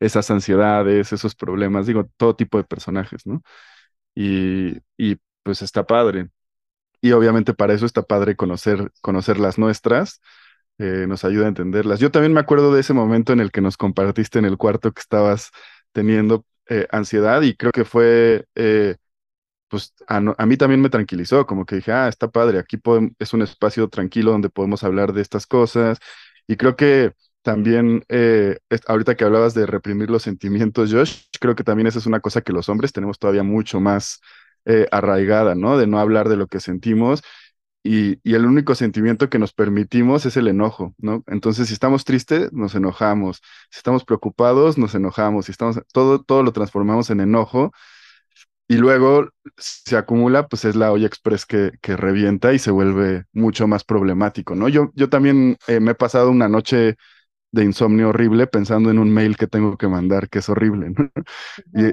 esas 0.00 0.30
ansiedades, 0.30 1.14
esos 1.14 1.34
problemas, 1.34 1.86
digo, 1.86 2.06
todo 2.18 2.36
tipo 2.36 2.58
de 2.58 2.64
personajes, 2.64 3.26
¿no? 3.26 3.42
Y, 4.14 4.80
y 4.98 5.16
pues 5.42 5.62
está 5.62 5.86
padre 5.86 6.28
y 7.04 7.12
obviamente 7.12 7.52
para 7.52 7.74
eso 7.74 7.84
está 7.84 8.02
padre 8.02 8.34
conocer, 8.34 8.90
conocer 9.02 9.38
las 9.38 9.58
nuestras, 9.58 10.22
eh, 10.78 11.04
nos 11.06 11.22
ayuda 11.26 11.44
a 11.44 11.48
entenderlas. 11.48 12.00
Yo 12.00 12.10
también 12.10 12.32
me 12.32 12.40
acuerdo 12.40 12.72
de 12.72 12.80
ese 12.80 12.94
momento 12.94 13.34
en 13.34 13.40
el 13.40 13.50
que 13.52 13.60
nos 13.60 13.76
compartiste 13.76 14.38
en 14.38 14.46
el 14.46 14.56
cuarto 14.56 14.90
que 14.90 15.00
estabas 15.00 15.50
teniendo 15.92 16.46
eh, 16.70 16.86
ansiedad 16.90 17.42
y 17.42 17.56
creo 17.56 17.72
que 17.72 17.84
fue, 17.84 18.46
eh, 18.54 18.96
pues 19.68 19.92
a, 20.08 20.20
mí 20.46 20.56
también 20.56 20.80
me 20.80 20.88
tranquilizó, 20.88 21.44
como 21.46 21.66
que 21.66 21.76
dije, 21.76 21.92
ah, 21.92 22.08
está 22.08 22.30
padre, 22.30 22.58
aquí 22.58 22.78
es 23.18 23.34
un 23.34 23.42
espacio 23.42 23.88
tranquilo 23.90 24.32
donde 24.32 24.48
podemos 24.48 24.82
hablar 24.82 25.12
de 25.12 25.20
estas 25.20 25.46
cosas 25.46 25.98
y 26.46 26.56
creo 26.56 26.74
que 26.74 27.12
también, 27.42 28.02
ahorita 28.86 29.14
que 29.14 29.24
hablabas 29.24 29.52
de 29.52 29.66
reprimir 29.66 30.08
los 30.08 30.22
sentimientos, 30.22 30.90
Josh, 30.90 31.24
creo 31.38 31.54
que 31.54 31.64
también 31.64 31.86
esa 31.86 31.98
es 31.98 32.06
una 32.06 32.20
cosa 32.20 32.40
que 32.40 32.54
los 32.54 32.70
hombres 32.70 32.94
tenemos 32.94 33.18
todavía 33.18 33.42
mucho 33.42 33.78
más 33.78 34.20
eh, 34.66 34.86
arraigada, 34.90 35.54
¿no? 35.54 35.78
De 35.78 35.86
no 35.86 35.98
hablar 35.98 36.28
de 36.28 36.36
lo 36.36 36.46
que 36.46 36.60
sentimos 36.60 37.22
y, 37.84 38.18
el 38.34 38.46
único 38.46 38.74
sentimiento 38.74 39.28
que 39.28 39.38
nos 39.38 39.52
permitimos 39.52 40.24
es 40.26 40.36
el 40.38 40.48
enojo, 40.48 40.94
¿no? 40.98 41.22
Entonces, 41.26 41.68
si 41.68 41.74
estamos 41.74 42.04
tristes, 42.04 42.52
nos 42.52 42.74
enojamos, 42.74 43.42
si 43.70 43.78
estamos 43.78 44.04
preocupados, 44.04 44.78
nos 44.78 44.94
enojamos, 44.94 45.46
si 45.46 45.52
estamos, 45.52 45.80
todo, 45.92 46.22
todo 46.22 46.42
lo 46.42 46.52
transformamos 46.52 47.10
en 47.10 47.20
enojo 47.20 47.72
y 48.66 48.76
luego 48.78 49.28
se 49.58 49.96
acumula, 49.96 50.48
pues 50.48 50.64
es 50.64 50.76
la 50.76 50.90
olla 50.92 51.06
express 51.06 51.44
que, 51.44 51.72
que 51.82 51.96
revienta 51.96 52.54
y 52.54 52.58
se 52.58 52.70
vuelve 52.70 53.24
mucho 53.32 53.68
más 53.68 53.84
problemático, 53.84 54.54
¿no? 54.54 54.68
Yo, 54.68 54.90
yo 54.94 55.10
también 55.10 55.58
eh, 55.68 55.80
me 55.80 55.92
he 55.92 55.94
pasado 55.94 56.30
una 56.30 56.48
noche 56.48 56.96
de 57.54 57.64
insomnio 57.64 58.08
horrible 58.10 58.46
pensando 58.46 58.90
en 58.90 58.98
un 58.98 59.12
mail 59.12 59.36
que 59.36 59.46
tengo 59.46 59.76
que 59.78 59.88
mandar, 59.88 60.28
que 60.28 60.40
es 60.40 60.48
horrible. 60.48 60.90
¿no? 60.90 61.10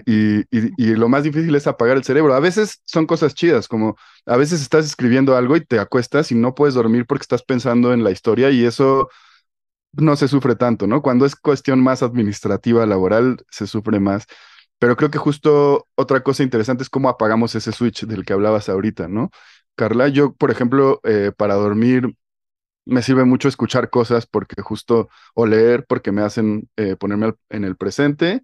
y, 0.05 0.39
y, 0.39 0.45
y, 0.51 0.71
y, 0.77 0.95
lo 0.95 1.07
más 1.09 1.23
difícil 1.23 1.53
es 1.55 1.67
apagar 1.67 1.97
el 1.97 2.03
cerebro. 2.03 2.33
A 2.33 2.39
veces 2.39 2.81
son 2.85 3.05
cosas 3.05 3.35
chidas, 3.35 3.67
como 3.67 3.95
a 4.25 4.37
veces 4.37 4.61
estás 4.61 4.85
escribiendo 4.85 5.35
algo 5.37 5.55
y 5.55 5.65
te 5.65 5.79
acuestas 5.79 6.31
y 6.31 6.35
no 6.35 6.55
puedes 6.55 6.75
dormir 6.75 7.05
porque 7.05 7.23
estás 7.23 7.43
pensando 7.43 7.93
en 7.93 8.03
la 8.03 8.11
historia 8.11 8.49
y 8.49 8.65
eso 8.65 9.09
no 9.93 10.15
se 10.15 10.27
sufre 10.27 10.55
tanto, 10.55 10.87
¿no? 10.87 11.01
Cuando 11.01 11.25
es 11.25 11.35
cuestión 11.35 11.81
más 11.83 12.03
administrativa, 12.03 12.85
laboral, 12.85 13.37
se 13.49 13.67
sufre 13.67 13.99
más. 13.99 14.25
Pero 14.79 14.95
creo 14.95 15.11
que 15.11 15.17
justo 15.19 15.87
otra 15.95 16.23
cosa 16.23 16.43
interesante 16.43 16.83
es 16.83 16.89
cómo 16.89 17.09
apagamos 17.09 17.55
ese 17.55 17.71
switch 17.71 18.05
del 18.05 18.25
que 18.25 18.33
hablabas 18.33 18.69
ahorita, 18.69 19.07
¿no? 19.07 19.29
Carla, 19.75 20.07
yo, 20.09 20.33
por 20.33 20.51
ejemplo, 20.51 20.99
eh, 21.03 21.31
para 21.35 21.55
dormir 21.55 22.15
me 22.85 23.01
sirve 23.01 23.25
mucho 23.25 23.47
escuchar 23.47 23.89
cosas 23.89 24.25
porque 24.25 24.61
justo, 24.61 25.09
o 25.33 25.45
leer 25.45 25.85
porque 25.87 26.11
me 26.11 26.21
hacen 26.21 26.69
eh, 26.77 26.95
ponerme 26.95 27.33
en 27.49 27.63
el 27.63 27.75
presente, 27.77 28.41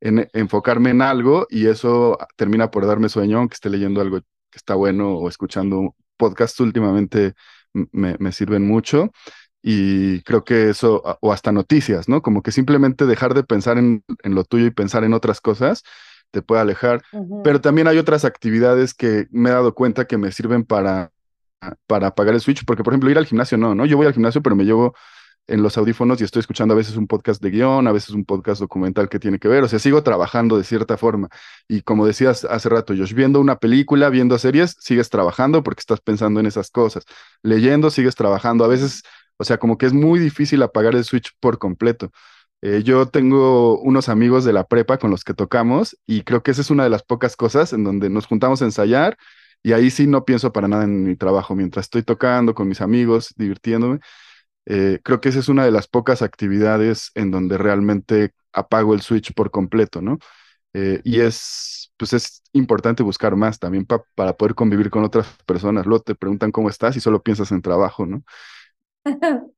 en, 0.00 0.28
enfocarme 0.32 0.90
en 0.90 1.02
algo 1.02 1.46
y 1.50 1.66
eso 1.66 2.18
termina 2.36 2.70
por 2.70 2.86
darme 2.86 3.08
sueño, 3.08 3.38
aunque 3.38 3.54
esté 3.54 3.70
leyendo 3.70 4.00
algo 4.00 4.20
que 4.20 4.56
está 4.56 4.74
bueno 4.74 5.16
o 5.16 5.28
escuchando 5.28 5.94
podcasts 6.16 6.60
últimamente 6.60 7.34
me, 7.72 8.16
me 8.18 8.32
sirven 8.32 8.66
mucho. 8.66 9.10
Y 9.62 10.22
creo 10.22 10.42
que 10.44 10.70
eso, 10.70 11.02
o 11.20 11.32
hasta 11.32 11.52
noticias, 11.52 12.08
¿no? 12.08 12.22
Como 12.22 12.42
que 12.42 12.50
simplemente 12.50 13.04
dejar 13.04 13.34
de 13.34 13.44
pensar 13.44 13.76
en, 13.76 14.04
en 14.22 14.34
lo 14.34 14.44
tuyo 14.44 14.66
y 14.66 14.70
pensar 14.70 15.04
en 15.04 15.12
otras 15.12 15.40
cosas 15.42 15.82
te 16.30 16.42
puede 16.42 16.62
alejar. 16.62 17.02
Pero 17.44 17.60
también 17.60 17.88
hay 17.88 17.98
otras 17.98 18.24
actividades 18.24 18.94
que 18.94 19.26
me 19.30 19.50
he 19.50 19.52
dado 19.52 19.74
cuenta 19.74 20.06
que 20.06 20.18
me 20.18 20.32
sirven 20.32 20.64
para, 20.64 21.12
para 21.86 22.08
apagar 22.08 22.34
el 22.34 22.40
switch, 22.40 22.64
porque 22.64 22.82
por 22.82 22.92
ejemplo 22.92 23.10
ir 23.10 23.18
al 23.18 23.26
gimnasio 23.26 23.58
no, 23.58 23.74
¿no? 23.74 23.86
Yo 23.86 23.96
voy 23.96 24.06
al 24.06 24.14
gimnasio, 24.14 24.42
pero 24.42 24.56
me 24.56 24.64
llevo 24.64 24.94
en 25.46 25.62
los 25.62 25.76
audífonos 25.76 26.20
y 26.20 26.24
estoy 26.24 26.40
escuchando 26.40 26.74
a 26.74 26.76
veces 26.76 26.96
un 26.96 27.06
podcast 27.06 27.42
de 27.42 27.50
guion, 27.50 27.88
a 27.88 27.92
veces 27.92 28.10
un 28.10 28.24
podcast 28.24 28.60
documental 28.60 29.08
que 29.08 29.18
tiene 29.18 29.38
que 29.38 29.48
ver, 29.48 29.64
o 29.64 29.68
sea, 29.68 29.78
sigo 29.78 30.02
trabajando 30.02 30.56
de 30.56 30.64
cierta 30.64 30.96
forma. 30.96 31.28
Y 31.68 31.82
como 31.82 32.06
decías 32.06 32.44
hace 32.44 32.68
rato, 32.68 32.94
Josh, 32.96 33.14
viendo 33.14 33.40
una 33.40 33.56
película, 33.58 34.08
viendo 34.10 34.38
series, 34.38 34.76
sigues 34.78 35.10
trabajando 35.10 35.62
porque 35.62 35.80
estás 35.80 36.00
pensando 36.00 36.40
en 36.40 36.46
esas 36.46 36.70
cosas. 36.70 37.04
Leyendo, 37.42 37.90
sigues 37.90 38.14
trabajando. 38.14 38.64
A 38.64 38.68
veces, 38.68 39.02
o 39.38 39.44
sea, 39.44 39.58
como 39.58 39.76
que 39.76 39.86
es 39.86 39.92
muy 39.92 40.20
difícil 40.20 40.62
apagar 40.62 40.94
el 40.94 41.04
switch 41.04 41.32
por 41.40 41.58
completo. 41.58 42.12
Eh, 42.62 42.82
yo 42.84 43.06
tengo 43.06 43.80
unos 43.80 44.08
amigos 44.08 44.44
de 44.44 44.52
la 44.52 44.64
prepa 44.64 44.98
con 44.98 45.10
los 45.10 45.24
que 45.24 45.34
tocamos 45.34 45.96
y 46.06 46.22
creo 46.22 46.42
que 46.42 46.50
esa 46.50 46.60
es 46.60 46.70
una 46.70 46.84
de 46.84 46.90
las 46.90 47.02
pocas 47.02 47.34
cosas 47.36 47.72
en 47.72 47.84
donde 47.84 48.10
nos 48.10 48.26
juntamos 48.26 48.60
a 48.62 48.66
ensayar 48.66 49.16
y 49.62 49.72
ahí 49.72 49.90
sí 49.90 50.06
no 50.06 50.24
pienso 50.24 50.52
para 50.52 50.68
nada 50.68 50.84
en 50.84 51.04
mi 51.04 51.16
trabajo. 51.16 51.54
Mientras 51.54 51.86
estoy 51.86 52.02
tocando 52.02 52.54
con 52.54 52.68
mis 52.68 52.80
amigos, 52.80 53.34
divirtiéndome, 53.36 54.00
eh, 54.66 55.00
creo 55.04 55.20
que 55.20 55.30
esa 55.30 55.40
es 55.40 55.48
una 55.48 55.64
de 55.64 55.70
las 55.72 55.88
pocas 55.88 56.22
actividades 56.22 57.10
en 57.14 57.30
donde 57.30 57.58
realmente 57.58 58.32
apago 58.52 58.94
el 58.94 59.02
switch 59.02 59.34
por 59.34 59.50
completo, 59.50 60.02
¿no? 60.02 60.18
Eh, 60.74 61.00
y 61.04 61.20
es, 61.20 61.92
pues 61.96 62.12
es 62.12 62.42
importante 62.52 63.02
buscar 63.02 63.36
más 63.36 63.58
también 63.58 63.86
para 64.14 64.34
poder 64.36 64.54
convivir 64.54 64.90
con 64.90 65.04
otras 65.04 65.26
personas. 65.46 65.86
Luego 65.86 66.04
te 66.04 66.14
preguntan 66.14 66.52
cómo 66.52 66.68
estás 66.70 66.96
y 66.96 67.00
solo 67.00 67.22
piensas 67.22 67.52
en 67.52 67.62
trabajo, 67.62 68.06
¿no? 68.06 68.22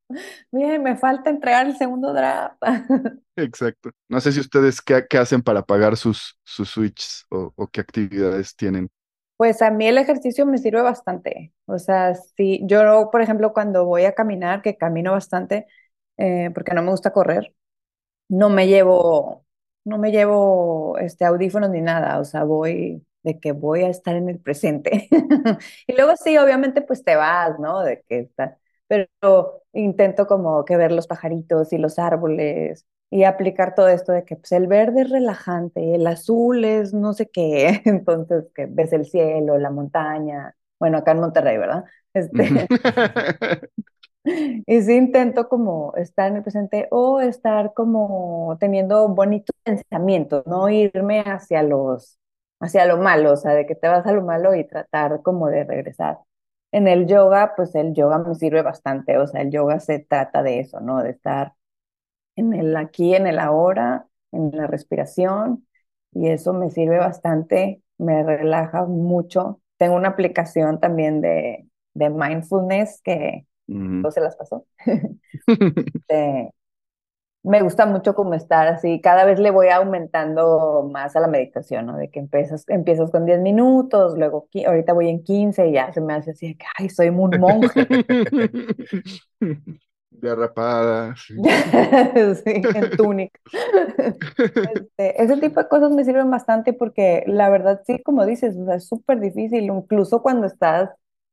Bien, 0.53 0.83
me 0.83 0.97
falta 0.97 1.31
entregar 1.31 1.67
el 1.67 1.77
segundo 1.77 2.12
draft. 2.12 2.57
Exacto. 3.37 3.91
No 4.09 4.21
sé 4.21 4.33
si 4.33 4.41
ustedes 4.41 4.81
qué, 4.83 5.07
qué 5.09 5.19
hacen 5.19 5.43
para 5.43 5.62
pagar 5.65 5.97
sus, 5.97 6.38
sus 6.45 6.69
switches 6.71 7.25
o, 7.31 7.53
o, 7.57 7.67
qué 7.69 7.81
actividades 7.81 8.55
tienen. 8.57 8.91
Pues 9.37 9.61
a 9.62 9.71
mí 9.71 9.87
el 9.88 9.99
ejercicio 9.99 10.47
me 10.47 10.59
sirve 10.59 10.83
bastante. 10.83 11.53
O 11.66 11.79
sea, 11.79 12.14
si 12.14 12.61
yo, 12.66 13.11
por 13.11 13.23
ejemplo, 13.23 13.53
cuando 13.53 13.85
voy 13.87 14.05
a 14.05 14.14
caminar, 14.14 14.62
que 14.62 14.77
camino 14.77 15.12
bastante, 15.12 15.66
eh, 16.16 16.51
porque 16.55 16.75
no 16.75 16.83
me 16.83 16.90
gusta 16.90 17.12
correr, 17.12 17.55
no 18.29 18.51
me 18.51 18.68
llevo, 18.68 19.47
no 19.85 19.99
me 19.99 20.12
llevo 20.12 20.99
este 20.99 21.25
audífonos 21.27 21.71
ni 21.71 21.81
nada. 21.83 22.21
O 22.21 22.25
sea, 22.25 22.45
voy 22.45 23.07
de 23.25 23.40
que 23.40 23.53
voy 23.53 23.83
a 23.85 23.88
estar 23.90 24.16
en 24.16 24.29
el 24.29 24.40
presente. 24.40 25.09
y 25.88 25.95
luego 25.95 26.16
sí, 26.16 26.38
obviamente, 26.38 26.83
pues 26.83 27.05
te 27.05 27.16
vas, 27.16 27.59
¿no? 27.61 27.81
De 27.83 28.03
que 28.09 28.21
está 28.21 28.59
pero 28.88 29.62
intento 29.73 30.27
como 30.27 30.64
que 30.66 30.77
ver 30.77 30.92
los 30.92 31.07
pajaritos 31.07 31.73
y 31.73 31.79
los 31.79 31.99
árboles 31.99 32.87
y 33.12 33.25
aplicar 33.25 33.75
todo 33.75 33.88
esto 33.88 34.11
de 34.12 34.25
que 34.25 34.37
pues, 34.37 34.53
el 34.53 34.66
verde 34.66 35.03
es 35.03 35.11
relajante, 35.11 35.94
el 35.94 36.07
azul 36.07 36.64
es 36.64 36.94
no 36.94 37.12
sé 37.12 37.29
qué, 37.29 37.83
entonces 37.85 38.46
que 38.55 38.64
ves 38.66 38.92
el 38.94 39.05
cielo, 39.05 39.59
la 39.59 39.70
montaña, 39.70 40.57
bueno, 40.81 40.98
acá 40.98 41.12
en 41.12 41.20
Monterrey, 41.20 41.59
¿verdad? 41.59 41.85
Este, 42.14 42.66
y 44.25 44.83
sí 44.83 44.94
intento 44.94 45.48
como 45.51 45.92
estar 45.96 46.31
en 46.31 46.37
el 46.37 46.42
presente 46.42 46.88
o 46.90 47.20
estar 47.20 47.75
como 47.75 48.57
teniendo 48.59 49.07
bonitos 49.09 49.55
pensamientos, 49.62 50.46
no 50.46 50.70
irme 50.70 51.20
hacia 51.20 51.62
los, 51.62 52.18
hacia 52.61 52.87
lo 52.87 52.96
malo, 52.96 53.33
o 53.33 53.37
sea, 53.37 53.53
de 53.53 53.66
que 53.66 53.75
te 53.75 53.88
vas 53.88 54.07
a 54.07 54.12
lo 54.12 54.22
malo 54.22 54.55
y 54.55 54.66
tratar 54.66 55.20
como 55.22 55.48
de 55.48 55.64
regresar 55.64 56.20
en 56.72 56.88
el 56.88 57.07
yoga, 57.07 57.53
pues 57.57 57.75
el 57.75 57.92
yoga 57.92 58.18
me 58.20 58.35
sirve 58.37 58.62
bastante, 58.62 59.18
o 59.18 59.27
sea, 59.27 59.42
el 59.42 59.51
yoga 59.51 59.81
se 59.81 59.98
trata 59.98 60.42
de 60.42 60.61
eso, 60.61 60.81
¿no? 60.81 61.03
De 61.03 61.11
estar 61.11 61.53
en 62.37 62.53
el 62.55 62.77
aquí, 62.77 63.14
en 63.14 63.27
el 63.27 63.38
ahora, 63.38 64.07
en 64.33 64.51
la 64.53 64.66
respiración, 64.66 65.66
y 66.12 66.29
eso 66.29 66.53
me 66.53 66.71
sirve 66.71 66.99
bastante, 66.99 67.83
me 67.99 68.23
relaja 68.23 68.85
mucho. 68.85 69.61
Tengo 69.79 69.97
una 69.97 70.09
aplicación 70.09 70.81
también 70.81 71.21
de, 71.21 71.66
de 71.95 72.11
mindfulness 72.11 73.01
que 73.03 73.47
no 73.66 74.11
se 74.11 74.21
las 74.21 74.37
pasó. 74.37 74.66
de, 76.09 76.51
me 77.45 77.62
gusta 77.62 77.87
mucho 77.87 78.14
como 78.14 78.35
estar 78.35 78.68
así, 78.68 79.01
cada 79.01 79.25
vez 79.25 79.38
le 79.40 79.51
voy 79.51 79.68
aumentando 79.68 80.88
más 80.92 81.16
a 81.16 81.21
la 81.21 81.27
meditación, 81.27 81.87
¿no? 81.87 81.97
De 81.97 82.11
que 82.11 82.21
empiezas, 82.21 82.64
empiezas 82.68 83.11
con 83.11 83.27
10 83.27 83.40
minutos, 83.40 84.16
luego 84.16 84.49
ahorita 84.66 84.92
voy 84.92 85.09
en 85.09 85.25
15 85.25 85.68
y 85.68 85.73
ya 85.73 85.92
se 85.92 86.01
me 86.01 86.14
hace 86.14 86.33
así 86.33 86.49
de 86.49 86.57
que, 86.57 86.66
ay, 86.79 86.88
soy 86.88 87.09
un 87.09 87.16
monje. 87.40 87.87
Derrapada. 90.20 91.14
Sí. 91.16 91.35
en 92.46 92.90
túnica. 92.96 93.40
Este, 94.75 95.22
ese 95.22 95.37
tipo 95.38 95.61
de 95.61 95.68
cosas 95.68 95.90
me 95.92 96.05
sirven 96.05 96.31
bastante 96.31 96.72
porque 96.72 97.25
la 97.27 97.51
verdad 97.51 97.83
sí, 97.87 98.03
como 98.03 98.25
dices, 98.27 98.57
o 98.57 98.64
sea, 98.66 98.77
es 98.77 98.87
súper 98.87 99.20
difícil, 99.20 99.64
incluso 99.64 100.22
cuando 100.22 100.46
estás 100.46 100.90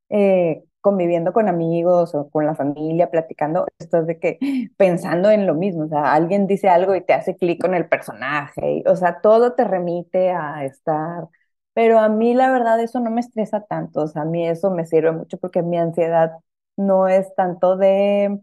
eh, 0.08 0.64
conviviendo 0.80 1.32
con 1.32 1.48
amigos 1.48 2.14
o 2.14 2.30
con 2.30 2.46
la 2.46 2.54
familia, 2.54 3.10
platicando, 3.10 3.66
estás 3.78 4.06
de 4.06 4.18
que 4.18 4.38
pensando 4.76 5.30
en 5.30 5.46
lo 5.46 5.54
mismo, 5.54 5.84
o 5.84 5.88
sea, 5.88 6.12
alguien 6.14 6.46
dice 6.46 6.68
algo 6.68 6.94
y 6.94 7.02
te 7.04 7.12
hace 7.12 7.36
clic 7.36 7.60
con 7.60 7.74
el 7.74 7.88
personaje, 7.88 8.82
o 8.86 8.96
sea, 8.96 9.20
todo 9.20 9.52
te 9.54 9.64
remite 9.64 10.30
a 10.30 10.64
estar, 10.64 11.28
pero 11.74 11.98
a 11.98 12.08
mí 12.08 12.34
la 12.34 12.50
verdad 12.50 12.80
eso 12.80 12.98
no 13.00 13.10
me 13.10 13.20
estresa 13.20 13.62
tanto, 13.64 14.02
o 14.02 14.06
sea, 14.08 14.22
a 14.22 14.24
mí 14.24 14.46
eso 14.48 14.70
me 14.70 14.86
sirve 14.86 15.12
mucho 15.12 15.38
porque 15.38 15.62
mi 15.62 15.78
ansiedad 15.78 16.32
no 16.76 17.08
es 17.08 17.34
tanto 17.34 17.76
de 17.76 18.40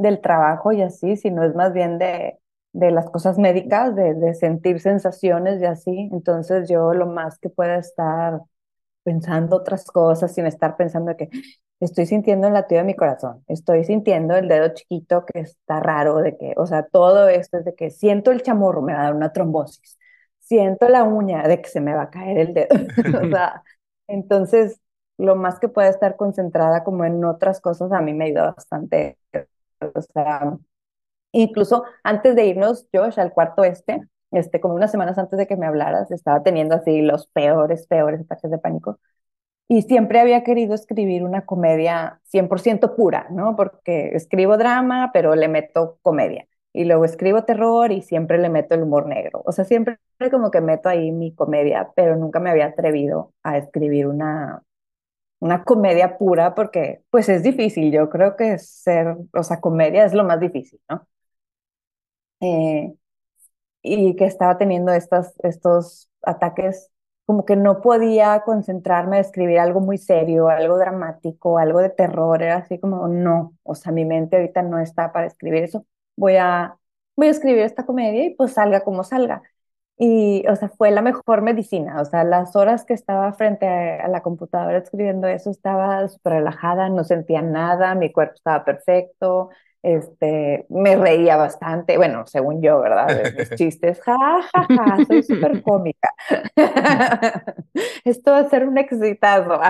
del 0.00 0.20
trabajo 0.20 0.72
y 0.72 0.82
así, 0.82 1.16
sino 1.16 1.44
es 1.44 1.54
más 1.54 1.72
bien 1.72 1.98
de, 1.98 2.38
de 2.72 2.90
las 2.90 3.10
cosas 3.10 3.38
médicas, 3.38 3.94
de, 3.96 4.14
de 4.14 4.34
sentir 4.34 4.80
sensaciones 4.80 5.60
y 5.60 5.66
así, 5.66 6.08
entonces 6.12 6.68
yo 6.68 6.94
lo 6.94 7.06
más 7.06 7.38
que 7.38 7.50
pueda 7.50 7.76
estar 7.78 8.40
pensando 9.02 9.56
otras 9.56 9.86
cosas 9.86 10.34
sin 10.34 10.46
estar 10.46 10.76
pensando 10.76 11.16
que 11.16 11.28
estoy 11.80 12.06
sintiendo 12.06 12.46
el 12.48 12.54
latido 12.54 12.80
de 12.80 12.86
mi 12.86 12.94
corazón, 12.94 13.42
estoy 13.48 13.84
sintiendo 13.84 14.36
el 14.36 14.48
dedo 14.48 14.74
chiquito 14.74 15.24
que 15.26 15.40
está 15.40 15.80
raro, 15.80 16.18
de 16.18 16.36
que, 16.36 16.54
o 16.56 16.66
sea, 16.66 16.84
todo 16.84 17.28
esto 17.28 17.58
es 17.58 17.64
de 17.64 17.74
que 17.74 17.90
siento 17.90 18.30
el 18.32 18.42
chamorro, 18.42 18.82
me 18.82 18.92
va 18.94 19.00
a 19.00 19.04
dar 19.04 19.14
una 19.14 19.32
trombosis, 19.32 19.98
siento 20.40 20.88
la 20.88 21.04
uña 21.04 21.42
de 21.48 21.60
que 21.62 21.68
se 21.70 21.80
me 21.80 21.94
va 21.94 22.02
a 22.04 22.10
caer 22.10 22.38
el 22.38 22.54
dedo, 22.54 22.68
o 23.22 23.28
sea, 23.30 23.62
entonces 24.06 24.80
lo 25.18 25.36
más 25.36 25.58
que 25.58 25.68
pueda 25.68 25.88
estar 25.88 26.16
concentrada 26.16 26.84
como 26.84 27.04
en 27.04 27.24
otras 27.24 27.60
cosas 27.60 27.92
a 27.92 28.00
mí 28.00 28.14
me 28.14 28.26
ayuda 28.26 28.52
bastante, 28.54 29.18
o 29.80 30.02
sea, 30.02 30.56
incluso 31.32 31.84
antes 32.04 32.36
de 32.36 32.46
irnos, 32.46 32.88
Josh, 32.92 33.18
al 33.20 33.32
cuarto 33.32 33.64
este, 33.64 34.02
este, 34.32 34.60
como 34.60 34.74
unas 34.74 34.90
semanas 34.90 35.18
antes 35.18 35.38
de 35.38 35.46
que 35.46 35.56
me 35.56 35.66
hablaras, 35.66 36.10
estaba 36.10 36.42
teniendo 36.42 36.74
así 36.76 37.02
los 37.02 37.26
peores, 37.28 37.86
peores 37.86 38.20
ataques 38.22 38.50
de 38.50 38.58
pánico. 38.58 39.00
Y 39.68 39.82
siempre 39.82 40.20
había 40.20 40.42
querido 40.44 40.74
escribir 40.74 41.24
una 41.24 41.46
comedia 41.46 42.20
100% 42.24 42.96
pura, 42.96 43.28
¿no? 43.30 43.56
Porque 43.56 44.10
escribo 44.16 44.56
drama, 44.56 45.10
pero 45.12 45.34
le 45.36 45.48
meto 45.48 45.98
comedia. 46.02 46.46
Y 46.72 46.84
luego 46.84 47.04
escribo 47.04 47.44
terror 47.44 47.92
y 47.92 48.02
siempre 48.02 48.38
le 48.38 48.48
meto 48.48 48.74
el 48.74 48.82
humor 48.82 49.06
negro. 49.06 49.42
O 49.44 49.52
sea, 49.52 49.64
siempre 49.64 49.98
como 50.30 50.50
que 50.50 50.60
meto 50.60 50.88
ahí 50.88 51.12
mi 51.12 51.34
comedia, 51.34 51.90
pero 51.96 52.16
nunca 52.16 52.40
me 52.40 52.50
había 52.50 52.66
atrevido 52.66 53.32
a 53.44 53.58
escribir 53.58 54.06
una, 54.08 54.62
una 55.40 55.64
comedia 55.64 56.18
pura 56.18 56.54
porque 56.54 57.02
pues 57.10 57.28
es 57.28 57.42
difícil. 57.42 57.92
Yo 57.92 58.10
creo 58.10 58.36
que 58.36 58.58
ser, 58.58 59.16
o 59.34 59.42
sea, 59.42 59.60
comedia 59.60 60.04
es 60.04 60.14
lo 60.14 60.24
más 60.24 60.40
difícil, 60.40 60.80
¿no? 60.88 61.06
Eh, 62.40 62.94
y 63.82 64.16
que 64.16 64.26
estaba 64.26 64.58
teniendo 64.58 64.92
estas, 64.92 65.34
estos 65.44 66.10
ataques, 66.22 66.90
como 67.26 67.44
que 67.46 67.56
no 67.56 67.80
podía 67.82 68.42
concentrarme 68.44 69.18
a 69.18 69.20
escribir 69.20 69.58
algo 69.60 69.80
muy 69.80 69.98
serio, 69.98 70.48
algo 70.48 70.78
dramático, 70.78 71.58
algo 71.58 71.80
de 71.80 71.90
terror, 71.90 72.42
era 72.42 72.56
así 72.58 72.78
como, 72.80 73.08
no, 73.08 73.56
o 73.64 73.74
sea, 73.74 73.92
mi 73.92 74.04
mente 74.04 74.36
ahorita 74.36 74.62
no 74.62 74.80
está 74.80 75.12
para 75.12 75.26
escribir 75.26 75.64
eso, 75.64 75.86
voy 76.16 76.36
a, 76.36 76.76
voy 77.16 77.28
a 77.28 77.30
escribir 77.30 77.60
esta 77.62 77.86
comedia 77.86 78.24
y 78.26 78.34
pues 78.34 78.52
salga 78.54 78.82
como 78.84 79.04
salga. 79.04 79.42
Y, 80.02 80.46
o 80.48 80.56
sea, 80.56 80.70
fue 80.70 80.90
la 80.90 81.02
mejor 81.02 81.42
medicina, 81.42 82.00
o 82.00 82.06
sea, 82.06 82.24
las 82.24 82.56
horas 82.56 82.86
que 82.86 82.94
estaba 82.94 83.34
frente 83.34 83.66
a, 83.68 84.06
a 84.06 84.08
la 84.08 84.22
computadora 84.22 84.78
escribiendo 84.78 85.28
eso, 85.28 85.50
estaba 85.50 86.08
súper 86.08 86.34
relajada, 86.34 86.88
no 86.88 87.04
sentía 87.04 87.42
nada, 87.42 87.94
mi 87.94 88.10
cuerpo 88.10 88.34
estaba 88.36 88.64
perfecto, 88.64 89.50
Este, 89.82 90.66
me 90.70 90.96
reía 90.96 91.36
bastante, 91.36 91.96
bueno, 91.98 92.26
según 92.26 92.62
yo, 92.62 92.80
¿verdad? 92.80 93.08
Mis 93.36 93.50
chistes, 93.56 94.00
ja, 94.02 94.16
ja, 94.54 94.68
ja, 94.74 95.04
soy 95.06 95.22
súper 95.22 95.62
cómica. 95.62 96.10
Esto 98.04 98.32
va 98.32 98.38
a 98.40 98.48
ser 98.50 98.66
un 98.68 98.78
exitazo. 98.78 99.60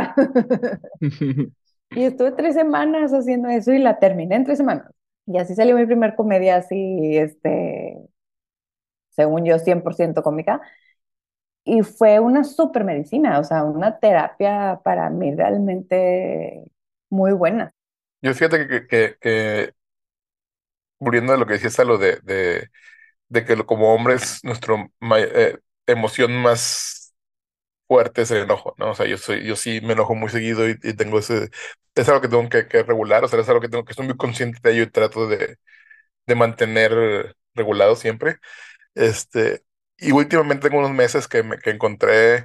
y 1.95 2.05
estuve 2.05 2.33
tres 2.33 2.55
semanas 2.55 3.13
haciendo 3.13 3.49
eso 3.49 3.73
y 3.73 3.79
la 3.79 3.99
terminé 3.99 4.37
en 4.37 4.45
tres 4.45 4.59
semanas. 4.59 4.93
Y 5.27 5.39
así 5.39 5.55
salió 5.55 5.77
mi 5.77 5.87
primer 5.87 6.17
comedia 6.17 6.57
así, 6.57 7.17
este, 7.17 7.97
según 9.21 9.45
yo, 9.45 9.59
100% 9.59 10.23
cómica. 10.23 10.63
Y 11.65 11.83
fue 11.83 12.19
una 12.21 12.43
super 12.43 12.85
medicina, 12.85 13.39
o 13.39 13.45
sea, 13.45 13.65
una 13.65 13.99
terapia 13.99 14.81
para 14.83 15.11
mí 15.11 15.35
realmente 15.35 16.65
muy 17.11 17.33
buena. 17.33 17.71
Yo 18.23 18.33
fíjate 18.33 18.67
que, 18.67 18.87
que, 18.87 19.17
que 19.21 19.75
de 21.01 21.39
lo 21.39 21.47
que 21.47 21.55
decías 21.55 21.79
a 21.79 21.85
lo 21.85 21.99
de, 21.99 22.19
de, 22.23 22.71
de 23.29 23.45
que 23.45 23.57
como 23.67 23.95
hombres 23.95 24.41
nuestra 24.45 24.75
eh, 25.19 25.59
emoción 25.87 26.33
más 26.43 27.15
fuerte 27.89 28.23
es 28.23 28.31
el 28.31 28.45
enojo, 28.45 28.75
¿no? 28.79 28.91
O 28.93 28.95
sea, 28.95 29.07
yo 29.07 29.19
soy, 29.19 29.45
yo 29.45 29.57
sí 29.57 29.81
me 29.83 29.95
enojo 29.95 30.15
muy 30.15 30.31
seguido 30.31 30.69
y, 30.69 30.77
tengo 30.97 31.19
ese, 31.19 31.51
es 31.95 32.09
algo 32.09 32.21
que 32.23 32.29
tengo 32.29 32.49
que, 32.49 32.69
que, 32.69 32.83
regular, 32.85 33.25
o 33.25 33.29
sea, 33.29 33.41
es 33.41 33.49
algo 33.49 33.61
que 33.61 33.69
tengo 33.69 33.85
que 33.85 33.93
estoy 33.93 34.07
muy 34.07 34.17
consciente 34.17 34.61
de 34.63 34.73
ello 34.75 34.83
y 34.85 34.91
trato 34.91 35.29
de, 35.29 35.59
de 36.27 36.35
mantener 36.35 37.37
regulado 37.55 37.97
siempre. 37.97 38.39
Este, 38.95 39.63
y 39.99 40.13
últimamente 40.13 40.69
tengo 40.69 40.81
unos 40.81 40.93
meses 40.93 41.29
que, 41.29 41.43
me, 41.43 41.59
que 41.59 41.71
encontré 41.71 42.45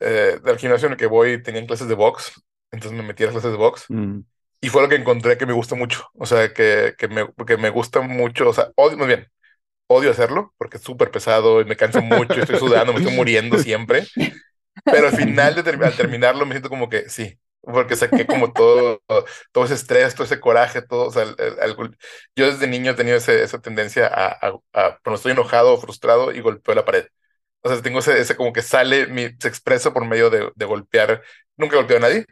eh, 0.00 0.38
del 0.42 0.58
gimnasio 0.58 0.86
en 0.86 0.92
el 0.92 0.98
que 0.98 1.06
voy, 1.06 1.42
tenían 1.42 1.66
clases 1.66 1.88
de 1.88 1.94
box, 1.94 2.42
entonces 2.70 2.96
me 2.96 3.06
metí 3.06 3.22
a 3.22 3.26
las 3.26 3.34
clases 3.34 3.52
de 3.52 3.58
box. 3.58 3.86
Mm. 3.88 4.20
Y 4.60 4.68
fue 4.68 4.82
lo 4.82 4.88
que 4.88 4.94
encontré 4.94 5.36
que 5.36 5.46
me 5.46 5.52
gusta 5.52 5.74
mucho. 5.74 6.08
O 6.14 6.24
sea, 6.24 6.52
que, 6.54 6.94
que, 6.96 7.08
me, 7.08 7.26
que 7.46 7.56
me 7.56 7.70
gusta 7.70 8.00
mucho. 8.00 8.48
O 8.48 8.52
sea, 8.52 8.70
odio, 8.76 8.96
muy 8.96 9.08
bien, 9.08 9.28
odio 9.88 10.10
hacerlo 10.10 10.54
porque 10.56 10.76
es 10.76 10.82
súper 10.82 11.10
pesado 11.10 11.60
y 11.60 11.64
me 11.64 11.76
canso 11.76 12.00
mucho, 12.00 12.34
estoy 12.34 12.58
sudando, 12.58 12.92
me 12.92 13.00
estoy 13.00 13.14
muriendo 13.14 13.58
siempre. 13.58 14.06
Pero 14.84 15.08
al 15.08 15.16
final, 15.16 15.54
de 15.54 15.70
al 15.84 15.96
terminarlo, 15.96 16.46
me 16.46 16.52
siento 16.52 16.68
como 16.68 16.88
que 16.88 17.08
sí, 17.08 17.38
porque 17.62 17.96
saqué 17.96 18.26
como 18.26 18.52
todo, 18.52 19.02
todo 19.52 19.64
ese 19.64 19.74
estrés, 19.74 20.14
todo 20.14 20.24
ese 20.24 20.40
coraje, 20.40 20.82
todo. 20.82 21.06
O 21.08 21.10
sea, 21.12 21.24
yo 22.36 22.46
desde 22.50 22.66
niño 22.66 22.92
he 22.92 22.94
tenido 22.94 23.16
ese, 23.16 23.42
esa 23.42 23.60
tendencia 23.60 24.06
a, 24.08 24.26
a, 24.32 24.48
a, 24.72 24.98
cuando 25.02 25.16
estoy 25.16 25.32
enojado 25.32 25.74
o 25.74 25.80
frustrado 25.80 26.32
y 26.32 26.40
golpeo 26.40 26.74
la 26.74 26.84
pared. 26.84 27.06
O 27.62 27.68
sea, 27.68 27.80
tengo 27.82 28.00
ese, 28.00 28.20
ese 28.20 28.36
como 28.36 28.52
que 28.52 28.62
sale, 28.62 29.06
mi, 29.06 29.28
se 29.40 29.48
expresa 29.48 29.92
por 29.92 30.04
medio 30.06 30.30
de, 30.30 30.50
de 30.54 30.64
golpear. 30.66 31.22
Nunca 31.56 31.76
he 31.76 31.78
golpeado 31.78 32.04
a 32.06 32.08
nadie, 32.08 32.26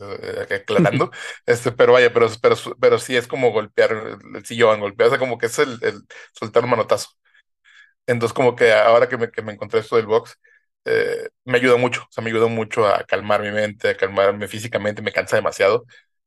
eh, 0.00 0.46
aclarando, 0.56 1.10
este, 1.46 1.72
pero 1.72 1.92
vaya, 1.94 2.12
pero, 2.12 2.28
pero, 2.42 2.56
pero 2.80 2.98
sí 2.98 3.16
es 3.16 3.26
como 3.28 3.52
golpear 3.52 3.92
el 4.36 4.44
sillón, 4.46 4.80
golpear, 4.80 5.08
o 5.08 5.10
sea, 5.10 5.18
como 5.18 5.38
que 5.38 5.46
es 5.46 5.58
el, 5.58 5.78
el 5.82 6.02
soltar 6.34 6.64
un 6.64 6.70
manotazo. 6.70 7.08
Entonces, 8.06 8.34
como 8.34 8.56
que 8.56 8.72
ahora 8.72 9.08
que 9.08 9.16
me, 9.16 9.30
que 9.30 9.42
me 9.42 9.52
encontré 9.52 9.80
esto 9.80 9.96
del 9.96 10.06
box, 10.06 10.38
eh, 10.84 11.28
me 11.44 11.58
ayuda 11.58 11.76
mucho, 11.76 12.02
o 12.02 12.08
sea, 12.12 12.22
me 12.24 12.30
ayuda 12.30 12.46
mucho 12.48 12.86
a 12.86 13.04
calmar 13.04 13.42
mi 13.42 13.50
mente, 13.50 13.90
a 13.90 13.96
calmarme 13.96 14.48
físicamente, 14.48 15.02
me 15.02 15.12
cansa 15.12 15.36
demasiado. 15.36 15.84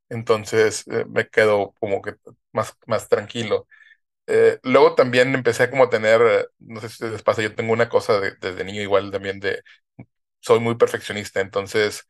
Entonces, 0.09 0.85
eh, 0.87 1.05
me 1.09 1.27
quedo 1.29 1.73
como 1.79 2.01
que 2.01 2.15
más, 2.53 2.77
más 2.87 3.09
tranquilo. 3.09 3.67
luego 4.63 4.95
también 4.95 5.33
empecé 5.35 5.69
como 5.69 5.83
a 5.85 5.89
tener, 5.89 6.49
no 6.59 6.81
sé 6.81 6.89
si 6.89 7.05
les 7.05 7.23
pasa, 7.23 7.41
yo 7.41 7.55
tengo 7.55 7.73
una 7.73 7.89
cosa 7.89 8.19
de, 8.19 8.33
desde 8.41 8.63
niño 8.63 8.81
igual 8.81 9.11
también 9.11 9.39
de, 9.39 9.61
soy 10.41 10.59
muy 10.59 10.75
perfeccionista, 10.75 11.41
entonces 11.41 12.07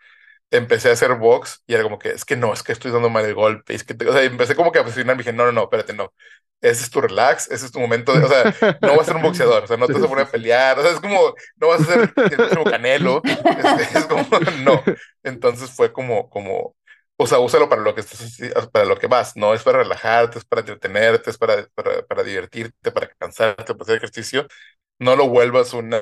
empecé 0.51 0.89
a 0.89 0.93
hacer 0.93 1.15
box 1.15 1.63
y 1.67 1.73
era 1.73 1.83
como 1.83 1.99
que, 1.99 2.09
es 2.09 2.25
que 2.25 2.35
no, 2.35 2.53
es 2.53 2.63
que 2.63 2.71
estoy 2.71 2.91
dando 2.91 3.09
mal 3.09 3.25
el 3.25 3.33
golpe. 3.33 3.73
Es 3.75 3.83
que 3.83 3.95
o 4.07 4.13
sea, 4.13 4.23
empecé 4.23 4.55
como 4.55 4.71
que 4.71 4.79
a 4.79 4.83
presionar, 4.83 5.17
dije, 5.17 5.33
no, 5.33 5.45
no, 5.45 5.51
no, 5.51 5.63
espérate, 5.63 5.93
no. 5.93 6.13
Ese 6.61 6.83
es 6.83 6.89
tu 6.89 7.01
relax, 7.01 7.51
ese 7.51 7.65
es 7.65 7.71
tu 7.71 7.79
momento 7.79 8.13
de, 8.13 8.23
o 8.23 8.27
sea, 8.27 8.55
no 8.81 8.95
vas 8.95 9.01
a 9.01 9.05
ser 9.05 9.15
un 9.17 9.21
boxeador, 9.23 9.63
o 9.63 9.67
sea, 9.67 9.77
no 9.77 9.87
te 9.87 9.93
vas 9.93 10.03
a 10.03 10.07
poner 10.07 10.25
a 10.25 10.31
pelear, 10.31 10.79
o 10.79 10.81
sea, 10.81 10.91
es 10.91 10.99
como, 10.99 11.35
no 11.57 11.67
vas 11.67 11.81
a 11.81 11.85
ser 11.85 12.13
el 12.15 12.63
canelo, 12.63 13.21
es, 13.23 13.95
es, 13.95 14.05
como, 14.05 14.25
no. 14.63 14.81
Entonces 15.23 15.69
fue 15.69 15.91
como, 15.93 16.29
como, 16.29 16.75
o 17.17 17.27
sea, 17.27 17.39
úsalo 17.39 17.69
para 17.69 17.81
lo 17.81 17.93
que 17.93 18.01
estás, 18.01 18.39
para 18.71 18.85
lo 18.85 18.97
que 18.97 19.07
vas, 19.07 19.35
no 19.35 19.53
es 19.53 19.63
para 19.63 19.79
relajarte, 19.79 20.39
es 20.39 20.45
para 20.45 20.61
entretenerte, 20.61 21.29
es 21.29 21.37
para, 21.37 21.67
para, 21.75 22.05
para 22.05 22.23
divertirte, 22.23 22.91
para 22.91 23.07
cansarte, 23.09 23.73
para 23.73 23.83
hacer 23.83 23.97
ejercicio. 23.97 24.47
No 24.99 25.15
lo 25.15 25.27
vuelvas 25.29 25.73
una, 25.73 26.01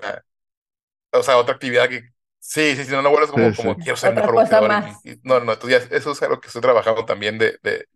o 1.12 1.24
sea, 1.24 1.38
otra 1.38 1.56
actividad 1.56 1.90
que 1.90 2.13
Sí, 2.46 2.76
sí, 2.76 2.84
sí, 2.86 2.92
no, 2.92 3.02
no 3.02 3.10
vuelves 3.10 3.32
como, 3.32 3.54
como 3.54 3.78
quiero 3.78 3.96
ser 3.98 4.12
mejor 4.12 4.36
boxeador. 4.36 4.78
no, 5.24 5.40
no, 5.40 5.58
tú 5.58 5.70
ya, 5.70 5.78
eso 5.78 6.12
es 6.12 6.22
algo 6.22 6.40
que 6.42 6.48
estoy 6.48 6.62
trabajando 6.62 7.06
también 7.06 7.38
de, 7.38 7.58
de 7.64 7.88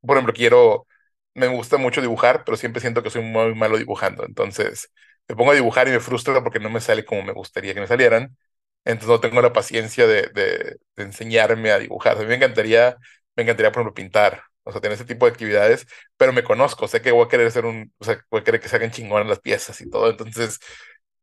por 0.00 0.16
ejemplo, 0.16 0.34
quiero, 0.34 0.86
me 1.34 1.46
gusta 1.48 1.76
mucho 1.78 2.00
dibujar, 2.00 2.44
pero 2.44 2.56
siempre 2.56 2.80
siento 2.80 3.02
que 3.02 3.10
soy 3.10 3.22
muy 3.22 3.54
malo 3.54 3.78
dibujando. 3.78 4.24
Entonces, 4.24 4.90
me 5.28 5.36
pongo 5.36 5.52
a 5.52 5.54
dibujar 5.54 5.88
y 5.88 5.92
me 5.92 6.00
frustra 6.00 6.42
porque 6.42 6.60
no 6.60 6.70
me 6.70 6.80
sale 6.80 7.04
como 7.04 7.22
me 7.22 7.32
gustaría 7.32 7.74
que 7.74 7.80
me 7.80 7.86
salieran. 7.86 8.36
Entonces, 8.84 9.08
no 9.08 9.20
tengo 9.20 9.40
la 9.42 9.52
paciencia 9.52 10.06
de, 10.06 10.22
de, 10.34 10.76
de 10.96 11.02
enseñarme 11.02 11.70
a 11.72 11.78
dibujar. 11.78 12.16
A 12.18 12.20
mí 12.20 12.26
me 12.26 12.34
encantaría, 12.36 12.96
me 13.36 13.42
encantaría, 13.44 13.72
por 13.72 13.80
ejemplo, 13.82 13.94
pintar, 13.94 14.42
o 14.64 14.72
sea, 14.72 14.80
tener 14.80 14.94
ese 14.96 15.04
tipo 15.06 15.24
de 15.26 15.32
actividades, 15.32 15.86
pero 16.18 16.32
me 16.34 16.44
conozco, 16.44 16.86
sé 16.88 17.00
que 17.02 17.10
voy 17.12 17.24
a 17.24 17.28
querer 17.28 17.50
ser 17.50 17.64
un, 17.66 17.92
o 17.98 18.04
sea, 18.04 18.22
voy 18.30 18.40
a 18.40 18.44
querer 18.44 18.60
que 18.60 18.68
se 18.68 18.76
hagan 18.76 18.90
chingones 18.90 19.26
las 19.28 19.40
piezas 19.40 19.80
y 19.80 19.88
todo. 19.88 20.10
Entonces, 20.10 20.58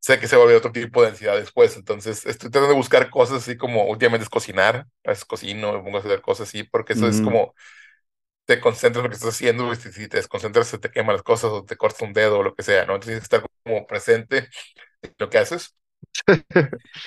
sé 0.01 0.19
que 0.19 0.27
se 0.29 0.37
va 0.37 0.43
a 0.45 0.47
ver 0.47 0.57
otro 0.57 0.73
tipo 0.73 1.03
de 1.03 1.09
ansiedad 1.09 1.37
después. 1.37 1.77
Entonces, 1.77 2.25
estoy 2.27 2.51
tratando 2.51 2.69
de 2.69 2.75
buscar 2.77 3.11
cosas 3.11 3.39
así 3.43 3.57
como 3.57 3.85
últimamente 3.85 4.25
es 4.25 4.31
cocinar. 4.31 4.87
Veces 5.05 5.25
cocino, 5.25 5.73
me 5.73 5.79
pongo 5.83 5.97
a 5.99 6.01
hacer 6.01 6.21
cosas 6.23 6.49
así, 6.49 6.63
porque 6.65 6.93
eso 6.95 7.07
es 7.09 7.21
como 7.21 7.55
te 8.45 8.59
concentras 8.59 8.99
en 8.99 9.03
lo 9.05 9.09
que 9.09 9.15
estás 9.15 9.35
haciendo 9.35 9.71
y 9.73 9.75
si 9.77 10.07
te 10.07 10.17
desconcentras 10.17 10.67
se 10.67 10.77
te 10.79 10.91
queman 10.91 11.15
las 11.15 11.23
cosas 11.23 11.51
o 11.51 11.65
te 11.65 11.77
cortas 11.77 12.01
un 12.01 12.13
dedo 12.13 12.39
o 12.39 12.43
lo 12.43 12.55
que 12.55 12.63
sea, 12.63 12.85
¿no? 12.85 12.95
Entonces 12.95 13.07
tienes 13.21 13.29
que 13.29 13.35
estar 13.37 13.49
como 13.63 13.87
presente 13.87 14.49
en 15.03 15.15
lo 15.19 15.29
que 15.29 15.37
haces. 15.39 15.75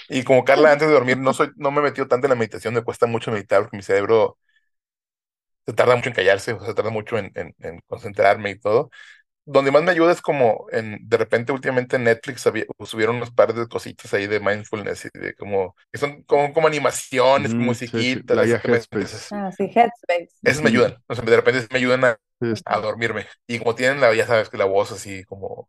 y 0.09 0.24
como 0.24 0.45
Carla, 0.45 0.72
antes 0.72 0.88
de 0.88 0.95
dormir, 0.95 1.18
no, 1.18 1.32
soy, 1.34 1.51
no 1.57 1.70
me 1.70 1.80
he 1.80 1.84
metido 1.84 2.09
tanto 2.09 2.26
en 2.26 2.30
la 2.30 2.36
meditación, 2.36 2.74
me 2.74 2.82
cuesta 2.84 3.07
mucho 3.07 3.30
meditar 3.32 3.62
porque 3.62 3.76
mi 3.76 3.82
cerebro 3.82 4.38
se 5.66 5.72
tarda 5.72 5.97
mucho 5.97 6.09
en 6.11 6.14
callarse, 6.14 6.53
o 6.53 6.59
sea, 6.59 6.68
se 6.68 6.74
tarda 6.74 6.90
mucho 6.90 7.18
en, 7.18 7.30
en, 7.34 7.55
en 7.59 7.80
concentrarme 7.86 8.51
y 8.51 8.59
todo 8.61 8.90
donde 9.47 9.70
más 9.70 9.82
me 9.82 9.90
ayuda 9.92 10.12
es 10.12 10.22
como 10.22 10.66
en, 10.72 10.99
de 11.09 11.16
repente 11.16 11.53
últimamente 11.53 11.97
en 11.97 12.05
Netflix 12.05 12.42
subieron 12.86 13.16
unos 13.16 13.30
par 13.32 13.55
de 13.55 13.68
cositas 13.68 14.12
ahí 14.14 14.26
de 14.26 14.40
mindfulness 14.40 15.07
y 15.14 15.18
de 15.18 15.34
como, 15.34 15.76
que 15.92 15.99
son 15.99 16.22
como, 16.24 16.53
como 16.55 16.66
animaciones, 16.68 17.55
como 17.55 17.68
musiquitas. 17.68 18.55
Ah, 19.30 19.51
sí, 19.53 19.64
Headspace. 19.74 20.28
Esas 20.45 20.62
me 20.62 20.68
ayudan, 20.70 20.97
o 21.09 21.14
sea, 21.14 21.24
de 21.24 21.36
repente 21.36 21.66
me 21.72 21.78
ayudan 21.78 22.05
a, 22.05 22.18
a 22.66 22.78
dormirme. 22.80 23.26
Y 23.47 23.59
como 23.59 23.74
tienen 23.74 24.01
la, 24.01 24.14
ya 24.14 24.26
sabes 24.26 24.49
que 24.51 24.59
la 24.59 24.64
voz 24.66 24.92
así 24.92 25.24
como 25.24 25.68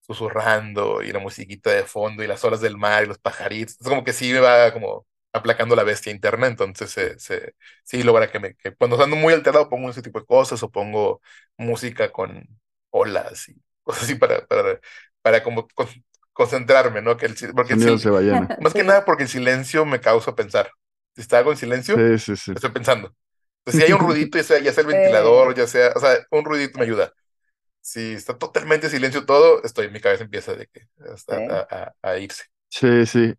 susurrando 0.00 1.02
y 1.02 1.12
la 1.12 1.18
musiquita 1.20 1.70
de 1.70 1.84
fondo 1.84 2.22
y 2.22 2.26
las 2.26 2.44
olas 2.44 2.60
del 2.60 2.76
mar 2.76 3.04
y 3.04 3.06
los 3.06 3.18
pajaritos, 3.18 3.76
es 3.80 3.88
como 3.88 4.04
que 4.04 4.12
sí 4.12 4.32
me 4.32 4.40
va 4.40 4.72
como 4.72 5.06
aplacando 5.32 5.74
la 5.76 5.82
bestia 5.84 6.12
interna, 6.12 6.46
entonces 6.46 6.90
se, 6.90 7.18
se, 7.18 7.54
sí 7.84 8.02
logra 8.02 8.30
que 8.30 8.38
me, 8.40 8.54
que 8.54 8.74
cuando 8.76 9.02
ando 9.02 9.16
muy 9.16 9.32
alterado 9.34 9.68
pongo 9.68 9.90
ese 9.90 10.02
tipo 10.02 10.20
de 10.20 10.26
cosas 10.26 10.62
o 10.62 10.70
pongo 10.70 11.20
música 11.56 12.12
con 12.12 12.46
olas 12.94 13.48
y 13.48 13.56
cosas 13.82 14.04
así 14.04 14.14
para, 14.16 14.46
para, 14.46 14.80
para 15.20 15.42
como 15.42 15.66
concentrarme, 16.32 17.02
¿no? 17.02 17.16
Que 17.16 17.26
el, 17.26 17.34
porque 17.54 17.74
el 17.74 17.98
se 17.98 18.10
Más 18.60 18.72
que 18.72 18.84
nada 18.84 19.04
porque 19.04 19.24
el 19.24 19.28
silencio 19.28 19.84
me 19.84 20.00
causa 20.00 20.34
pensar. 20.34 20.70
Si 21.14 21.20
está 21.20 21.38
algo 21.38 21.52
en 21.52 21.58
silencio, 21.58 21.96
estoy 21.98 22.70
pensando. 22.70 23.14
si 23.66 23.82
hay 23.82 23.92
un 23.92 24.00
ruidito, 24.00 24.38
ya 24.38 24.44
sea, 24.44 24.58
ya 24.60 24.72
sea 24.72 24.82
el 24.82 24.88
ventilador, 24.92 25.54
ya 25.54 25.66
sea, 25.66 25.92
o 25.94 26.00
sea, 26.00 26.18
un 26.30 26.44
ruidito 26.44 26.78
me 26.78 26.84
ayuda. 26.84 27.12
Si 27.80 28.14
está 28.14 28.38
totalmente 28.38 28.88
silencio 28.88 29.26
todo, 29.26 29.62
estoy, 29.62 29.90
mi 29.90 30.00
cabeza 30.00 30.24
empieza 30.24 30.54
de 30.54 30.66
que, 30.68 30.88
a, 31.70 31.92
a, 32.00 32.16
irse. 32.16 32.44
Sí, 32.70 33.04
sí. 33.04 33.34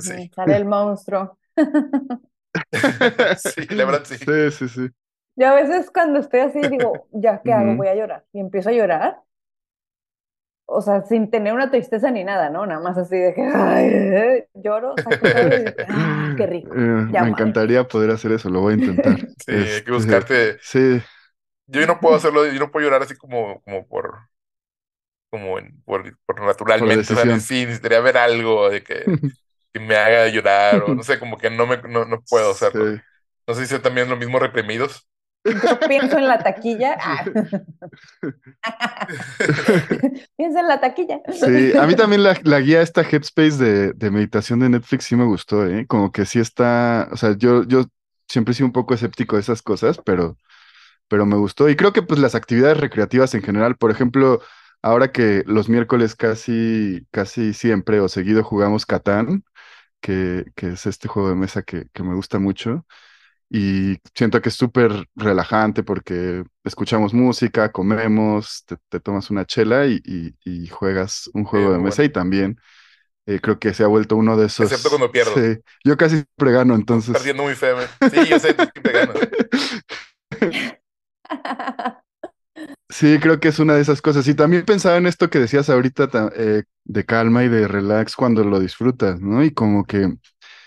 sí. 0.00 0.30
Sale 0.34 0.56
el 0.56 0.64
monstruo. 0.64 1.36
sí, 3.38 3.66
la 3.70 3.84
verdad 3.84 4.04
sí. 4.04 4.16
Sí, 4.18 4.50
sí, 4.52 4.68
sí. 4.68 4.88
Yo 5.36 5.48
a 5.48 5.54
veces 5.54 5.90
cuando 5.90 6.18
estoy 6.18 6.40
así 6.40 6.60
digo, 6.68 7.06
¿ya 7.12 7.42
qué 7.42 7.52
hago? 7.52 7.76
Voy 7.76 7.88
a 7.88 7.94
llorar. 7.94 8.24
Y 8.32 8.40
empiezo 8.40 8.70
a 8.70 8.72
llorar. 8.72 9.22
O 10.68 10.80
sea, 10.80 11.02
sin 11.02 11.30
tener 11.30 11.52
una 11.52 11.70
tristeza 11.70 12.10
ni 12.10 12.24
nada, 12.24 12.50
¿no? 12.50 12.66
Nada 12.66 12.80
más 12.80 12.98
así 12.98 13.16
de 13.16 13.32
que 13.34 13.42
ay, 13.42 14.44
lloro, 14.54 14.96
ah, 15.88 16.34
qué 16.36 16.44
rico. 16.44 16.74
Eh, 16.74 16.78
me 16.78 17.28
encantaría 17.28 17.86
poder 17.86 18.10
hacer 18.10 18.32
eso, 18.32 18.50
lo 18.50 18.62
voy 18.62 18.74
a 18.74 18.76
intentar. 18.78 19.16
Sí, 19.46 19.52
hay 19.52 19.62
que 19.62 19.76
este, 19.76 19.92
buscarte. 19.92 20.58
Sí. 20.60 21.00
Yo 21.68 21.86
no 21.86 22.00
puedo 22.00 22.16
hacerlo, 22.16 22.46
yo 22.46 22.58
no 22.58 22.72
puedo 22.72 22.84
llorar 22.84 23.02
así 23.02 23.14
como, 23.16 23.60
como 23.62 23.86
por, 23.86 24.28
como 25.30 25.60
en, 25.60 25.80
por, 25.82 26.16
por 26.26 26.40
naturalmente. 26.40 27.12
o 27.12 27.16
sea, 27.16 27.38
sí, 27.38 27.64
necesitaría 27.64 28.00
ver 28.00 28.16
algo 28.16 28.68
de 28.68 28.82
que, 28.82 29.04
que, 29.72 29.78
me 29.78 29.94
haga 29.94 30.26
llorar, 30.28 30.82
o 30.82 30.94
no 30.96 31.04
sé, 31.04 31.20
como 31.20 31.38
que 31.38 31.48
no 31.48 31.68
me 31.68 31.76
no, 31.82 32.04
no 32.06 32.22
puedo 32.28 32.50
hacerlo. 32.50 33.00
No 33.46 33.54
sé 33.54 33.66
si 33.66 33.74
es 33.76 33.82
también 33.82 34.10
lo 34.10 34.16
mismo 34.16 34.40
reprimidos. 34.40 35.06
Yo 35.46 35.80
pienso 35.88 36.18
en 36.18 36.26
la 36.28 36.38
taquilla. 36.38 36.96
Ah. 37.00 37.24
Piensa 40.36 40.60
en 40.60 40.68
la 40.68 40.80
taquilla. 40.80 41.20
Sí, 41.32 41.76
a 41.76 41.86
mí 41.86 41.94
también 41.94 42.22
la, 42.22 42.60
guía 42.60 42.82
esta 42.82 43.02
Headspace 43.02 43.56
de, 43.56 43.92
de, 43.92 44.10
meditación 44.10 44.60
de 44.60 44.68
Netflix 44.68 45.04
sí 45.04 45.16
me 45.16 45.24
gustó, 45.24 45.66
¿eh? 45.66 45.86
Como 45.86 46.12
que 46.12 46.26
sí 46.26 46.40
está, 46.40 47.08
o 47.12 47.16
sea, 47.16 47.36
yo, 47.36 47.64
yo 47.64 47.84
siempre 48.28 48.52
he 48.52 48.54
sido 48.54 48.66
un 48.66 48.72
poco 48.72 48.94
escéptico 48.94 49.36
de 49.36 49.42
esas 49.42 49.62
cosas, 49.62 50.00
pero 50.04 50.36
pero 51.08 51.26
me 51.26 51.36
gustó. 51.36 51.68
Y 51.68 51.76
creo 51.76 51.92
que 51.92 52.02
pues 52.02 52.20
las 52.20 52.34
actividades 52.34 52.78
recreativas 52.78 53.34
en 53.34 53.42
general, 53.42 53.76
por 53.76 53.90
ejemplo, 53.90 54.40
ahora 54.82 55.12
que 55.12 55.42
los 55.46 55.68
miércoles 55.68 56.14
casi, 56.16 57.06
casi 57.10 57.54
siempre 57.54 58.00
o 58.00 58.08
seguido 58.08 58.42
jugamos 58.44 58.86
Catán, 58.86 59.44
que, 60.00 60.46
que 60.56 60.68
es 60.70 60.86
este 60.86 61.08
juego 61.08 61.30
de 61.30 61.36
mesa 61.36 61.62
que, 61.62 61.88
que 61.92 62.02
me 62.02 62.14
gusta 62.14 62.38
mucho. 62.38 62.86
Y 63.48 63.98
siento 64.14 64.40
que 64.42 64.48
es 64.48 64.56
súper 64.56 64.92
relajante 65.14 65.82
porque 65.84 66.44
escuchamos 66.64 67.14
música, 67.14 67.70
comemos, 67.70 68.64
te, 68.66 68.76
te 68.88 69.00
tomas 69.00 69.30
una 69.30 69.44
chela 69.44 69.86
y, 69.86 70.00
y- 70.04 70.34
y 70.44 70.66
juegas 70.66 71.30
un 71.32 71.44
juego 71.44 71.72
de 71.72 71.78
mesa 71.78 72.02
y 72.04 72.08
también 72.10 72.58
eh, 73.26 73.40
creo 73.40 73.58
que 73.58 73.74
se 73.74 73.84
ha 73.84 73.88
vuelto 73.88 74.16
uno 74.16 74.36
de 74.36 74.46
esos... 74.46 74.70
Excepto 74.70 74.90
cuando 74.90 75.12
pierdo. 75.12 75.34
Sí, 75.34 75.60
yo 75.84 75.96
casi 75.96 76.16
siempre 76.16 76.52
gano, 76.52 76.74
entonces... 76.74 77.14
Perdiendo 77.14 77.44
muy 77.44 77.54
feo. 77.54 77.80
¿eh? 77.80 77.88
Sí, 78.12 78.28
yo 78.30 78.38
sé, 78.38 78.54
siempre 78.54 78.92
ganas. 78.92 79.16
Sí, 82.88 83.18
creo 83.20 83.40
que 83.40 83.48
es 83.48 83.58
una 83.58 83.74
de 83.74 83.80
esas 83.82 84.00
cosas. 84.00 84.26
Y 84.28 84.34
también 84.34 84.64
pensaba 84.64 84.96
en 84.96 85.06
esto 85.06 85.28
que 85.28 85.38
decías 85.40 85.68
ahorita 85.70 86.08
ta- 86.08 86.30
eh, 86.36 86.62
de 86.84 87.04
calma 87.04 87.44
y 87.44 87.48
de 87.48 87.66
relax 87.68 88.14
cuando 88.16 88.44
lo 88.44 88.60
disfrutas, 88.60 89.20
¿no? 89.20 89.42
Y 89.44 89.50
como 89.52 89.84
que 89.84 90.08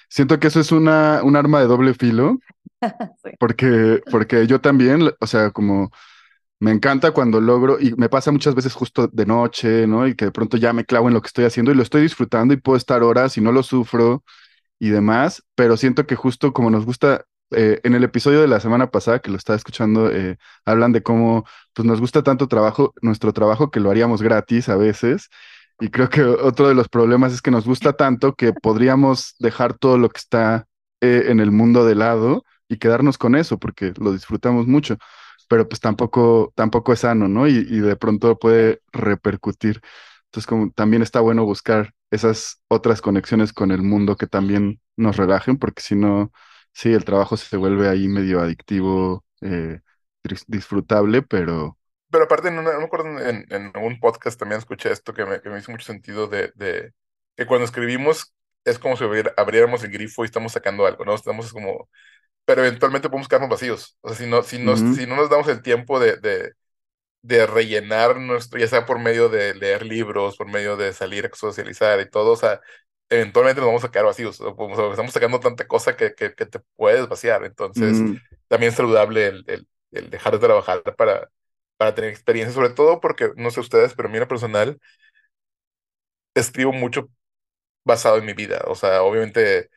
siento 0.10 0.40
que 0.40 0.48
eso 0.48 0.60
es 0.60 0.72
una, 0.72 1.22
un 1.24 1.36
arma 1.36 1.62
de 1.62 1.68
doble 1.68 1.94
filo, 1.94 2.40
Porque, 3.40 4.02
porque 4.12 4.48
yo 4.48 4.62
también, 4.62 5.12
o 5.20 5.28
sea, 5.28 5.52
como 5.52 5.92
me 6.60 6.72
encanta 6.72 7.12
cuando 7.12 7.42
logro, 7.42 7.80
y 7.80 7.94
me 7.96 8.10
pasa 8.10 8.32
muchas 8.32 8.56
veces 8.56 8.74
justo 8.74 9.08
de 9.08 9.26
noche, 9.26 9.88
¿no? 9.88 10.08
Y 10.08 10.16
que 10.16 10.26
de 10.26 10.32
pronto 10.32 10.58
ya 10.58 10.74
me 10.74 10.86
clavo 10.86 11.08
en 11.08 11.14
lo 11.14 11.22
que 11.22 11.28
estoy 11.28 11.46
haciendo 11.46 11.72
y 11.72 11.76
lo 11.76 11.84
estoy 11.84 12.02
disfrutando 12.04 12.54
y 12.54 12.58
puedo 12.58 12.78
estar 12.78 13.04
horas 13.04 13.38
y 13.38 13.42
no 13.42 13.52
lo 13.52 13.64
sufro 13.64 14.24
y 14.80 14.90
demás, 14.90 15.44
pero 15.56 15.78
siento 15.78 16.06
que 16.08 16.16
justo 16.16 16.54
como 16.54 16.70
nos 16.72 16.86
gusta, 16.86 17.26
eh, 17.52 17.82
en 17.84 17.96
el 17.96 18.04
episodio 18.04 18.42
de 18.42 18.48
la 18.48 18.60
semana 18.60 18.92
pasada 18.92 19.20
que 19.20 19.32
lo 19.32 19.38
estaba 19.38 19.58
escuchando, 19.58 20.12
eh, 20.12 20.38
hablan 20.66 20.94
de 20.94 21.04
cómo 21.04 21.46
pues 21.74 21.86
nos 21.88 22.00
gusta 22.02 22.24
tanto 22.24 22.48
trabajo, 22.48 22.94
nuestro 23.02 23.34
trabajo 23.34 23.72
que 23.72 23.80
lo 23.80 23.92
haríamos 23.92 24.22
gratis 24.22 24.70
a 24.70 24.78
veces. 24.78 25.30
Y 25.80 25.90
creo 25.90 26.10
que 26.10 26.24
otro 26.24 26.68
de 26.68 26.76
los 26.76 26.90
problemas 26.90 27.34
es 27.34 27.42
que 27.42 27.52
nos 27.52 27.66
gusta 27.66 27.94
tanto 27.94 28.36
que 28.36 28.54
podríamos 28.54 29.36
dejar 29.40 29.78
todo 29.78 29.98
lo 29.98 30.10
que 30.10 30.20
está 30.20 30.68
eh, 31.02 31.26
en 31.28 31.40
el 31.40 31.52
mundo 31.52 31.86
de 31.86 31.96
lado 31.96 32.44
y 32.70 32.78
quedarnos 32.80 33.18
con 33.20 33.36
eso 33.36 33.60
porque 33.60 33.94
lo 34.00 34.14
disfrutamos 34.14 34.68
mucho, 34.68 34.98
pero 35.50 35.68
pues 35.70 35.80
tampoco, 35.82 36.54
tampoco 36.56 36.94
es 36.94 37.00
sano, 37.02 37.28
¿no? 37.28 37.48
Y, 37.48 37.54
y 37.70 37.80
de 37.82 37.96
pronto 37.98 38.38
puede 38.40 38.82
repercutir. 38.94 39.82
Entonces, 40.26 40.48
como 40.48 40.72
también 40.72 41.02
está 41.02 41.20
bueno 41.22 41.46
buscar 41.46 41.94
esas 42.12 42.62
otras 42.68 43.02
conexiones 43.02 43.54
con 43.54 43.72
el 43.72 43.82
mundo 43.82 44.16
que 44.18 44.28
también 44.28 44.80
nos 44.98 45.18
relajen, 45.18 45.58
porque 45.58 45.82
si 45.82 45.96
no, 45.96 46.32
sí, 46.74 46.94
el 46.94 47.06
trabajo 47.06 47.38
se 47.38 47.58
vuelve 47.58 47.90
ahí 47.90 48.08
medio 48.08 48.42
adictivo, 48.42 49.26
eh, 49.42 49.82
dis- 50.24 50.46
disfrutable, 50.48 51.22
pero 51.24 51.78
Pero 52.12 52.24
aparte, 52.26 52.50
una- 52.50 52.62
no 52.64 52.80
me 52.80 52.86
acuerdo, 52.86 53.20
en, 53.20 53.46
en 53.52 53.72
un 53.78 54.00
podcast 54.00 54.40
también 54.40 54.60
escuché 54.60 54.92
esto 54.92 55.14
que 55.14 55.26
me, 55.26 55.42
que 55.42 55.50
me 55.50 55.60
hizo 55.60 55.72
mucho 55.72 55.86
sentido 55.86 56.28
de, 56.28 56.52
de 56.56 56.94
que 57.36 57.46
cuando 57.46 57.66
escribimos 57.66 58.34
es 58.66 58.80
como 58.80 58.98
si 58.98 59.04
abriéramos 59.38 59.84
el 59.84 59.92
grifo 59.92 60.24
y 60.24 60.26
estamos 60.26 60.52
sacando 60.54 60.86
algo, 60.88 61.06
¿no? 61.06 61.14
Estamos 61.16 61.54
como, 61.54 61.90
pero 62.50 62.66
eventualmente 62.66 63.10
podemos 63.10 63.28
quedarnos 63.28 63.50
vacíos. 63.52 63.98
O 64.02 64.10
sea, 64.10 64.18
si 64.18 64.28
no, 64.32 64.42
si 64.44 64.60
no, 64.60 64.76
Ujú. 64.76 64.90
si 64.90 65.06
no 65.08 65.16
nos 65.16 65.30
damos 65.30 65.48
el 65.50 65.62
tiempo 65.62 66.00
de, 66.00 66.18
de, 66.18 66.54
de 67.22 67.48
rellenar 67.48 68.18
nuestro, 68.20 68.60
ya 68.60 68.68
sea 68.68 68.86
por 68.86 69.00
medio 69.00 69.30
de 69.30 69.54
leer 69.56 69.86
libros, 69.86 70.38
por 70.38 70.48
medio 70.50 70.78
de 70.78 70.94
salir 70.94 71.26
a 71.28 71.36
socializar 71.36 72.00
y 72.02 72.10
todo, 72.10 72.34
o 72.34 72.38
sea, 72.38 72.62
eventualmente 73.10 73.62
nos 73.62 73.70
vamos 73.70 73.84
a 73.86 73.92
quedar 73.92 74.06
vacíos. 74.06 74.42
O 74.42 74.76
sea, 74.76 74.90
estamos 74.92 75.14
sacando 75.14 75.40
tanta 75.40 75.68
cosa 75.68 75.98
que, 75.98 76.16
que, 76.16 76.34
que 76.36 76.46
te 76.46 76.60
puedes 76.78 77.08
vaciar. 77.10 77.46
Entonces, 77.46 78.06
mm, 78.06 78.20
también 78.48 78.72
es 78.72 78.78
saludable 78.78 79.28
el, 79.28 79.44
el, 79.48 79.68
el 79.92 80.10
dejar 80.10 80.34
de 80.34 80.40
trabajar 80.48 80.84
para, 80.98 81.32
para 81.78 81.96
tener 81.96 82.12
experiencia, 82.12 82.54
sobre 82.56 82.70
todo 82.72 83.00
porque, 83.02 83.32
no 83.38 83.52
sé 83.52 83.60
ustedes, 83.62 83.94
pero 83.96 84.08
a 84.10 84.12
mí 84.12 84.18
en 84.18 84.22
lo 84.24 84.28
personal, 84.30 84.80
escribo 86.34 86.72
mucho 86.74 87.10
basado 87.86 88.18
en 88.18 88.26
mi 88.26 88.34
vida. 88.34 88.64
O 88.68 88.76
sea, 88.76 89.04
obviamente 89.04 89.70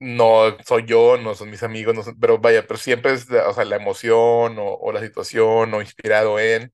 no 0.00 0.56
soy 0.66 0.86
yo, 0.86 1.18
no 1.18 1.34
son 1.34 1.50
mis 1.50 1.62
amigos, 1.64 1.94
no 1.94 2.02
son- 2.04 2.18
pero 2.20 2.38
vaya, 2.38 2.66
pero 2.66 2.78
siempre 2.78 3.12
es, 3.14 3.30
la- 3.30 3.48
o 3.48 3.54
sea, 3.54 3.64
la 3.66 3.76
emoción 3.76 4.58
o, 4.58 4.74
o 4.76 4.92
la 4.92 5.00
situación 5.02 5.74
o 5.74 5.80
inspirado 5.82 6.38
en. 6.40 6.72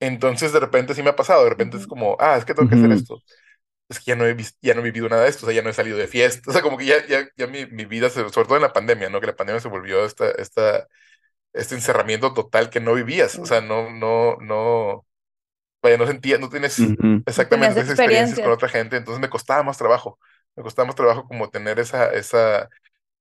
Entonces, 0.00 0.52
de 0.52 0.60
repente 0.60 0.94
sí 0.94 1.02
me 1.02 1.10
ha 1.10 1.16
pasado, 1.16 1.44
de 1.44 1.50
repente 1.50 1.76
es 1.76 1.86
como, 1.86 2.16
ah, 2.20 2.36
es 2.38 2.44
que 2.44 2.54
tengo 2.54 2.68
que 2.68 2.74
hacer 2.76 2.92
esto. 2.92 3.22
Es 3.88 3.98
que 4.00 4.06
ya 4.06 4.16
no 4.16 4.26
he 4.26 4.36
ya 4.62 4.74
no 4.74 4.80
he 4.82 4.84
vivido 4.84 5.08
nada 5.08 5.24
de 5.24 5.30
esto, 5.30 5.46
o 5.46 5.50
sea, 5.50 5.56
ya 5.56 5.62
no 5.62 5.70
he 5.70 5.74
salido 5.74 5.98
de 5.98 6.08
fiesta, 6.08 6.50
o 6.50 6.52
sea, 6.54 6.62
como 6.62 6.78
que 6.78 6.86
ya, 6.86 7.06
ya, 7.08 7.28
ya 7.36 7.46
mi, 7.48 7.66
mi 7.66 7.86
vida, 7.86 8.10
se- 8.10 8.28
sobre 8.30 8.46
todo 8.48 8.56
en 8.56 8.62
la 8.62 8.72
pandemia, 8.74 9.10
¿no? 9.10 9.20
Que 9.20 9.28
la 9.28 9.36
pandemia 9.36 9.60
se 9.60 9.68
volvió 9.68 10.04
esta, 10.06 10.30
esta, 10.32 10.88
este 11.54 11.74
encerramiento 11.76 12.34
total 12.34 12.70
que 12.70 12.80
no 12.80 12.94
vivías, 12.94 13.38
o 13.40 13.46
sea, 13.46 13.60
no, 13.62 13.90
no, 13.90 14.36
no, 14.40 15.06
vaya, 15.82 15.96
no 15.98 16.06
sentía, 16.06 16.38
no 16.38 16.48
tienes 16.50 16.98
exactamente 17.26 17.74
esas 17.80 17.90
experiencias 17.92 18.40
con 18.40 18.52
otra 18.52 18.68
gente, 18.68 18.96
entonces 18.96 19.20
me 19.20 19.30
costaba 19.30 19.62
más 19.62 19.78
trabajo, 19.78 20.18
me 20.56 20.62
costaba 20.62 20.86
más 20.86 20.96
trabajo 20.96 21.26
como 21.28 21.50
tener 21.50 21.78
esa, 21.80 22.12
esa 22.12 22.68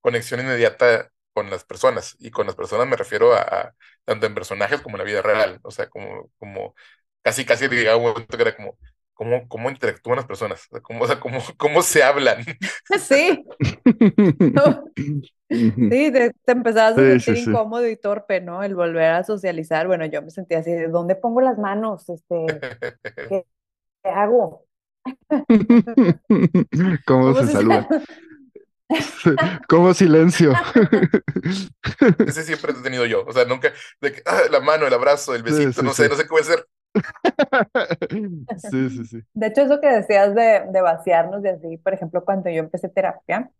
conexión 0.02 0.40
inmediata 0.42 1.12
con 1.34 1.50
las 1.50 1.64
personas, 1.66 2.16
y 2.20 2.32
con 2.32 2.48
las 2.48 2.56
personas 2.56 2.88
me 2.88 2.98
refiero 2.98 3.34
a, 3.34 3.42
a 3.42 3.76
tanto 4.06 4.26
en 4.28 4.36
personajes 4.36 4.82
como 4.82 4.96
en 4.98 5.00
la 5.00 5.06
vida 5.06 5.22
real, 5.22 5.60
o 5.64 5.72
sea, 5.72 5.90
como, 5.90 6.30
como 6.40 6.76
casi, 7.24 7.46
casi 7.46 7.68
llegaba 7.70 7.98
un 7.98 8.04
momento 8.10 8.38
que 8.38 8.44
era 8.44 8.56
como, 8.56 8.78
¿cómo, 9.14 9.48
cómo 9.50 9.70
interactúan 9.70 10.18
las 10.18 10.26
personas? 10.28 10.66
O 10.72 10.76
sea, 10.76 10.82
cómo, 10.82 11.04
o 11.06 11.08
sea, 11.08 11.20
cómo, 11.20 11.40
cómo 11.58 11.82
se 11.84 12.04
hablan. 12.04 12.44
Sí, 13.00 13.46
sí, 15.90 16.12
te, 16.12 16.34
te 16.46 16.52
empezabas 16.52 16.98
a 17.00 17.04
Sí, 17.04 17.04
sentir 17.06 17.36
sí, 17.36 17.36
sí. 17.36 17.52
incómodo 17.52 17.88
y 17.88 17.98
torpe, 17.98 18.42
¿no? 18.42 18.64
El 18.64 18.76
volver 18.76 19.12
a 19.12 19.24
socializar. 19.24 19.88
Bueno, 19.88 20.06
yo 20.06 20.22
me 20.22 20.32
sentía 20.32 20.60
así, 20.60 20.72
¿de 20.72 20.88
dónde 20.88 21.16
pongo 21.16 21.42
las 21.42 21.58
manos? 21.58 22.08
Este, 22.10 22.64
¿qué, 23.30 23.46
qué 24.04 24.10
hago? 24.10 24.66
¿Cómo 27.06 27.26
¿Cómo 27.26 27.36
se 27.36 27.44
se 27.44 27.48
saluda? 27.48 27.88
¿Cómo 29.68 29.94
silencio? 29.94 30.54
Ese 32.26 32.44
siempre 32.44 32.72
he 32.74 32.84
tenido 32.84 33.06
yo, 33.06 33.26
o 33.26 33.32
sea, 33.34 33.46
nunca, 33.46 33.72
de 34.02 34.14
que, 34.14 34.22
ah, 34.26 34.42
la 34.52 34.60
mano, 34.60 34.88
el 34.88 34.94
abrazo, 34.94 35.34
el 35.36 35.44
Sí, 35.44 35.44
besito, 35.44 35.74
sí, 35.74 35.82
no 35.84 35.94
sé, 35.94 35.98
sí. 35.98 36.04
no 36.10 36.16
sé 36.16 36.28
cómo 36.28 36.40
hacer. 36.42 36.68
Sí, 38.58 38.90
sí, 38.90 39.06
sí. 39.06 39.22
De 39.34 39.48
hecho, 39.48 39.62
eso 39.64 39.82
que 39.82 39.88
decías 39.88 40.36
de, 40.36 40.66
de 40.72 40.82
vaciarnos 40.82 41.42
de 41.42 41.50
así, 41.52 41.78
por 41.78 41.94
ejemplo, 41.94 42.24
cuando 42.26 42.50
yo 42.52 42.60
empecé 42.60 42.90
terapia, 42.90 43.52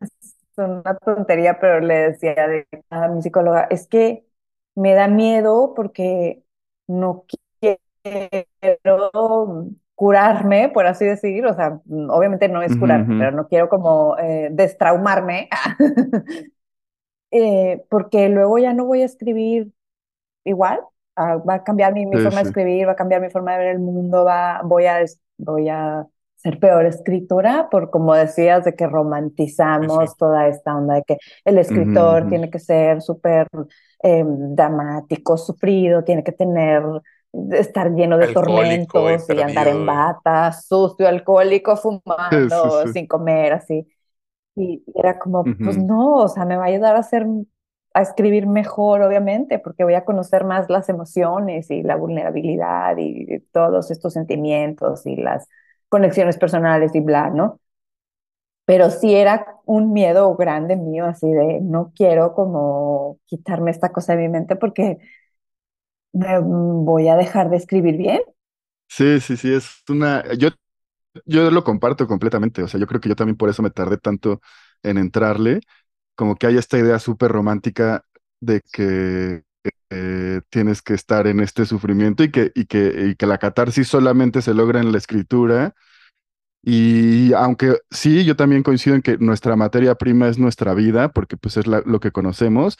es 0.00 0.34
una 0.58 0.96
tontería, 0.98 1.58
pero 1.60 1.80
le 1.80 1.94
decía 2.12 2.34
de- 2.48 2.66
a 2.90 3.08
mi 3.08 3.22
psicóloga, 3.22 3.64
es 3.70 3.86
que 3.86 4.26
me 4.74 4.94
da 4.94 5.08
miedo 5.08 5.74
porque 5.74 6.42
no 6.86 7.24
quiero 8.02 9.10
curarme, 9.98 10.70
por 10.70 10.86
así 10.86 11.04
decir, 11.06 11.44
o 11.46 11.54
sea, 11.54 11.80
obviamente 12.10 12.48
no 12.48 12.62
es 12.62 12.76
curarme, 12.76 13.16
pero 13.18 13.32
no 13.32 13.48
quiero 13.48 13.68
como 13.68 14.16
eh, 14.18 14.48
destraumarme, 14.52 15.50
eh, 17.30 17.84
porque 17.90 18.28
luego 18.28 18.58
ya 18.58 18.72
no 18.74 18.84
voy 18.86 19.02
a 19.02 19.06
escribir 19.06 19.72
igual, 20.44 20.80
ah, 21.16 21.36
va 21.38 21.56
a 21.56 21.64
cambiar 21.64 21.94
mi, 21.94 22.06
mi 22.06 22.18
Sí, 22.18 22.20
forma 22.20 22.40
de 22.40 22.44
escribir, 22.44 22.88
va 22.88 22.92
a 22.94 22.96
cambiar 22.96 23.20
mi 23.22 23.30
forma 23.30 23.52
de 23.54 23.58
ver 23.58 23.68
el 23.68 23.80
mundo, 23.80 24.24
va, 24.24 24.62
voy 24.64 24.86
a, 24.86 25.04
voy 25.38 25.68
a 25.70 26.06
ser 26.36 26.60
peor 26.60 26.86
escritora, 26.86 27.68
por 27.70 27.90
como 27.90 28.14
decías, 28.14 28.64
de 28.64 28.74
que 28.76 28.86
sí. 29.80 29.86
romantizamos 29.86 30.16
toda 30.18 30.48
esta 30.48 30.76
onda 30.76 30.96
de 30.96 31.04
que 31.04 31.18
el 31.44 31.58
escritor 31.58 32.28
tiene 32.28 32.50
que 32.50 32.58
ser 32.60 33.02
súper 33.02 33.48
eh, 34.02 34.24
dramático, 34.26 35.36
sufrido, 35.38 36.04
tiene 36.04 36.24
que 36.24 36.32
tener, 36.32 36.82
estar 37.52 37.90
lleno 37.94 38.18
de 38.18 38.28
Alcohólico 38.28 38.28
tormentos 38.28 39.28
y 39.30 39.42
andar 39.42 39.68
en 39.68 39.84
bata, 39.86 40.52
sucio, 40.52 41.08
alcohólico, 41.08 41.76
Sí, 42.30 42.50
sí, 42.50 42.70
fumando, 42.70 42.86
sí. 42.88 42.88
sin 42.88 43.06
comer, 43.06 43.52
así. 43.54 43.86
Y 44.56 44.84
era 44.94 45.18
como, 45.18 45.56
pues 45.62 45.76
Ujú. 45.76 45.78
no, 45.78 46.16
o 46.16 46.28
sea, 46.28 46.44
me 46.46 46.56
va 46.56 46.64
a 46.64 46.66
ayudar 46.68 46.96
a 46.96 47.00
hacer, 47.00 47.26
a 47.94 48.02
escribir 48.02 48.46
mejor, 48.46 49.02
obviamente, 49.02 49.58
porque 49.60 49.84
voy 49.84 49.94
a 49.94 50.04
conocer 50.04 50.44
más 50.44 50.68
las 50.70 50.88
emociones 50.88 51.70
y 51.70 51.82
la 51.82 51.96
vulnerabilidad 51.96 52.96
y 52.98 53.40
todos 53.52 53.90
estos 53.90 54.14
sentimientos 54.14 55.06
y 55.06 55.16
las 55.16 55.48
conexiones 55.88 56.38
personales 56.38 56.94
y 56.94 57.00
bla, 57.00 57.30
¿no? 57.30 57.60
Pero 58.64 58.90
sí 58.90 59.14
era 59.14 59.46
un 59.64 59.92
miedo 59.92 60.34
grande 60.36 60.76
mío, 60.76 61.06
así 61.06 61.30
de 61.32 61.60
no 61.62 61.92
quiero 61.96 62.34
como 62.34 63.18
quitarme 63.26 63.70
esta 63.70 63.92
cosa 63.92 64.14
de 64.14 64.22
mi 64.22 64.28
mente 64.28 64.56
porque 64.56 64.98
me 66.12 66.38
voy 66.40 67.08
a 67.08 67.16
dejar 67.16 67.50
de 67.50 67.56
escribir 67.56 67.96
bien. 67.96 68.20
Sí, 68.88 69.20
sí, 69.20 69.36
sí, 69.36 69.52
es 69.52 69.82
una... 69.88 70.24
Yo, 70.34 70.48
yo 71.26 71.50
lo 71.50 71.64
comparto 71.64 72.06
completamente, 72.08 72.62
o 72.62 72.68
sea, 72.68 72.80
yo 72.80 72.86
creo 72.86 73.00
que 73.00 73.08
yo 73.10 73.16
también 73.16 73.36
por 73.36 73.50
eso 73.50 73.62
me 73.62 73.70
tardé 73.70 73.98
tanto 73.98 74.40
en 74.82 74.98
entrarle, 74.98 75.60
como 76.16 76.36
que 76.36 76.46
hay 76.48 76.58
esta 76.58 76.78
idea 76.78 76.98
súper 77.00 77.32
romántica 77.32 78.04
de 78.40 78.62
que 78.72 79.44
eh, 79.90 80.42
tienes 80.50 80.82
que 80.82 80.94
estar 80.94 81.26
en 81.28 81.40
este 81.40 81.66
sufrimiento 81.66 82.24
y 82.24 82.30
que, 82.32 82.52
y 82.54 82.66
que, 82.66 83.08
y 83.12 83.16
que 83.16 83.26
la 83.26 83.38
catarsis 83.38 83.88
solamente 83.88 84.42
se 84.42 84.54
logra 84.54 84.80
en 84.80 84.92
la 84.92 84.98
escritura. 84.98 85.74
Y 86.62 87.32
aunque 87.34 87.78
sí, 87.90 88.24
yo 88.24 88.36
también 88.36 88.62
coincido 88.62 88.96
en 88.96 89.02
que 89.02 89.16
nuestra 89.18 89.56
materia 89.56 89.94
prima 89.94 90.28
es 90.28 90.38
nuestra 90.38 90.74
vida, 90.74 91.10
porque 91.12 91.36
pues 91.36 91.56
es 91.56 91.66
lo 91.66 92.00
que 92.00 92.12
conocemos, 92.12 92.76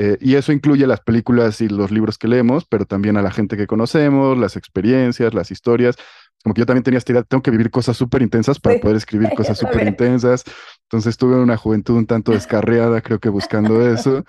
Eh, 0.00 0.16
y 0.20 0.36
eso 0.36 0.52
incluye 0.52 0.86
las 0.86 1.00
películas 1.00 1.60
y 1.60 1.68
los 1.68 1.90
libros 1.90 2.18
que 2.18 2.28
leemos, 2.28 2.64
pero 2.66 2.84
también 2.86 3.16
a 3.16 3.22
la 3.22 3.32
gente 3.32 3.56
que 3.56 3.66
conocemos, 3.66 4.38
las 4.38 4.56
experiencias, 4.56 5.34
las 5.34 5.50
historias. 5.50 5.96
Como 6.44 6.54
que 6.54 6.60
yo 6.60 6.66
también 6.66 6.84
tenía 6.84 6.98
esta 6.98 7.10
idea, 7.12 7.24
tengo 7.24 7.42
que 7.42 7.50
vivir 7.50 7.70
cosas 7.70 7.96
súper 7.96 8.22
intensas 8.22 8.60
para 8.60 8.76
Sí. 8.76 8.80
poder 8.82 8.96
escribir 8.96 9.30
cosas 9.36 9.58
súper 9.58 9.86
intensas. 9.88 10.44
Entonces 10.84 11.16
tuve 11.16 11.36
una 11.36 11.56
juventud 11.56 11.96
un 11.96 12.06
tanto 12.06 12.30
descarriada, 12.32 13.00
creo 13.00 13.18
que 13.18 13.28
buscando 13.28 13.86
eso. 13.88 14.24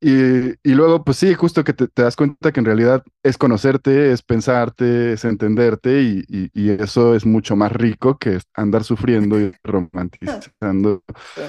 Y, 0.00 0.50
y 0.62 0.74
luego, 0.74 1.04
pues 1.04 1.16
sí, 1.18 1.32
justo 1.34 1.64
que 1.64 1.72
te, 1.72 1.88
te 1.88 2.02
das 2.02 2.16
cuenta 2.16 2.52
que 2.52 2.60
en 2.60 2.66
realidad 2.66 3.02
es 3.22 3.38
conocerte, 3.38 4.12
es 4.12 4.22
pensarte, 4.22 5.14
es 5.14 5.24
entenderte 5.24 6.02
y, 6.02 6.24
y- 6.28 6.50
y 6.54 6.70
eso 6.70 7.14
es 7.14 7.24
mucho 7.26 7.56
más 7.56 7.72
rico 7.72 8.18
que 8.18 8.38
andar 8.54 8.84
sufriendo 8.84 9.40
y 9.40 9.52
romantizando. 9.64 11.02
Sí. 11.34 11.42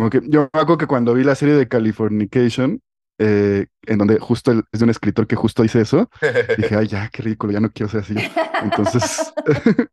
Como 0.00 0.10
que 0.10 0.20
yo 0.28 0.42
me 0.54 0.60
acuerdo 0.60 0.78
que 0.78 0.86
cuando 0.86 1.14
vi 1.14 1.24
la 1.24 1.34
serie 1.34 1.54
de 1.54 1.68
Californication, 1.68 2.80
eh, 3.18 3.66
en 3.86 3.98
donde 3.98 4.18
justo 4.18 4.50
el- 4.50 4.64
es 4.72 4.80
de 4.80 4.84
un 4.84 4.90
escritor 4.90 5.26
que 5.26 5.36
justo 5.36 5.62
dice 5.62 5.80
eso, 5.82 6.08
dije, 6.56 6.74
ay, 6.76 6.86
ya, 6.86 7.10
qué 7.10 7.22
ridículo, 7.22 7.52
ya 7.52 7.60
no 7.60 7.70
quiero 7.70 7.90
ser 7.90 8.00
así. 8.00 8.24
Entonces, 8.60 9.34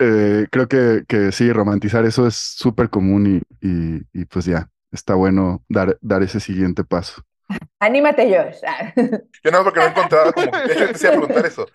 eh, 0.00 0.46
creo 0.50 0.68
que, 0.68 1.04
que 1.08 1.32
sí, 1.32 1.52
romantizar 1.52 2.04
eso 2.06 2.26
es 2.26 2.36
súper 2.36 2.90
común 2.90 3.42
y, 3.60 3.66
y, 3.68 4.02
y 4.12 4.24
pues 4.26 4.46
ya, 4.46 4.70
está 4.92 5.14
bueno 5.14 5.64
dar, 5.68 5.98
dar 6.00 6.22
ese 6.22 6.40
siguiente 6.40 6.84
paso. 6.84 7.22
Anímate, 7.80 8.24
Josh. 8.28 8.60
Yo 9.44 9.50
no, 9.50 9.62
porque 9.64 9.80
no 9.80 9.86
encontraba 9.86 10.32
como 10.32 10.62
que 10.62 10.76
yo 10.76 10.84
empecé 10.84 11.08
a 11.08 11.12
preguntar 11.12 11.46
eso. 11.46 11.70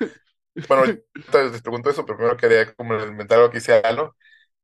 Bueno, 0.67 0.85
les 1.51 1.61
pregunto 1.61 1.89
eso, 1.89 2.05
pero 2.05 2.17
primero 2.17 2.37
quería 2.37 2.73
como 2.75 2.95
inventar 3.05 3.39
algo 3.39 3.51
que 3.51 3.59
hice 3.59 3.73
algo, 3.83 4.15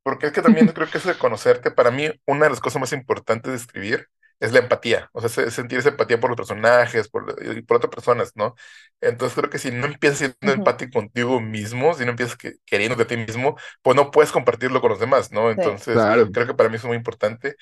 porque 0.10 0.28
es 0.28 0.34
que 0.34 0.42
también 0.42 0.68
creo 0.74 0.90
que 0.90 0.98
eso 0.98 1.10
de 1.10 1.18
conocerte, 1.18 1.72
para 1.72 1.92
mí, 1.92 2.10
una 2.26 2.46
de 2.46 2.50
las 2.52 2.60
cosas 2.62 2.80
más 2.82 2.94
importantes 2.94 3.52
de 3.52 3.58
escribir 3.58 4.08
es 4.40 4.54
la 4.54 4.60
empatía, 4.60 5.10
o 5.14 5.20
sea, 5.22 5.30
se- 5.30 5.52
sentir 5.52 5.80
esa 5.80 5.90
empatía 5.90 6.20
por 6.20 6.30
los 6.30 6.38
personajes, 6.38 7.10
por, 7.10 7.36
y 7.58 7.62
por 7.62 7.78
otras 7.78 7.94
personas, 7.94 8.32
¿no? 8.36 8.56
Entonces 9.02 9.38
creo 9.38 9.50
que 9.50 9.60
si 9.60 9.72
no 9.72 9.86
empiezas 9.88 10.20
siendo 10.20 10.38
Ujú. 10.44 10.54
empático 10.54 10.94
contigo 11.00 11.42
mismo, 11.42 11.94
si 11.94 12.06
no 12.06 12.12
empiezas 12.12 12.38
que, 12.38 12.56
queriendo 12.66 12.96
de 12.96 13.06
ti 13.06 13.18
mismo, 13.18 13.58
pues 13.82 13.96
no 13.98 14.12
puedes 14.12 14.32
compartirlo 14.32 14.82
con 14.82 14.92
los 14.92 15.00
demás, 15.00 15.32
¿no? 15.32 15.52
Entonces 15.52 16.08
Claro. 16.08 16.30
creo 16.32 16.48
que 16.48 16.54
para 16.56 16.70
mí 16.70 16.76
eso 16.78 16.88
es 16.88 16.90
muy 16.90 16.98
importante. 16.98 17.56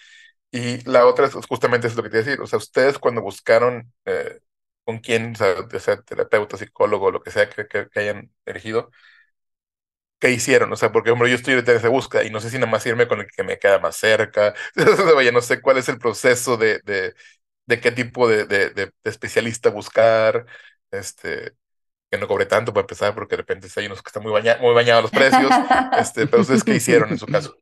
Y 0.52 0.82
la 0.90 1.06
otra 1.06 1.28
es 1.28 1.34
justamente 1.48 1.88
eso 1.88 1.98
lo 1.98 2.04
que 2.04 2.10
te 2.10 2.18
iba 2.18 2.24
a 2.24 2.26
decir, 2.26 2.42
o 2.42 2.48
sea, 2.48 2.58
ustedes 2.58 2.98
cuando 3.00 3.22
buscaron 3.22 3.94
eh, 4.06 4.40
con 4.86 5.00
quién, 5.00 5.34
o 5.34 5.36
sea, 5.36 5.56
ya 5.72 5.80
sea 5.80 6.02
terapeuta, 6.02 6.58
psicólogo, 6.58 7.12
lo 7.12 7.22
que 7.22 7.32
sea 7.32 7.50
que, 7.50 7.68
que- 7.68 7.90
que 7.90 8.00
hayan 8.00 8.32
elegido, 8.46 8.90
¿qué 10.20 10.32
hicieron? 10.32 10.72
O 10.74 10.76
sea, 10.76 10.92
porque, 10.92 11.12
hombre, 11.12 11.30
yo 11.30 11.36
estoy 11.36 11.54
en 11.56 11.60
esa 11.70 11.90
búsqueda 11.90 12.24
y 12.24 12.30
no 12.32 12.40
sé 12.42 12.50
si 12.50 12.58
nada 12.58 12.72
más 12.72 12.86
irme 12.86 13.08
con 13.08 13.20
el 13.22 13.28
que 13.28 13.44
me 13.44 13.60
queda 13.60 13.80
más 13.80 13.96
cerca, 13.98 14.54
vaya, 15.16 15.32
no 15.32 15.42
sé 15.42 15.62
cuál 15.62 15.78
es 15.78 15.90
el 15.90 16.00
proceso 16.00 16.58
de, 16.58 16.80
de, 16.86 17.14
de 17.68 17.82
qué 17.82 17.92
tipo 17.92 18.28
de, 18.28 18.46
de, 18.46 18.70
de- 18.72 18.86
de 18.88 18.94
especialista 19.12 19.70
buscar, 19.70 20.46
este, 20.92 21.56
que 22.12 22.18
no 22.20 22.28
cobre 22.28 22.46
tanto 22.48 22.74
para 22.74 22.84
empezar, 22.84 23.16
porque 23.16 23.36
de 23.36 23.44
repente 23.44 23.68
hay 23.78 23.88
unos 23.88 24.04
que 24.04 24.10
están 24.10 24.24
muy 24.24 24.34
bañados 24.74 25.04
los 25.04 25.12
precios, 25.14 25.62
este, 25.94 26.28
pero 26.28 26.42
ustedes, 26.44 26.64
¿qué 26.64 26.76
hicieron 26.76 27.12
en 27.12 27.18
su 27.20 27.30
caso? 27.30 27.58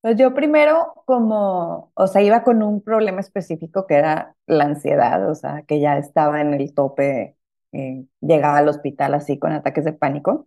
Pues 0.00 0.16
yo 0.16 0.34
primero 0.34 0.94
como, 1.04 1.90
o 1.94 2.06
sea, 2.06 2.22
iba 2.22 2.44
con 2.44 2.62
un 2.62 2.80
problema 2.82 3.20
específico 3.20 3.86
que 3.86 3.94
era 3.96 4.36
la 4.46 4.64
ansiedad, 4.64 5.28
o 5.28 5.34
sea, 5.34 5.62
que 5.66 5.80
ya 5.80 5.98
estaba 5.98 6.40
en 6.40 6.54
el 6.54 6.72
tope, 6.74 7.36
eh, 7.72 8.04
llegaba 8.20 8.58
al 8.58 8.68
hospital 8.68 9.14
así 9.14 9.38
con 9.38 9.50
ataques 9.52 9.84
de 9.84 9.92
pánico. 9.92 10.46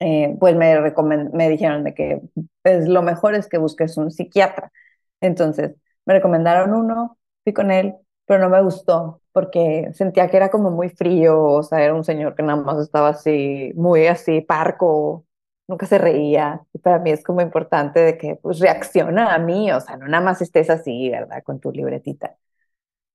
Eh, 0.00 0.36
pues 0.38 0.54
me 0.56 1.48
dijeron 1.48 1.84
de 1.84 1.94
que 1.94 2.20
pues, 2.62 2.88
lo 2.88 3.02
mejor 3.02 3.34
es 3.34 3.48
que 3.48 3.58
busques 3.58 3.96
un 3.96 4.10
psiquiatra. 4.10 4.72
Entonces, 5.20 5.74
me 6.04 6.14
recomendaron 6.14 6.74
uno, 6.74 7.18
fui 7.44 7.52
con 7.52 7.70
él, 7.70 7.94
pero 8.26 8.40
no 8.40 8.50
me 8.50 8.62
gustó 8.62 9.20
porque 9.32 9.90
sentía 9.94 10.28
que 10.28 10.36
era 10.38 10.48
como 10.50 10.70
muy 10.70 10.88
frío, 10.88 11.42
o 11.42 11.62
sea, 11.62 11.82
era 11.84 11.94
un 11.94 12.04
señor 12.04 12.34
que 12.34 12.42
nada 12.42 12.60
más 12.62 12.78
estaba 12.78 13.10
así, 13.10 13.70
muy 13.76 14.06
así, 14.06 14.40
parco, 14.40 15.26
nunca 15.68 15.84
se 15.86 15.98
reía. 15.98 16.62
Y 16.72 16.78
para 16.78 16.98
mí 16.98 17.10
es 17.10 17.22
como 17.22 17.42
importante 17.42 18.00
de 18.00 18.16
que 18.18 18.36
pues 18.36 18.60
reacciona 18.60 19.34
a 19.34 19.38
mí, 19.38 19.70
o 19.72 19.80
sea, 19.80 19.96
no 19.98 20.06
nada 20.08 20.24
más 20.24 20.40
estés 20.42 20.70
así, 20.70 21.10
¿verdad? 21.10 21.42
Con 21.44 21.60
tu 21.60 21.70
libretita. 21.70 22.36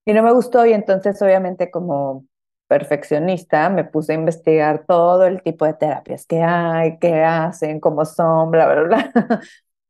Y 0.04 0.12
no 0.12 0.22
me 0.22 0.32
gustó 0.32 0.66
y 0.66 0.72
entonces 0.72 1.20
obviamente 1.22 1.70
como 1.70 2.26
perfeccionista 2.72 3.68
me 3.70 3.84
puse 3.84 4.12
a 4.12 4.16
investigar 4.16 4.86
todo 4.86 5.26
el 5.26 5.42
tipo 5.42 5.66
de 5.66 5.74
terapias 5.74 6.24
que 6.26 6.40
hay, 6.42 6.98
qué 6.98 7.22
hacen, 7.24 7.80
cómo 7.80 8.06
son, 8.06 8.50
bla, 8.50 8.66
bla, 8.72 8.82
bla. 8.84 9.12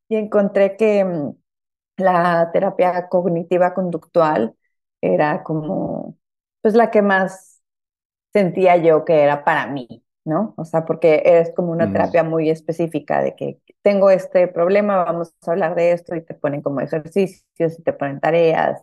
Y 0.08 0.16
encontré 0.16 0.76
que 0.76 1.04
mm, 1.04 1.32
la 1.98 2.50
terapia 2.52 3.08
cognitiva 3.08 3.74
conductual 3.74 4.56
era 5.02 5.42
como, 5.44 6.18
pues 6.62 6.74
la 6.74 6.90
que 6.90 7.02
más 7.02 7.62
sentía 8.32 8.76
yo 8.78 9.04
que 9.04 9.22
era 9.22 9.44
para 9.44 9.66
mí, 9.66 10.04
¿no? 10.24 10.54
O 10.56 10.64
sea, 10.64 10.84
porque 10.86 11.22
es 11.24 11.52
como 11.54 11.72
una 11.72 11.90
Mm. 11.90 11.92
terapia 11.92 12.22
muy 12.24 12.50
específica 12.50 13.22
de 13.22 13.36
que 13.36 13.60
tengo 13.82 14.10
este 14.10 14.48
problema, 14.48 15.04
vamos 15.04 15.34
a 15.46 15.50
hablar 15.52 15.74
de 15.74 15.92
esto 15.92 16.14
y 16.16 16.22
te 16.24 16.34
ponen 16.34 16.62
como 16.62 16.80
ejercicios 16.80 17.78
y 17.78 17.82
te 17.82 17.92
ponen 17.92 18.20
tareas. 18.20 18.82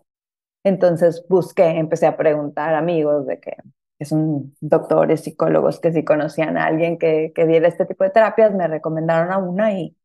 Entonces 0.64 1.26
busqué, 1.30 1.66
empecé 1.80 2.08
a 2.08 2.18
preguntar 2.18 2.74
a 2.76 2.80
amigos 2.80 3.26
de 3.28 3.40
que, 3.40 3.54
que 4.00 4.06
son 4.06 4.56
doctores, 4.62 5.22
psicólogos, 5.24 5.80
que 5.82 5.92
si 5.94 6.06
conocían 6.06 6.58
a 6.58 6.66
alguien 6.66 6.98
que, 6.98 7.34
que 7.36 7.46
diera 7.46 7.68
este 7.68 7.86
tipo 7.86 8.04
de 8.06 8.12
terapias, 8.12 8.54
me 8.54 8.68
recomendaron 8.68 9.32
a 9.34 9.38
una 9.38 9.74
y, 9.80 9.98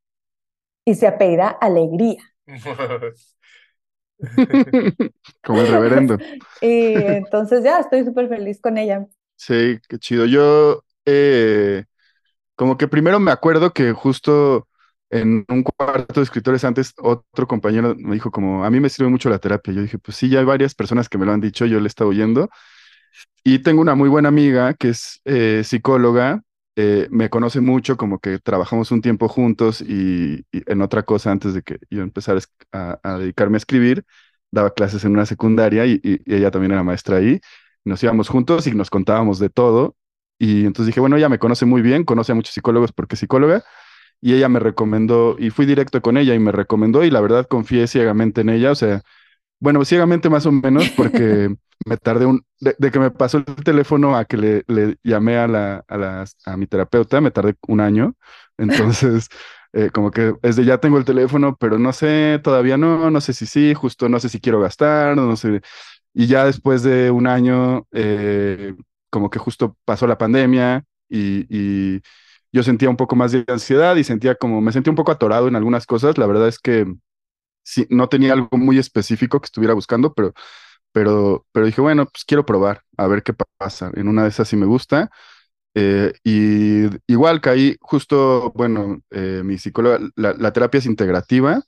y 0.84 0.94
se 0.96 1.06
apellida 1.06 1.48
Alegría. 1.48 2.18
Como 5.42 5.60
el 5.60 5.68
reverendo. 5.68 6.18
Y 6.60 6.94
entonces 6.94 7.62
ya 7.62 7.78
estoy 7.78 8.04
súper 8.04 8.28
feliz 8.28 8.60
con 8.60 8.78
ella. 8.78 9.06
Sí, 9.36 9.78
qué 9.88 9.98
chido. 9.98 10.26
Yo, 10.26 10.84
eh, 11.04 11.84
como 12.56 12.78
que 12.78 12.88
primero 12.88 13.20
me 13.20 13.30
acuerdo 13.32 13.72
que 13.72 13.92
justo 13.92 14.68
en 15.10 15.44
un 15.48 15.62
cuarto 15.62 16.20
de 16.20 16.24
escritores 16.24 16.64
antes, 16.64 16.94
otro 16.98 17.46
compañero 17.46 17.94
me 17.98 18.14
dijo 18.14 18.30
como, 18.30 18.64
a 18.64 18.70
mí 18.70 18.80
me 18.80 18.88
sirve 18.88 19.10
mucho 19.10 19.30
la 19.30 19.38
terapia. 19.38 19.74
Yo 19.74 19.82
dije, 19.82 19.98
pues 19.98 20.16
sí, 20.16 20.28
ya 20.30 20.40
hay 20.40 20.44
varias 20.44 20.74
personas 20.74 21.08
que 21.08 21.18
me 21.18 21.26
lo 21.26 21.32
han 21.32 21.40
dicho, 21.40 21.66
yo 21.66 21.78
le 21.80 21.84
he 21.86 21.88
estado 21.88 22.10
oyendo. 22.10 22.50
Y 23.44 23.60
tengo 23.60 23.80
una 23.82 23.94
muy 23.94 24.08
buena 24.08 24.28
amiga 24.28 24.74
que 24.74 24.90
es 24.90 25.20
eh, 25.24 25.62
psicóloga, 25.64 26.42
eh, 26.76 27.08
me 27.10 27.30
conoce 27.30 27.60
mucho, 27.60 27.96
como 27.96 28.18
que 28.18 28.38
trabajamos 28.38 28.90
un 28.90 29.02
tiempo 29.02 29.28
juntos 29.28 29.80
y, 29.82 30.44
en 30.52 30.82
otra 30.82 31.02
cosa 31.04 31.30
antes 31.30 31.54
de 31.54 31.62
que 31.62 31.78
yo 31.90 32.02
empezara 32.02 32.40
a 32.72 33.18
dedicarme 33.18 33.56
a 33.56 33.58
escribir, 33.58 34.04
daba 34.50 34.72
clases 34.72 35.04
en 35.04 35.12
una 35.12 35.26
secundaria 35.26 35.86
y- 35.86 36.00
y 36.02 36.34
ella 36.34 36.50
también 36.50 36.72
era 36.72 36.82
maestra 36.82 37.16
ahí. 37.18 37.40
Nos 37.84 38.02
íbamos 38.02 38.28
juntos 38.28 38.66
y 38.66 38.72
nos 38.74 38.90
contábamos 38.90 39.38
de 39.38 39.50
todo. 39.50 39.96
Y 40.38 40.60
entonces 40.66 40.86
dije, 40.86 41.00
bueno, 41.00 41.16
ella 41.16 41.28
me 41.28 41.38
conoce 41.38 41.66
muy 41.66 41.82
bien, 41.82 42.04
conoce 42.04 42.32
a 42.32 42.34
muchos 42.34 42.54
psicólogos 42.54 42.92
porque 42.92 43.14
es 43.14 43.20
psicóloga. 43.20 43.64
Y 44.20 44.34
ella 44.34 44.48
me 44.48 44.60
recomendó, 44.60 45.36
y 45.38 45.50
fui 45.50 45.66
directo 45.66 46.00
con 46.02 46.16
ella 46.16 46.34
y 46.34 46.38
me 46.38 46.52
recomendó, 46.52 47.04
y 47.04 47.10
la 47.10 47.20
verdad 47.20 47.46
confié 47.48 47.86
ciegamente 47.86 48.40
en 48.42 48.48
ella. 48.50 48.72
O 48.72 48.74
sea, 48.74 49.02
bueno, 49.60 49.84
ciegamente 49.84 50.28
más 50.30 50.46
o 50.46 50.52
menos, 50.52 50.90
porque 50.90 51.54
me 51.86 51.96
tardé 51.96 52.26
un, 52.26 52.44
de, 52.60 52.74
de 52.78 52.90
que 52.90 52.98
me 52.98 53.10
pasó 53.10 53.38
el 53.38 53.44
teléfono 53.64 54.16
a 54.16 54.24
que 54.24 54.36
le, 54.36 54.64
le 54.68 54.96
llamé 55.02 55.36
a 55.38 55.48
la, 55.48 55.84
a 55.88 55.96
las- 55.98 56.36
a 56.46 56.56
mi 56.56 56.66
terapeuta, 56.66 57.20
me 57.20 57.30
tardé 57.30 57.54
un 57.68 57.80
año. 57.80 58.14
Entonces, 58.58 59.28
eh, 59.72 59.90
como 59.92 60.10
que 60.10 60.34
es 60.42 60.56
de 60.56 60.64
ya 60.64 60.78
tengo 60.78 60.98
el 60.98 61.04
teléfono, 61.04 61.56
pero 61.58 61.78
no 61.78 61.92
sé, 61.92 62.40
todavía 62.42 62.76
no, 62.76 63.10
no 63.10 63.20
sé 63.20 63.32
si 63.32 63.46
sí, 63.46 63.74
justo 63.74 64.08
no 64.08 64.20
sé 64.20 64.28
si 64.28 64.40
quiero 64.40 64.60
gastar, 64.60 65.16
no 65.16 65.36
sé. 65.36 65.60
Y 66.14 66.26
ya 66.26 66.44
después 66.44 66.82
de 66.82 67.10
un 67.10 67.26
año, 67.26 67.86
eh, 67.92 68.74
como 69.10 69.30
que 69.30 69.38
justo 69.38 69.76
pasó 69.84 70.06
la 70.06 70.18
pandemia 70.18 70.84
y, 71.08 71.46
y 71.96 72.00
yo 72.52 72.62
sentía 72.62 72.90
un 72.90 72.96
poco 72.96 73.16
más 73.16 73.32
de 73.32 73.44
ansiedad 73.48 73.96
y 73.96 74.04
sentía 74.04 74.34
como, 74.36 74.60
me 74.60 74.72
sentía 74.72 74.90
un 74.92 74.96
poco 74.96 75.12
atorado 75.12 75.48
en 75.48 75.56
algunas 75.56 75.86
cosas. 75.86 76.18
La 76.18 76.26
verdad 76.26 76.48
es 76.48 76.58
que 76.58 76.86
sí, 77.64 77.86
no 77.90 78.08
tenía 78.10 78.34
algo 78.34 78.50
muy 78.58 78.78
específico 78.78 79.40
que 79.40 79.46
estuviera 79.46 79.74
buscando, 79.74 80.14
pero, 80.14 80.34
pero, 80.92 81.46
pero 81.52 81.66
dije, 81.66 81.80
bueno, 81.82 82.06
pues 82.06 82.24
quiero 82.26 82.46
probar, 82.46 82.82
a 82.98 83.06
ver 83.08 83.22
qué 83.24 83.34
pasa. 83.58 83.90
En 83.96 84.08
una 84.08 84.24
de 84.24 84.30
esas 84.30 84.48
sí 84.48 84.56
me 84.56 84.66
gusta. 84.66 85.10
Eh, 85.74 86.12
y 86.24 86.86
igual 87.08 87.40
caí 87.40 87.76
justo, 87.80 88.52
bueno, 88.54 89.00
eh, 89.10 89.42
mi 89.44 89.58
psicóloga, 89.58 90.00
la, 90.16 90.52
terapia 90.52 90.78
es 90.78 90.86
integrativa 90.86 91.62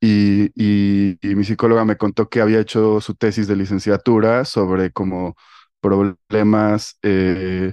y, 0.00 0.46
y- 0.54 1.18
y 1.22 1.34
mi 1.36 1.44
psicóloga 1.44 1.84
me 1.84 1.96
contó 1.96 2.28
que 2.28 2.40
había 2.40 2.60
hecho 2.60 3.00
su 3.00 3.14
tesis 3.14 3.48
de 3.48 3.56
licenciatura 3.56 4.44
sobre 4.44 4.92
como 4.92 5.36
problemas 5.80 6.98
eh, 7.02 7.72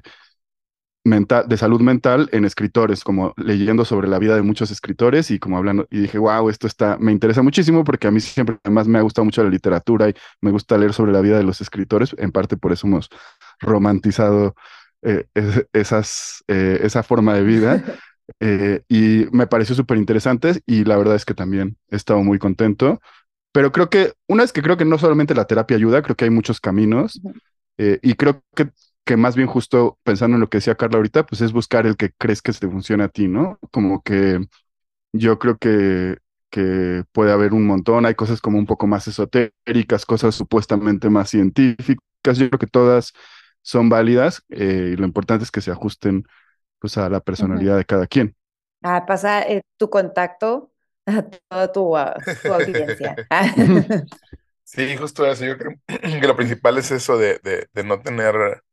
mental, 1.03 1.47
de 1.47 1.57
salud 1.57 1.81
mental 1.81 2.29
en 2.31 2.45
escritores, 2.45 3.03
como 3.03 3.33
leyendo 3.37 3.85
sobre 3.85 4.07
la 4.07 4.19
vida 4.19 4.35
de 4.35 4.41
muchos 4.43 4.71
escritores 4.71 5.31
y 5.31 5.39
como 5.39 5.57
hablando, 5.57 5.87
y 5.89 5.99
dije, 6.01 6.17
wow, 6.19 6.49
esto 6.49 6.67
está, 6.67 6.97
me 6.99 7.11
interesa 7.11 7.41
muchísimo 7.41 7.83
porque 7.83 8.07
a 8.07 8.11
mí 8.11 8.19
siempre 8.19 8.57
además 8.63 8.87
me 8.87 8.99
ha 8.99 9.01
gustado 9.01 9.25
mucho 9.25 9.43
la 9.43 9.49
literatura 9.49 10.09
y 10.09 10.13
me 10.41 10.51
gusta 10.51 10.77
leer 10.77 10.93
sobre 10.93 11.11
la 11.11 11.21
vida 11.21 11.37
de 11.37 11.43
los 11.43 11.61
escritores, 11.61 12.15
en 12.17 12.31
parte 12.31 12.57
por 12.57 12.71
eso 12.71 12.87
hemos 12.87 13.09
romantizado 13.59 14.55
eh, 15.03 15.25
es- 15.33 15.65
esas, 15.73 16.43
eh, 16.47 16.79
esa 16.83 17.03
forma 17.03 17.33
de 17.35 17.43
vida. 17.43 17.83
eh, 18.39 18.81
y 18.87 19.25
me 19.31 19.47
pareció 19.47 19.75
súper 19.75 19.97
interesante 19.97 20.61
y 20.65 20.83
la 20.85 20.97
verdad 20.97 21.15
es 21.15 21.25
que 21.25 21.33
también 21.33 21.77
he 21.89 21.95
estado 21.95 22.21
muy 22.23 22.39
contento. 22.39 22.99
Pero 23.53 23.71
creo 23.71 23.89
que, 23.89 24.13
una 24.27 24.43
es 24.43 24.53
que 24.53 24.61
creo 24.63 24.77
que 24.77 24.85
no 24.85 24.97
solamente 24.97 25.35
la 25.35 25.45
terapia 25.45 25.77
ayuda, 25.77 26.01
creo 26.01 26.15
que 26.15 26.25
hay 26.25 26.31
muchos 26.31 26.59
caminos. 26.61 27.21
Eh, 27.77 27.99
y 28.01 28.15
creo 28.15 28.41
que, 28.55 28.69
que 29.11 29.17
más 29.17 29.35
bien 29.35 29.47
justo 29.49 29.99
pensando 30.03 30.35
en 30.35 30.41
lo 30.41 30.49
que 30.49 30.59
decía 30.59 30.75
Carla 30.75 30.97
ahorita, 30.97 31.25
pues 31.25 31.41
es 31.41 31.51
buscar 31.51 31.85
el 31.85 31.97
que 31.97 32.11
crees 32.17 32.41
que 32.41 32.53
te 32.53 32.69
funcione 32.69 33.03
a 33.03 33.09
ti, 33.09 33.27
¿no? 33.27 33.59
Como 33.71 34.01
que 34.03 34.39
yo 35.13 35.39
creo 35.39 35.57
que, 35.57 36.17
que 36.49 37.03
puede 37.13 37.31
haber 37.33 37.53
un 37.53 37.67
montón, 37.67 38.05
hay 38.05 38.15
cosas 38.15 38.41
como 38.41 38.57
un 38.59 38.65
poco 38.67 38.87
más 38.87 39.07
esotéricas, 39.07 40.05
cosas 40.05 40.35
supuestamente 40.35 41.09
más 41.09 41.29
científicas, 41.31 41.99
yo 42.37 42.49
creo 42.49 42.59
que 42.59 42.67
todas 42.67 43.13
son 43.63 43.89
válidas 43.89 44.43
eh, 44.49 44.91
y 44.93 44.97
lo 44.97 45.05
importante 45.05 45.43
es 45.45 45.51
que 45.51 45.61
se 45.61 45.71
ajusten 45.71 46.25
pues 46.79 46.97
a 46.97 47.09
la 47.09 47.21
personalidad 47.21 47.77
de 47.77 47.85
cada 47.85 48.07
quien. 48.07 48.35
Ah, 48.83 49.05
pasa 49.05 49.43
eh, 49.43 49.61
tu 49.77 49.89
contacto 49.89 50.71
a 51.05 51.23
toda 51.49 51.71
tu, 51.71 51.93
tu 52.41 52.53
audiencia. 52.53 53.21
Sí, 54.63 54.95
justo 54.97 55.25
eso. 55.25 55.45
Yo 55.45 55.57
creo 55.57 55.73
que 56.21 56.27
lo 56.27 56.35
principal 56.35 56.77
es 56.77 56.91
eso 56.91 57.17
de, 57.17 57.39
de, 57.43 57.67
de 57.73 57.83
no 57.83 58.01
tener, 58.01 58.63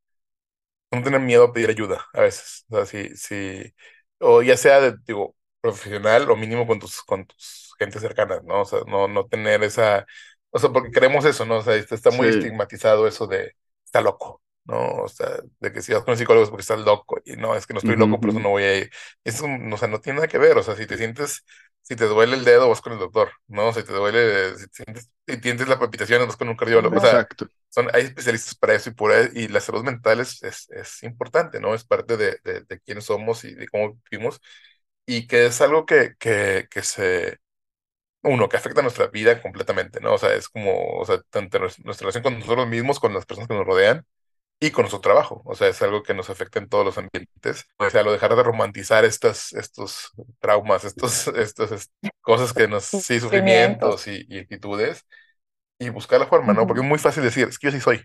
no 0.90 1.02
tener 1.02 1.20
miedo 1.20 1.44
a 1.44 1.52
pedir 1.52 1.70
ayuda 1.70 2.06
a 2.12 2.22
veces. 2.22 2.64
O 2.70 2.76
sea, 2.76 2.86
si, 2.86 3.16
si, 3.16 3.74
o 4.18 4.42
ya 4.42 4.56
sea 4.56 4.80
de, 4.80 4.96
digo, 5.06 5.36
profesional 5.60 6.30
o 6.30 6.36
mínimo 6.36 6.66
con 6.66 6.78
tus, 6.78 7.02
con 7.02 7.26
tus 7.26 7.74
gente 7.78 8.00
cercanas, 8.00 8.42
¿no? 8.44 8.62
O 8.62 8.64
sea, 8.64 8.80
no, 8.86 9.08
no 9.08 9.26
tener 9.26 9.62
esa, 9.62 10.06
o 10.50 10.58
sea, 10.58 10.70
porque 10.70 10.90
creemos 10.90 11.24
eso, 11.24 11.44
¿no? 11.46 11.58
O 11.58 11.62
sea, 11.62 11.74
está, 11.76 11.94
está 11.94 12.10
muy 12.10 12.26
Sí. 12.26 12.28
estigmatizado 12.28 13.06
eso 13.06 13.26
de, 13.26 13.54
está 13.84 14.00
loco, 14.00 14.42
¿no? 14.64 15.02
O 15.04 15.08
sea, 15.08 15.28
de 15.60 15.72
que 15.72 15.82
si 15.82 15.92
vas 15.92 16.02
con 16.04 16.12
un 16.12 16.18
psicólogo 16.18 16.44
es 16.44 16.50
porque 16.50 16.62
estás 16.62 16.80
loco, 16.80 17.20
y 17.24 17.36
no, 17.36 17.54
es 17.54 17.66
que 17.66 17.74
no 17.74 17.78
estoy 17.80 17.96
loco, 17.96 18.20
por 18.20 18.30
eso 18.30 18.40
no 18.40 18.50
voy 18.50 18.62
a 18.64 18.76
ir. 18.78 18.90
Eso, 19.24 19.46
o 19.46 19.76
sea, 19.76 19.88
no 19.88 20.00
tiene 20.00 20.16
nada 20.18 20.28
que 20.28 20.38
ver, 20.38 20.56
o 20.58 20.62
sea, 20.62 20.76
si 20.76 20.86
te 20.86 20.96
sientes, 20.96 21.44
si 21.88 21.96
te 21.96 22.04
duele 22.06 22.36
el 22.36 22.44
dedo, 22.44 22.68
vas 22.68 22.80
con 22.82 22.92
el 22.94 22.98
doctor, 22.98 23.30
¿no? 23.48 23.72
Si 23.72 23.82
te 23.82 23.92
duele, 23.92 24.56
si 24.58 24.66
sientes, 24.72 25.10
si 25.26 25.36
sientes 25.40 25.68
la 25.68 25.78
palpitación, 25.78 26.26
vas 26.26 26.36
con 26.36 26.48
un 26.48 26.56
cardiólogo, 26.56 26.96
o 26.98 27.00
sea, 27.00 27.22
Exacto. 27.22 27.48
son, 27.70 27.88
hay 27.94 28.04
especialistas 28.04 28.54
para 28.56 28.74
eso 28.74 28.90
y, 28.90 28.94
por, 28.94 29.12
ahí- 29.12 29.28
y 29.34 29.48
la 29.48 29.60
salud 29.60 29.84
mental 29.84 30.20
es, 30.20 30.42
es, 30.42 30.68
es 30.70 31.02
importante, 31.02 31.60
¿no? 31.60 31.74
Es 31.74 31.84
parte 31.84 32.16
de, 32.16 32.38
de, 32.44 32.62
de 32.62 32.80
quiénes 32.80 33.04
somos 33.06 33.44
y 33.44 33.54
de 33.54 33.68
cómo 33.68 33.98
vivimos 34.10 34.40
y 35.06 35.26
que 35.26 35.46
es 35.46 35.60
algo 35.62 35.86
que, 35.86 36.14
que, 36.18 36.68
que 36.70 36.82
se, 36.82 37.38
uno, 38.22 38.48
que 38.48 38.56
afecta 38.56 38.82
nuestra 38.82 39.06
vida 39.08 39.40
completamente, 39.42 40.00
¿no? 40.00 40.14
O 40.14 40.18
sea, 40.18 40.34
es 40.34 40.48
como, 40.48 40.98
o 40.98 41.04
sea, 41.06 41.20
tanto 41.30 41.58
nues- 41.58 41.78
nuestra 41.84 42.04
relación 42.06 42.22
con 42.24 42.38
nosotros 42.38 42.68
mismos, 42.68 43.00
con 43.00 43.14
las 43.14 43.26
personas 43.26 43.48
que 43.48 43.54
nos 43.54 43.66
rodean 43.66 44.04
y 44.60 44.70
con 44.72 44.82
nuestro 44.82 45.00
trabajo, 45.00 45.42
o 45.44 45.54
sea, 45.54 45.68
es 45.68 45.80
algo 45.82 46.02
que 46.02 46.14
nos 46.14 46.30
afecta 46.30 46.58
en 46.58 46.68
todos 46.68 46.84
los 46.84 46.98
ambientes, 46.98 47.66
o 47.78 47.90
sea, 47.90 48.02
lo 48.02 48.12
dejar 48.12 48.34
de 48.36 48.42
romantizar 48.42 49.04
estas, 49.04 49.52
estos 49.52 50.10
traumas, 50.40 50.84
estos, 50.84 51.28
estas 51.28 51.72
est- 51.72 51.92
cosas 52.20 52.52
que 52.54 52.68
nos, 52.68 52.84
sí, 52.86 53.20
Sufrimientos. 53.20 54.06
y, 54.08 54.26
y 54.28 54.38
actitudes 54.40 55.06
y 55.78 55.90
buscar 55.90 56.20
la 56.20 56.26
forma, 56.28 56.54
¿no? 56.54 56.66
Porque 56.66 56.82
es 56.82 56.88
muy 56.88 56.98
fácil 57.00 57.22
decir, 57.24 57.48
es 57.48 57.58
que 57.58 57.68
yo 57.68 57.72
sí 57.72 57.80
soy. 57.80 58.02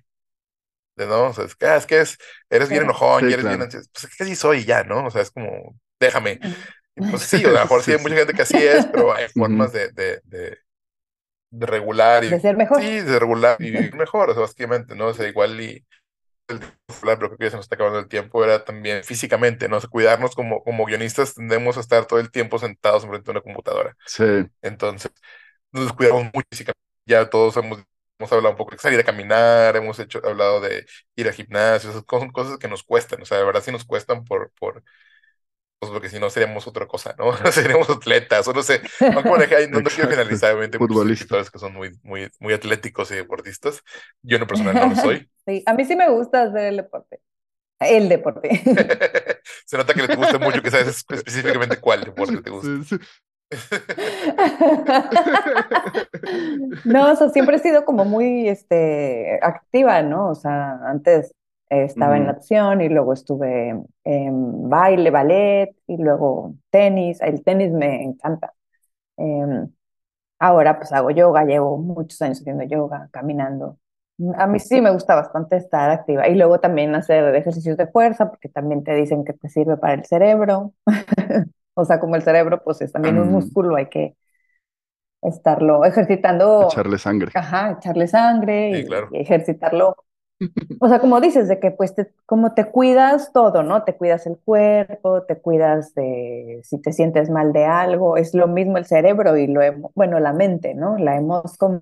¿no? 0.95 1.27
O 1.29 1.33
sea, 1.33 1.45
es 1.45 1.55
que, 1.55 1.65
ah, 1.65 1.77
es 1.77 1.85
que 1.85 2.01
es, 2.01 2.17
eres 2.49 2.69
bien 2.69 2.83
Sí. 2.83 2.83
enojón 2.83 3.27
y 3.29 3.31
Sí, 3.31 3.33
eres 3.33 3.47
bien 3.47 3.61
claro. 3.61 3.61
ansioso. 3.61 3.89
Pues 3.93 4.05
es 4.05 4.15
que 4.17 4.23
así 4.23 4.35
soy 4.35 4.59
y 4.59 4.65
ya, 4.65 4.83
¿no? 4.83 5.05
O 5.07 5.11
sea, 5.11 5.21
es 5.21 5.31
como, 5.31 5.75
déjame. 5.99 6.39
Y 6.95 7.01
pues 7.03 7.23
sí, 7.23 7.45
o 7.45 7.51
sea, 7.51 7.61
a 7.61 7.63
lo 7.63 7.65
mejor 7.65 7.83
sí 7.83 7.91
Sí, 7.91 7.93
hay 7.93 7.99
sí. 7.99 8.03
mucha 8.03 8.15
gente 8.15 8.33
que 8.33 8.43
así 8.43 8.63
es, 8.63 8.87
pero 8.87 9.13
hay 9.13 9.27
formas 9.29 9.73
de, 9.73 9.89
de, 9.91 10.21
de, 10.25 10.57
de 11.51 11.65
regular 11.67 12.23
y 12.25 12.35
De 12.35 12.39
ser 12.41 12.57
mejor. 12.57 12.83
sí, 12.83 13.01
de 13.01 13.19
regular 13.19 13.57
y 13.61 13.71
vivir 13.71 13.95
mejor, 13.95 14.29
o 14.31 14.33
sea, 14.33 14.41
básicamente, 14.43 14.95
¿no? 14.95 15.07
O 15.09 15.13
sea, 15.13 15.27
igual 15.27 15.59
y 15.61 15.85
pero 16.47 17.17
creo 17.17 17.37
que 17.37 17.43
ya 17.45 17.49
se 17.51 17.55
nos 17.57 17.65
está 17.65 17.75
acabando 17.75 17.99
el 17.99 18.07
tiempo, 18.07 18.43
era 18.43 18.63
también 18.65 19.03
físicamente, 19.03 19.69
¿no? 19.69 19.77
O 19.77 19.79
sea, 19.81 19.89
cuidarnos 19.89 20.35
como, 20.35 20.63
como 20.63 20.85
guionistas 20.85 21.33
tendemos 21.35 21.77
a 21.77 21.79
estar 21.81 22.05
todo 22.05 22.19
el 22.19 22.31
tiempo 22.31 22.59
sentados 22.59 23.05
frente 23.05 23.29
a 23.29 23.33
una 23.33 23.41
computadora. 23.41 23.95
Sí. 24.05 24.23
Entonces, 24.61 25.11
nos 25.71 25.93
cuidamos 25.93 26.25
mucho 26.33 26.47
físicamente. 26.51 26.79
Ya 27.05 27.29
todos 27.29 27.57
hemos, 27.57 27.83
hemos 28.19 28.31
hablado 28.31 28.51
un 28.51 28.57
poco 28.57 28.71
de 28.71 28.77
salir 28.79 28.99
a 28.99 29.03
caminar, 29.03 29.75
hemos 29.75 29.99
hecho, 29.99 30.21
hablado 30.23 30.61
de 30.61 30.85
ir 31.15 31.27
al 31.27 31.33
gimnasio, 31.33 31.89
esas 31.89 32.03
cosas, 32.03 32.23
son 32.25 32.31
cosas 32.33 32.57
que 32.57 32.67
nos 32.67 32.83
cuestan, 32.83 33.21
o 33.21 33.25
sea, 33.25 33.37
de 33.37 33.45
verdad 33.45 33.61
sí 33.63 33.71
nos 33.71 33.85
cuestan 33.85 34.23
por, 34.23 34.51
por 34.59 34.83
pues 35.89 35.93
porque 35.93 36.09
si 36.09 36.19
no 36.19 36.29
seríamos 36.29 36.67
otra 36.67 36.87
cosa, 36.87 37.15
¿no? 37.17 37.33
Seríamos 37.51 37.89
atletas, 37.89 38.47
o 38.47 38.53
no 38.53 38.63
sé, 38.63 38.81
hay- 38.99 39.67
no, 39.69 39.79
no 39.81 39.89
quiero 39.89 40.09
generalizar, 40.09 40.51
obviamente 40.51 40.77
Futbolistas. 40.77 41.49
que 41.51 41.59
son 41.59 41.73
muy, 41.73 41.91
muy, 42.03 42.29
muy 42.39 42.53
atléticos 42.53 43.11
y 43.11 43.15
deportistas, 43.15 43.81
yo 44.21 44.37
en 44.37 44.47
personal 44.47 44.75
no 44.75 44.87
lo 44.87 44.95
soy. 44.95 45.29
Sí, 45.45 45.61
a 45.65 45.73
mí 45.73 45.83
sí 45.83 45.95
me 45.97 46.09
gusta 46.09 46.43
hacer 46.43 46.67
el 46.67 46.77
deporte. 46.77 47.19
El 47.79 48.07
deporte. 48.09 48.49
Se 49.65 49.77
nota 49.77 49.93
que 49.93 50.07
te 50.07 50.15
gusta 50.15 50.39
mucho, 50.39 50.61
que 50.61 50.71
sabes 50.71 51.05
espe- 51.05 51.15
específicamente 51.15 51.77
cuál 51.81 52.03
deporte 52.05 52.41
te 52.41 52.49
gusta. 52.49 52.67
Sí, 52.67 52.83
sí. 52.85 52.97
No, 56.85 57.11
o 57.11 57.15
sea, 57.15 57.29
siempre 57.29 57.57
he 57.57 57.59
sido 57.59 57.85
como 57.85 58.05
muy 58.05 58.47
este, 58.47 59.39
activa, 59.41 60.01
¿no? 60.01 60.29
O 60.29 60.35
sea, 60.35 60.79
antes 60.87 61.33
eh, 61.73 61.85
estaba 61.85 62.17
en 62.17 62.25
Ujú. 62.25 62.27
natación 62.27 62.81
y 62.81 62.89
luego 62.89 63.13
estuve 63.13 63.69
en 64.03 64.69
baile, 64.69 65.11
ballet 65.11 65.75
y 65.87 65.97
luego 65.97 66.55
tenis. 66.71 67.21
El 67.21 67.43
tenis 67.43 67.71
me 67.71 68.03
encanta. 68.03 68.53
Em, 69.17 69.69
ahora 70.39 70.77
pues 70.77 70.91
hago 70.93 71.11
yoga, 71.11 71.45
llevo 71.45 71.77
muchos 71.77 72.21
años 72.21 72.39
haciendo 72.41 72.63
yoga, 72.65 73.09
caminando. 73.11 73.77
A 74.37 74.47
mí 74.47 74.59
sí 74.59 74.81
me 74.81 74.91
gusta 74.91 75.15
bastante 75.15 75.57
estar 75.57 75.89
activa 75.91 76.27
y 76.29 76.35
luego 76.35 76.59
también 76.59 76.95
hacer 76.95 77.35
ejercicios 77.35 77.77
de 77.77 77.87
fuerza 77.87 78.29
porque 78.29 78.49
también 78.49 78.83
te 78.83 78.93
dicen 78.95 79.25
que 79.25 79.33
te 79.33 79.49
sirve 79.49 79.77
para 79.77 79.93
el 79.95 80.05
cerebro. 80.05 80.73
O 81.75 81.85
sea, 81.85 81.99
como 81.99 82.15
el 82.15 82.23
cerebro 82.23 82.63
pues 82.63 82.81
es 82.81 82.91
también 82.91 83.17
un 83.19 83.29
Mm. 83.29 83.31
músculo, 83.31 83.75
hay 83.77 83.87
que 83.89 84.15
estarlo 85.21 85.85
ejercitando, 85.85 86.47
Echarle 86.63 86.97
sangre. 86.97 87.33
ajá, 87.33 87.71
echarle 87.79 88.07
sangre 88.07 88.71
Sí, 88.71 88.83
y, 88.83 88.85
claro. 88.85 89.15
y 89.17 89.21
ejercitarlo. 89.21 89.95
O 90.79 90.89
sea, 90.89 90.99
como 90.99 91.21
dices, 91.21 91.47
de 91.47 91.59
que 91.59 91.71
pues 91.71 91.95
te, 91.95 92.13
como 92.25 92.53
te 92.53 92.65
cuidas 92.69 93.31
todo, 93.31 93.63
¿no? 93.63 93.83
Te 93.85 93.95
cuidas 93.95 94.27
el 94.27 94.37
cuerpo, 94.37 95.23
te 95.23 95.39
cuidas 95.41 95.93
de 95.95 96.59
si 96.63 96.81
te 96.81 96.91
sientes 96.91 97.29
mal 97.29 97.53
de 97.53 97.65
algo, 97.65 98.17
es 98.17 98.33
lo 98.33 98.47
mismo 98.49 98.77
el 98.77 98.85
cerebro 98.85 99.37
y 99.37 99.47
lo 99.47 99.61
hemos, 99.61 99.93
bueno, 99.95 100.19
la 100.19 100.33
mente, 100.33 100.73
¿no? 100.75 100.97
La 100.97 101.15
hemos 101.17 101.57
como 101.57 101.81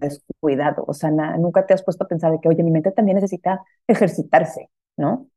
descuidado, 0.00 0.84
o 0.86 0.94
sea, 0.94 1.10
na- 1.10 1.36
nunca 1.38 1.66
te 1.66 1.74
has 1.74 1.82
puesto 1.82 2.04
a 2.04 2.08
pensar 2.08 2.32
de 2.32 2.40
que, 2.40 2.48
oye, 2.48 2.62
mi 2.62 2.70
mente 2.70 2.92
también 2.92 3.16
necesita 3.16 3.62
ejercitarse, 3.86 4.70
¿no? 4.96 5.28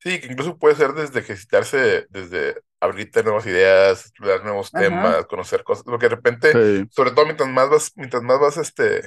Sí, 0.00 0.20
que 0.20 0.26
incluso 0.26 0.58
puede 0.58 0.74
ser 0.74 0.92
desde 0.94 1.20
ejercitarse, 1.20 2.06
desde 2.10 2.60
abrirte 2.80 3.22
nuevas 3.22 3.46
ideas, 3.46 4.00
explorar 4.06 4.42
nuevos 4.44 4.74
Ajá. 4.74 5.14
temas, 5.14 5.26
conocer 5.26 5.62
cosas, 5.62 5.84
porque 5.84 6.06
de 6.08 6.16
repente, 6.16 6.58
Sí. 6.58 6.88
sobre 6.88 7.12
todo 7.12 7.24
mientras 7.24 7.48
más 7.48 7.70
vas, 7.70 7.92
mientras 7.96 8.22
más 8.24 8.40
vas 8.40 8.56
este, 8.56 9.02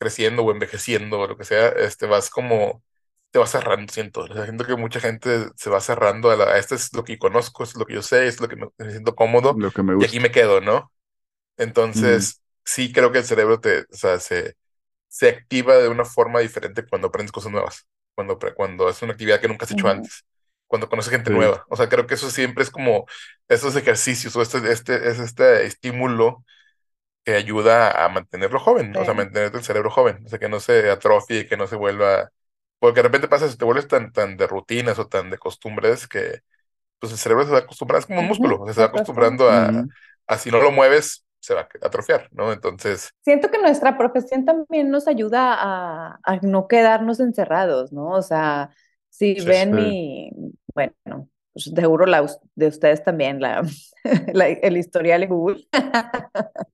creciendo 0.00 0.44
o 0.44 0.52
envejeciendo 0.52 1.20
o 1.20 1.28
lo 1.28 1.38
que 1.38 1.44
sea, 1.46 1.70
este, 1.70 2.06
vas 2.08 2.30
como, 2.30 2.84
te 3.32 3.40
vas 3.40 3.52
cerrando, 3.52 3.92
siento, 3.92 4.22
o 4.22 4.28
sea, 4.34 4.44
siento 4.46 4.66
que 4.66 4.76
mucha 4.76 5.00
gente 5.00 5.48
se 5.56 5.70
va 5.70 5.80
cerrando 5.82 6.30
a 6.32 6.36
la, 6.36 6.46
a 6.46 6.58
esto 6.58 6.76
es 6.76 6.94
lo 6.94 7.04
que 7.04 7.18
conozco, 7.20 7.64
es 7.64 7.76
lo 7.76 7.86
que 7.86 7.94
yo 7.96 8.02
sé, 8.02 8.28
es 8.28 8.40
lo 8.40 8.48
que 8.48 8.56
me, 8.56 8.68
me 8.78 8.92
siento 8.92 9.16
cómodo 9.16 9.60
Lo 9.62 9.72
que 9.72 9.82
me 9.82 9.94
y 9.98 10.04
gusta. 10.04 10.06
aquí 10.06 10.20
me 10.20 10.32
quedo, 10.32 10.62
¿no? 10.62 10.92
Entonces, 11.56 12.42
sí 12.64 12.92
creo 12.92 13.12
que 13.12 13.18
el 13.18 13.24
cerebro 13.24 13.60
te, 13.60 13.80
o 13.82 13.84
sea, 13.92 14.18
se, 14.20 14.56
se 15.08 15.28
activa 15.28 15.76
de 15.78 15.88
una 15.88 16.04
forma 16.04 16.40
diferente 16.40 16.86
cuando 16.86 17.08
aprendes 17.08 17.32
cosas 17.32 17.52
nuevas, 17.52 17.88
cuando, 18.14 18.38
cuando 18.56 18.88
es 18.88 19.02
una 19.02 19.12
actividad 19.12 19.40
que 19.40 19.48
nunca 19.48 19.66
has 19.66 19.72
hecho 19.72 19.88
antes, 19.88 20.24
cuando 20.66 20.88
conoces 20.88 21.12
gente 21.12 21.30
Sí. 21.30 21.32
nueva. 21.32 21.64
O 21.70 21.76
sea, 21.76 21.88
creo 21.88 22.06
que 22.06 22.14
eso 22.14 22.30
siempre 22.30 22.64
es 22.64 22.70
como 22.70 23.06
estos 23.48 23.76
ejercicios 23.76 24.36
o 24.36 24.42
este, 24.42 24.58
este, 24.72 25.10
es 25.10 25.18
este 25.18 25.66
estímulo 25.66 26.44
que 27.24 27.34
ayuda 27.34 28.04
a 28.04 28.08
mantenerlo 28.08 28.60
joven, 28.60 28.96
o 28.96 29.04
sea, 29.04 29.14
mantener 29.14 29.54
el 29.54 29.62
cerebro 29.64 29.90
joven, 29.90 30.24
o 30.26 30.28
sea, 30.28 30.38
que 30.38 30.48
no 30.48 30.60
se 30.60 30.90
atrofie, 30.90 31.46
que 31.48 31.56
no 31.56 31.66
se 31.66 31.76
vuelva, 31.76 32.30
porque 32.78 32.98
de 33.00 33.04
repente 33.04 33.28
pasa, 33.28 33.48
si 33.48 33.56
te 33.58 33.64
vuelves 33.64 33.88
tan, 33.88 34.12
tan 34.12 34.36
de 34.36 34.46
rutinas 34.46 34.98
o 34.98 35.08
tan 35.08 35.30
de 35.30 35.38
costumbres 35.38 36.08
que 36.08 36.40
pues 36.98 37.12
el 37.12 37.18
cerebro 37.18 37.44
se 37.46 37.52
va 37.52 37.58
acostumbrando, 37.60 38.00
es 38.02 38.06
como 38.06 38.20
un 38.22 38.28
músculo, 38.28 38.60
o 38.60 38.66
sea, 38.66 38.74
se 38.74 38.80
va 38.82 38.86
acostumbrando 38.88 39.50
a, 39.50 39.88
a 40.26 40.38
si 40.38 40.50
no 40.50 40.60
lo 40.60 40.72
mueves, 40.72 41.24
se 41.40 41.54
va 41.54 41.62
a 41.62 41.68
atrofiar, 41.86 42.28
¿no? 42.32 42.52
Entonces, 42.52 43.12
Siento 43.22 43.50
que 43.50 43.58
nuestra 43.60 43.98
profesión 43.98 44.44
también 44.46 44.90
nos 44.90 45.06
ayuda 45.06 45.54
a, 45.54 46.18
a 46.24 46.36
no 46.42 46.68
quedarnos 46.68 47.20
encerrados, 47.20 47.92
¿no? 47.92 48.10
O 48.12 48.22
sea, 48.22 48.70
si 49.10 49.40
Sí. 49.42 49.42
ven 49.42 49.74
Sí. 49.74 49.74
mi, 49.74 50.30
bueno, 50.74 51.28
pues 51.52 51.66
seguro 51.74 52.06
la 52.06 52.26
de 52.54 52.66
ustedes 52.68 53.04
también, 53.04 53.40
la, 53.40 53.62
la- 54.32 54.48
el 54.48 54.76
historial 54.78 55.22
en 55.24 55.28
Google. 55.30 55.66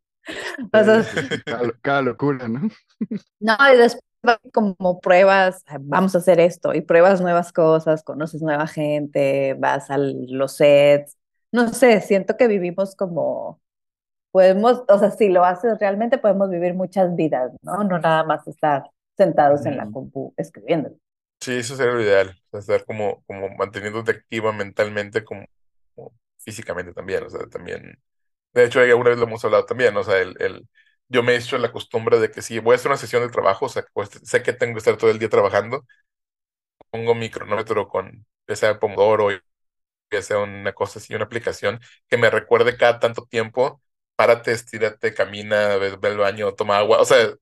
O 0.73 0.85
sea, 0.85 1.03
sí. 1.03 1.21
Cada, 1.45 1.73
cada 1.81 2.03
locura, 2.03 2.49
¿no? 2.49 2.69
no, 3.41 3.57
y 3.75 3.77
después 3.77 4.03
como 4.53 5.01
pruebas, 5.01 5.65
vamos 5.81 6.15
a 6.15 6.19
hacer 6.19 6.41
esto, 6.41 6.75
y 6.75 6.81
pruebas 6.81 7.21
nuevas 7.21 7.53
cosas, 7.53 8.03
conoces 8.03 8.43
nueva 8.43 8.67
gente, 8.67 9.55
vas 9.55 9.91
a 9.91 9.99
los 9.99 10.57
sets, 10.57 11.17
no 11.53 11.69
sé, 11.73 12.01
siento 12.01 12.37
que 12.37 12.49
vivimos 12.49 12.97
como, 12.97 13.61
podemos, 14.31 14.85
o 14.89 14.99
sea, 14.99 15.11
si 15.11 15.29
lo 15.29 15.45
haces 15.45 15.79
realmente 15.79 16.19
podemos 16.19 16.51
vivir 16.51 16.75
muchas 16.75 17.15
vidas, 17.17 17.53
¿no? 17.63 17.85
No 17.85 17.99
nada 17.99 18.25
más 18.25 18.47
estar 18.49 18.85
sentados 19.17 19.65
en 19.67 19.77
la 19.77 19.91
compu 19.91 20.35
escribiendo. 20.37 20.91
sí, 21.41 21.53
eso 21.59 21.77
sería 21.77 21.95
lo 21.95 22.03
ideal, 22.03 22.31
o 22.51 22.51
sea, 22.51 22.61
estar 22.61 22.87
como, 22.87 23.23
como 23.27 23.49
manteniéndote 23.57 24.11
activa 24.13 24.53
mentalmente 24.53 25.25
como, 25.25 25.47
como 25.95 26.13
físicamente 26.39 26.93
también, 26.93 27.25
o 27.25 27.31
sea, 27.31 27.47
también 27.49 27.99
De 28.57 28.65
hecho, 28.67 28.81
alguna 28.81 29.11
vez 29.11 29.19
lo 29.21 29.27
hemos 29.27 29.45
hablado 29.45 29.67
también, 29.67 29.97
o 29.97 30.05
sea, 30.05 30.19
el, 30.21 30.37
el, 30.41 30.69
yo 31.09 31.23
me 31.23 31.35
he 31.35 31.37
hecho 31.39 31.59
la 31.59 31.73
costumbre 31.73 32.19
de 32.21 32.31
que 32.33 32.43
si 32.43 32.59
voy 32.59 32.73
a 32.75 32.77
hacer 32.77 32.91
una 32.91 32.99
sesión 32.99 33.23
de 33.23 33.29
trabajo, 33.31 33.67
o 33.67 33.71
sea, 33.71 33.85
pues, 33.95 34.11
sé 34.25 34.43
que 34.43 34.53
tengo 34.55 34.75
que 34.75 34.79
estar 34.81 34.97
todo 34.99 35.11
el 35.11 35.19
día 35.21 35.31
trabajando, 35.31 35.85
pongo 36.91 37.15
mi 37.15 37.31
cronómetro 37.31 37.89
con, 37.89 38.27
ya 38.49 38.57
sea 38.57 38.79
Pomodoro, 38.79 39.31
ya 40.13 40.23
sea 40.23 40.39
una 40.41 40.75
cosa 40.75 40.99
así, 40.99 41.15
una 41.17 41.25
aplicación 41.27 41.81
que 42.09 42.19
me 42.19 42.31
recuerde 42.31 42.77
cada 42.77 43.01
tanto 43.01 43.27
tiempo, 43.27 43.83
párate, 44.17 44.53
estírate, 44.53 45.15
camina, 45.15 45.77
ve, 45.79 45.97
ve 45.99 46.09
al 46.11 46.19
baño, 46.19 46.55
toma 46.55 46.79
agua, 46.79 47.01
o 47.01 47.05
sea, 47.07 47.35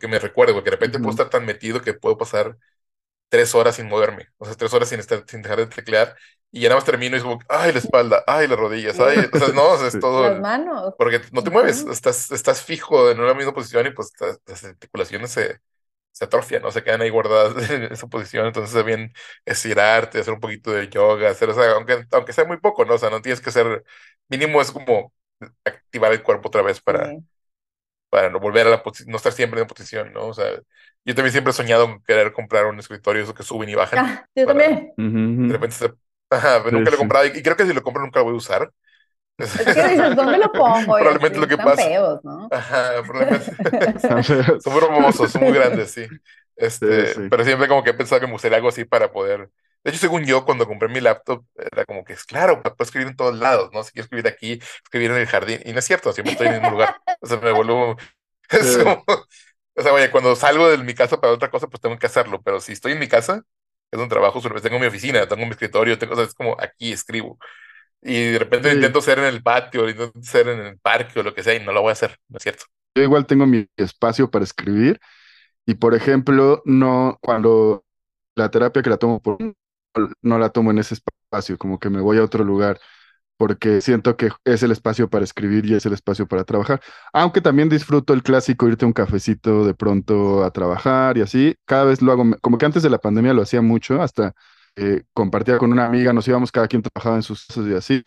que 0.00 0.08
me 0.08 0.18
recuerde, 0.20 0.54
porque 0.54 0.70
de 0.70 0.76
repente 0.76 0.98
puedo 0.98 1.12
estar 1.12 1.30
tan 1.30 1.46
metido 1.46 1.82
que 1.82 1.94
puedo 1.94 2.18
pasar 2.18 2.56
tres 3.34 3.52
horas 3.56 3.74
sin 3.74 3.88
moverme, 3.88 4.28
o 4.38 4.44
sea, 4.44 4.54
tres 4.54 4.72
horas 4.72 4.88
sin, 4.88 5.00
estar, 5.00 5.24
sin 5.26 5.42
dejar 5.42 5.58
de 5.58 5.66
teclear, 5.66 6.14
y 6.52 6.60
ya 6.60 6.68
nada 6.68 6.76
más 6.76 6.84
termino 6.84 7.16
y 7.16 7.18
es 7.18 7.24
como, 7.24 7.40
ay, 7.48 7.72
la 7.72 7.78
espalda, 7.80 8.22
ay, 8.28 8.46
las 8.46 8.56
rodillas, 8.56 9.00
ay, 9.00 9.28
o 9.32 9.38
sea, 9.38 9.48
no, 9.48 9.70
o 9.72 9.76
sea, 9.76 9.88
es 9.88 9.98
todo. 9.98 10.22
Las 10.22 10.40
manos. 10.40 10.94
Porque 10.96 11.20
no 11.32 11.42
te 11.42 11.50
mueves, 11.50 11.84
estás, 11.90 12.30
estás 12.30 12.62
fijo 12.62 13.10
en 13.10 13.18
una 13.18 13.34
misma 13.34 13.52
posición 13.52 13.88
y 13.88 13.90
pues 13.90 14.12
las 14.46 14.62
articulaciones 14.64 15.32
se, 15.32 15.58
se 16.12 16.24
atrofian, 16.26 16.62
¿no? 16.62 16.70
Se 16.70 16.84
quedan 16.84 17.02
ahí 17.02 17.10
guardadas 17.10 17.70
en 17.72 17.84
esa 17.92 18.06
posición, 18.06 18.46
entonces 18.46 18.76
es 18.76 18.84
bien 18.84 19.12
estirarte, 19.44 20.20
hacer 20.20 20.32
un 20.34 20.40
poquito 20.40 20.70
de 20.70 20.88
yoga, 20.88 21.30
hacer, 21.30 21.50
o 21.50 21.54
sea, 21.54 21.72
aunque, 21.72 22.06
aunque 22.12 22.32
sea 22.32 22.44
muy 22.44 22.58
poco, 22.58 22.84
¿no? 22.84 22.94
O 22.94 22.98
sea, 22.98 23.10
no 23.10 23.20
tienes 23.20 23.40
que 23.40 23.50
ser, 23.50 23.84
mínimo 24.28 24.60
es 24.60 24.70
como 24.70 25.12
activar 25.64 26.12
el 26.12 26.22
cuerpo 26.22 26.48
otra 26.48 26.62
vez 26.62 26.80
para, 26.80 27.08
Sí. 27.08 27.24
Para 28.14 28.30
no 28.30 28.38
volver 28.40 28.66
a 28.68 28.70
la 28.70 28.82
no 29.08 29.16
estar 29.16 29.32
siempre 29.32 29.60
en 29.60 29.66
posición, 29.66 30.12
¿no? 30.12 30.26
O 30.28 30.34
sea, 30.34 30.46
yo 31.04 31.14
también 31.16 31.32
siempre 31.32 31.50
he 31.50 31.54
soñado 31.54 31.86
con 31.88 32.02
querer 32.04 32.32
comprar 32.32 32.66
un 32.66 32.78
escritorio, 32.78 33.24
eso 33.24 33.34
que 33.34 33.42
suben 33.42 33.68
y 33.68 33.74
bajan. 33.74 34.02
Ah, 34.02 34.26
yo 34.34 34.46
para- 34.46 34.60
también. 34.60 34.92
De 35.46 35.54
repente 35.54 35.76
se... 35.76 35.94
Ajá, 36.30 36.60
pero 36.64 36.72
Sí, 36.72 36.76
nunca 36.76 36.90
lo 36.90 36.96
he 36.96 36.98
sí. 36.98 37.00
comprado 37.00 37.26
y, 37.26 37.38
y 37.38 37.42
creo 37.42 37.56
que 37.56 37.66
si 37.66 37.74
lo 37.74 37.82
compro 37.82 38.02
nunca 38.02 38.20
lo 38.20 38.26
voy 38.26 38.34
a 38.34 38.38
usar. 38.38 38.72
Es 39.56 39.70
que 39.70 39.86
dices, 39.88 40.14
¿dónde 40.16 40.38
lo 40.38 40.54
pongo? 40.56 40.96
Probablemente 40.98 41.38
así, 41.38 41.40
lo 41.40 41.48
que 41.48 41.58
están 41.58 41.58
pasa. 41.58 41.90
feos, 41.92 42.20
¿no? 42.24 42.50
Ajá, 42.50 43.02
probablemente. 43.06 43.46
Son 44.58 44.72
muy 44.74 44.82
hermosos, 44.82 45.32
son 45.32 45.44
muy 45.44 45.54
grandes, 45.54 45.90
sí. 45.92 46.06
Este, 46.56 46.86
Sí, 46.88 47.06
sí. 47.06 47.30
pero 47.30 47.44
siempre 47.44 47.68
como 47.68 47.82
que 47.84 47.90
he 47.90 47.94
pensado 47.94 48.20
que 48.20 48.26
me 48.26 48.32
gustaría 48.34 48.56
algo 48.58 48.68
así 48.70 48.84
para 48.84 49.12
poder. 49.12 49.50
De 49.84 49.90
hecho, 49.90 50.00
según 50.00 50.24
yo, 50.24 50.44
cuando 50.46 50.66
compré 50.66 50.88
mi 50.88 51.00
laptop, 51.00 51.44
era 51.56 51.84
como 51.84 52.04
que 52.04 52.14
es 52.14 52.24
claro, 52.24 52.62
puedo 52.62 52.74
escribir 52.80 53.08
en 53.08 53.16
todos 53.16 53.38
lados, 53.38 53.70
¿no? 53.72 53.84
Si 53.84 53.92
quiero 53.92 54.04
escribir 54.04 54.28
aquí, 54.28 54.58
escribir 54.84 55.10
en 55.12 55.18
el 55.18 55.26
jardín. 55.26 55.60
Y 55.64 55.72
no 55.72 55.78
es 55.80 55.84
cierto, 55.86 56.12
siempre 56.12 56.32
estoy 56.32 56.48
en 56.48 56.54
el 56.54 56.60
mismo 56.60 56.72
lugar. 56.72 56.96
O 57.20 57.26
sea, 57.26 57.38
me 57.40 57.52
vuelvo. 57.52 57.96
Es 58.50 58.76
como. 58.78 59.04
O 59.76 59.82
sea, 59.82 59.92
vaya, 59.92 60.10
cuando 60.12 60.36
salgo 60.36 60.68
de 60.70 60.78
mi 60.78 60.94
casa 60.94 61.20
para 61.20 61.32
otra 61.32 61.50
cosa, 61.50 61.66
pues 61.68 61.80
tengo 61.80 61.98
que 61.98 62.06
hacerlo. 62.06 62.40
Pero 62.42 62.60
si 62.60 62.72
estoy 62.72 62.92
en 62.92 63.00
mi 63.00 63.08
casa, 63.08 63.42
es 63.90 63.98
un 64.00 64.08
trabajo, 64.08 64.40
tengo 64.60 64.78
mi 64.78 64.86
oficina, 64.86 65.26
tengo 65.28 65.44
mi 65.44 65.50
escritorio, 65.52 65.98
tengo, 65.98 66.14
o 66.14 66.16
sea, 66.16 66.24
es 66.26 66.34
como 66.34 66.56
aquí 66.60 66.92
escribo. 66.92 67.38
Y 68.02 68.32
de 68.32 68.38
repente 68.38 68.70
Sí. 68.70 68.76
intento 68.76 69.00
ser 69.00 69.18
en 69.18 69.26
el 69.26 69.42
patio, 69.42 69.88
intento 69.88 70.20
ser 70.22 70.48
en 70.48 70.60
el 70.60 70.78
parque 70.78 71.20
o 71.20 71.22
lo 71.22 71.34
que 71.34 71.42
sea, 71.42 71.54
y 71.54 71.60
no 71.60 71.72
lo 71.72 71.82
voy 71.82 71.90
a 71.90 71.92
hacer, 71.92 72.18
¿no 72.28 72.36
es 72.38 72.42
cierto? 72.42 72.64
Yo 72.94 73.02
igual 73.02 73.26
tengo 73.26 73.46
mi 73.46 73.66
espacio 73.76 74.30
para 74.30 74.44
escribir 74.44 75.00
y, 75.66 75.74
por 75.74 75.94
ejemplo, 75.94 76.62
no, 76.64 77.18
cuando 77.20 77.84
la 78.36 78.50
terapia 78.50 78.82
que 78.82 78.90
la 78.90 78.98
tomo 78.98 79.20
por, 79.22 79.38
no 80.22 80.38
la 80.38 80.50
tomo 80.50 80.70
en 80.70 80.78
ese 80.78 80.94
espacio, 80.94 81.58
como 81.58 81.78
que 81.78 81.90
me 81.90 82.00
voy 82.00 82.18
a 82.18 82.24
otro 82.24 82.44
lugar 82.44 82.80
porque 83.36 83.80
siento 83.80 84.16
que 84.16 84.30
es 84.44 84.62
el 84.62 84.70
espacio 84.72 85.10
para 85.10 85.24
escribir 85.24 85.66
y 85.66 85.74
es 85.74 85.86
el 85.86 85.92
espacio 85.92 86.26
para 86.28 86.44
trabajar. 86.44 86.80
Aunque 87.12 87.40
también 87.40 87.68
disfruto 87.68 88.12
el 88.14 88.22
clásico 88.22 88.68
irte 88.68 88.84
a 88.84 88.88
un 88.88 88.92
cafecito 88.94 89.66
de 89.66 89.74
pronto 89.74 90.44
a 90.44 90.50
trabajar 90.52 91.18
y 91.18 91.22
así. 91.22 91.56
Cada 91.64 91.84
vez 91.84 92.00
lo 92.02 92.12
hago, 92.12 92.24
como 92.40 92.58
que 92.58 92.66
antes 92.66 92.82
de 92.82 92.90
la 92.90 92.98
pandemia 92.98 93.34
lo 93.34 93.42
hacía 93.42 93.60
mucho, 93.62 94.00
hasta 94.02 94.34
eh, 94.76 95.02
compartía 95.12 95.58
con 95.58 95.72
una 95.72 95.86
amiga, 95.86 96.12
nos 96.12 96.28
íbamos, 96.28 96.52
cada 96.52 96.68
quien 96.68 96.82
trabajaba 96.82 97.16
en 97.16 97.22
sus 97.22 97.44
cosas 97.46 97.66
y 97.68 97.74
así. 97.74 98.04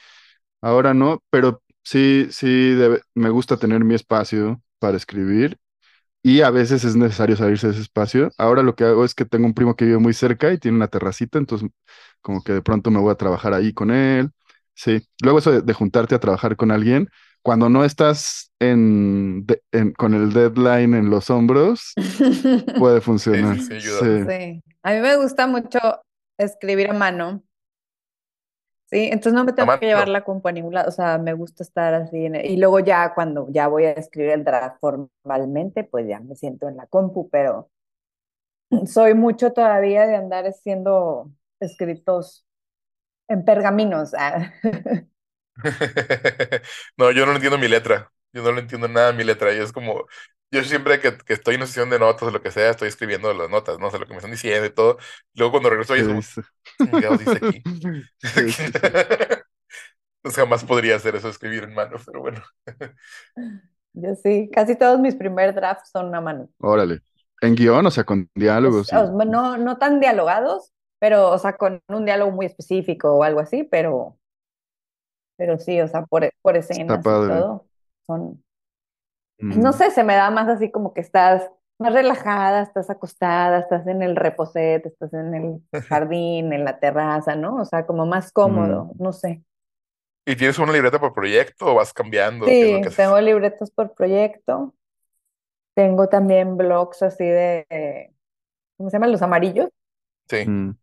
Ahora 0.61 0.93
no, 0.93 1.23
pero 1.29 1.61
sí, 1.83 2.27
sí, 2.31 2.75
me 3.15 3.29
gusta 3.29 3.57
tener 3.57 3.83
mi 3.83 3.95
espacio 3.95 4.61
para 4.79 4.97
escribir 4.97 5.57
y 6.31 6.41
a 6.41 6.49
veces 6.51 6.83
es 6.83 6.95
necesario 6.95 7.35
salirse 7.35 7.67
de 7.67 7.73
ese 7.73 7.81
espacio. 7.83 8.31
Ahora 8.37 8.63
lo 8.63 8.75
que 8.75 8.83
hago 8.85 9.05
es 9.05 9.15
que 9.15 9.25
tengo 9.25 9.45
un 9.45 9.53
primo 9.53 9.75
que 9.75 9.85
vive 9.85 9.97
muy 9.99 10.13
cerca 10.13 10.51
y 10.53 10.57
tiene 10.59 10.77
una 10.77 10.87
terracita, 10.87 11.37
entonces 11.39 11.69
como 12.21 12.43
que 12.43 12.53
de 12.53 12.61
pronto 12.61 12.91
me 12.91 12.99
voy 12.99 13.11
a 13.11 13.15
trabajar 13.15 13.53
ahí 13.53 13.73
con 13.73 13.91
él. 13.91 14.31
Sí, 14.75 15.07
luego 15.23 15.39
eso 15.39 15.51
de, 15.51 15.61
de 15.61 15.73
juntarte 15.73 16.15
a 16.15 16.19
trabajar 16.19 16.55
con 16.57 16.71
alguien, 16.71 17.09
cuando 17.41 17.69
no 17.69 17.83
estás 17.85 18.51
en, 18.59 19.45
de- 19.45 19.61
en- 19.71 19.93
con 19.93 20.13
el 20.13 20.33
deadline 20.33 20.93
en 20.95 21.09
los 21.09 21.29
hombros, 21.29 21.99
puede 22.75 23.01
funcionar. 23.01 23.59
sí. 23.59 23.79
Sí. 23.79 24.05
Sí, 24.25 24.63
a 24.83 24.91
mí 24.93 24.99
me 25.01 25.15
gusta 25.17 25.47
mucho 25.47 25.79
escribir 26.37 26.89
a 26.91 26.93
mano. 26.93 27.43
Sí, 28.89 29.05
entonces 29.11 29.33
no 29.33 29.43
me 29.43 29.51
tengo 29.53 29.69
que 29.79 29.85
llevar 29.85 30.07
la 30.07 30.23
compu 30.23 30.47
a 30.47 30.51
ningún 30.53 30.73
lado, 30.73 30.87
o 30.89 30.91
sea, 30.91 31.17
me 31.17 31.33
gusta 31.33 31.61
estar 31.63 31.93
así 31.93 32.25
en 32.25 32.35
el- 32.35 32.45
y 32.45 32.55
luego 32.57 32.79
ya 32.79 33.13
cuando 33.13 33.47
ya 33.51 33.67
voy 33.67 33.83
a 33.85 33.91
escribir 33.91 34.31
el 34.31 34.43
draft 34.45 34.79
formalmente, 34.79 35.83
pues 35.83 36.07
ya 36.07 36.19
me 36.21 36.35
siento 36.35 36.69
en 36.69 36.77
la 36.77 36.87
compu, 36.87 37.29
pero 37.29 37.69
soy 38.87 39.13
mucho 39.13 39.51
todavía 39.53 40.05
de 40.07 40.15
andar 40.15 40.45
haciendo 40.45 41.31
escritos 41.59 42.45
en 43.27 43.45
pergaminos. 43.45 44.13
ah. 44.17 44.53
No, 46.97 47.11
yo 47.11 47.25
no 47.25 47.33
entiendo 47.33 47.57
mi 47.57 47.67
letra. 47.67 48.11
Yo 48.33 48.43
no 48.43 48.51
le 48.51 48.61
entiendo 48.61 48.87
nada 48.87 49.09
a 49.09 49.13
mi 49.13 49.23
letra. 49.23 49.53
Y 49.53 49.59
es 49.59 49.71
como, 49.73 50.05
yo 50.51 50.63
siempre 50.63 50.99
que, 50.99 51.17
que 51.17 51.33
estoy 51.33 51.55
en 51.55 51.61
una 51.61 51.67
sesión 51.67 51.89
de 51.89 51.99
notas 51.99 52.23
o 52.23 52.31
lo 52.31 52.41
que 52.41 52.51
sea, 52.51 52.69
estoy 52.69 52.87
escribiendo 52.87 53.33
las 53.33 53.49
notas, 53.49 53.79
¿no? 53.79 53.87
O 53.87 53.89
sea, 53.89 53.99
lo 53.99 54.05
que 54.05 54.13
me 54.13 54.17
están 54.17 54.31
diciendo 54.31 54.65
y 54.65 54.69
todo. 54.69 54.97
Luego 55.33 55.51
cuando 55.51 55.69
regreso, 55.69 55.93
ahí 55.93 56.01
es 56.01 56.35
¿Qué 56.77 56.89
como, 56.89 57.17
dice? 57.17 57.37
aquí. 57.37 57.61
Sí, 58.19 58.51
sí, 58.51 58.67
sí. 58.67 58.71
Entonces 58.73 59.45
jamás 60.35 60.63
podría 60.63 60.95
hacer 60.95 61.15
eso, 61.15 61.29
escribir 61.29 61.63
en 61.63 61.73
mano, 61.73 61.97
pero 62.05 62.21
bueno. 62.21 62.41
Yo 63.93 64.15
sí, 64.15 64.49
casi 64.53 64.75
todos 64.75 64.99
mis 64.99 65.15
primer 65.15 65.53
drafts 65.55 65.89
son 65.89 66.13
a 66.13 66.21
mano. 66.21 66.49
Órale. 66.59 67.01
En 67.41 67.55
guion, 67.55 67.85
o 67.85 67.91
sea, 67.91 68.03
con 68.03 68.29
diálogos. 68.35 68.87
Sea, 68.87 69.03
no, 69.05 69.57
no 69.57 69.77
tan 69.77 69.99
dialogados, 69.99 70.71
pero, 70.99 71.29
o 71.31 71.37
sea, 71.37 71.57
con 71.57 71.81
un 71.87 72.05
diálogo 72.05 72.31
muy 72.31 72.45
específico 72.45 73.13
o 73.13 73.23
algo 73.23 73.39
así, 73.39 73.63
pero, 73.63 74.17
pero 75.35 75.57
sí, 75.59 75.79
o 75.81 75.87
sea, 75.87 76.03
por, 76.05 76.29
por 76.41 76.57
escenas 76.57 76.99
y 76.99 77.03
todo. 77.03 77.65
Son, 78.05 78.43
Mm. 79.39 79.61
no 79.61 79.73
sé, 79.73 79.91
se 79.91 80.03
me 80.03 80.15
da 80.15 80.29
más 80.31 80.47
así 80.47 80.71
como 80.71 80.93
que 80.93 81.01
estás 81.01 81.49
más 81.79 81.93
relajada, 81.93 82.63
estás 82.63 82.89
acostada, 82.89 83.59
estás 83.59 83.85
en 83.87 84.01
el 84.01 84.15
reposet, 84.15 84.85
estás 84.85 85.13
en 85.13 85.33
el 85.35 85.61
jardín, 85.89 86.53
en 86.53 86.65
la 86.65 86.79
terraza, 86.79 87.35
¿no? 87.35 87.55
O 87.57 87.65
sea, 87.65 87.85
como 87.85 88.05
más 88.05 88.31
cómodo, 88.31 88.91
no 88.99 89.13
sé. 89.13 89.43
¿Y 90.25 90.35
tienes 90.35 90.59
una 90.59 90.73
libreta 90.73 90.99
por 90.99 91.13
proyecto 91.13 91.65
o 91.67 91.75
vas 91.75 91.93
cambiando? 91.93 92.45
¿Qué 92.57 92.65
es 92.65 92.71
lo 92.71 92.79
Sí, 92.79 92.81
que 92.81 92.89
haces? 92.89 92.97
tengo 92.97 93.19
libretos 93.21 93.71
por 93.71 93.93
proyecto. 93.93 94.73
Tengo 95.75 96.09
también 96.09 96.57
blogs 96.57 97.03
así 97.03 97.23
de, 97.25 98.13
¿cómo 98.77 98.89
se 98.89 98.95
llaman? 98.97 99.11
Los 99.13 99.21
amarillos. 99.23 99.69
Sí. 100.29 100.37
Mm. 100.47 100.77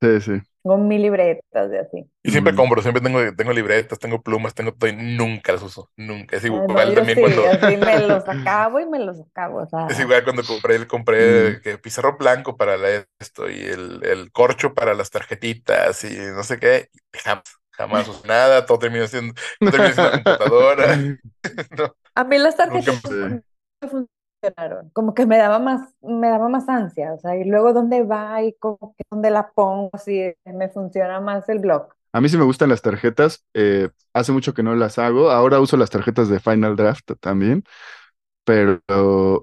Sí, 0.00 0.20
sí. 0.20 0.42
Tengo 0.62 0.78
mil 0.78 1.02
libretas 1.02 1.70
de 1.70 1.78
así. 1.80 2.10
Y 2.22 2.30
siempre 2.30 2.54
compro, 2.54 2.82
siempre 2.82 3.00
tengo, 3.02 3.20
tengo 3.36 3.52
libretas, 3.52 3.98
tengo 3.98 4.22
plumas, 4.22 4.54
tengo 4.54 4.74
todo 4.74 4.90
y 4.90 4.96
nunca 4.96 5.52
las 5.52 5.62
uso. 5.62 5.90
Nunca. 5.96 6.36
Es 6.36 6.44
no, 6.46 6.66
igual 6.68 6.94
yo 6.94 6.94
también 6.94 7.18
sí, 7.18 7.20
cuando. 7.20 7.42
así 7.44 7.76
me 7.76 7.98
los 7.98 8.28
acabo 8.28 8.80
y 8.80 8.86
me 8.86 8.98
los 8.98 9.20
acabo. 9.20 9.58
O 9.62 9.66
sea, 9.66 9.86
Es 9.86 9.98
igual 10.00 10.22
cuando 10.24 10.44
compré, 10.44 10.86
compré 10.86 11.60
que 11.62 11.78
pizarro 11.78 12.16
blanco 12.18 12.56
para 12.56 12.76
la- 12.76 13.06
esto 13.18 13.48
y 13.50 13.60
el, 13.64 14.04
el 14.04 14.30
corcho 14.32 14.74
para 14.74 14.92
las 14.94 15.10
tarjetitas 15.10 16.04
y 16.04 16.14
no 16.18 16.42
sé 16.44 16.58
qué. 16.58 16.90
Jamás, 17.12 17.44
jamás 17.70 18.08
uso 18.08 18.22
nada, 18.26 18.66
todo 18.66 18.78
termina 18.78 19.06
siendo, 19.06 19.34
todo 19.68 19.80
siendo 19.82 20.10
computadora. 20.10 20.98
No, 21.76 21.96
a 22.14 22.24
mí 22.24 22.38
las 22.38 22.56
nunca 22.68 22.92
no 23.02 23.28
me 23.28 24.08
funcionaron. 24.40 24.90
Como 24.90 25.14
que 25.14 25.26
me 25.26 25.38
daba 25.38 25.58
más, 25.58 25.94
me 26.02 26.28
daba 26.28 26.48
más 26.48 26.68
ansia. 26.68 27.12
O 27.14 27.18
sea, 27.18 27.36
y 27.36 27.44
luego 27.44 27.72
dónde 27.72 28.02
va 28.04 28.42
y 28.42 28.52
que 28.52 29.04
dónde 29.10 29.30
la 29.30 29.50
pongo, 29.52 29.90
así 29.92 30.34
me 30.44 30.68
funciona 30.68 31.20
más 31.20 31.48
el 31.48 31.58
blog. 31.60 31.88
A 32.12 32.20
mí 32.20 32.28
sí 32.28 32.36
me 32.38 32.44
gustan 32.44 32.70
las 32.70 32.82
tarjetas. 32.82 33.44
eh, 33.54 33.90
hace 34.14 34.32
mucho 34.32 34.54
que 34.54 34.62
no 34.62 34.74
las 34.74 34.98
hago. 34.98 35.30
Ahora 35.30 35.60
uso 35.60 35.76
las 35.76 35.90
tarjetas 35.90 36.28
de 36.28 36.40
Final 36.40 36.76
Draft 36.76 37.10
también. 37.20 37.64
Pero, 38.44 38.80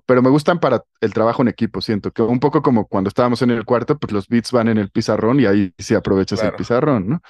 pero 0.08 0.22
me 0.24 0.30
gustan 0.32 0.60
para 0.60 0.84
el 1.02 1.14
trabajo 1.14 1.42
en 1.44 1.48
equipo, 1.50 1.82
siento 1.82 2.12
que 2.12 2.24
un 2.24 2.40
poco 2.40 2.62
como 2.64 2.88
cuando 2.88 3.10
estábamos 3.10 3.42
en 3.44 3.52
el 3.52 3.66
cuarto, 3.66 3.98
pues 4.00 4.12
los 4.14 4.28
beats 4.28 4.52
van 4.52 4.68
en 4.68 4.78
el 4.80 4.92
pizarrón 4.92 5.40
y 5.40 5.46
ahí 5.46 5.74
sí 5.78 5.96
aprovechas 5.96 6.44
el 6.44 6.52
Claro. 6.52 6.58
pizarrón, 6.58 7.10
¿no? 7.10 7.22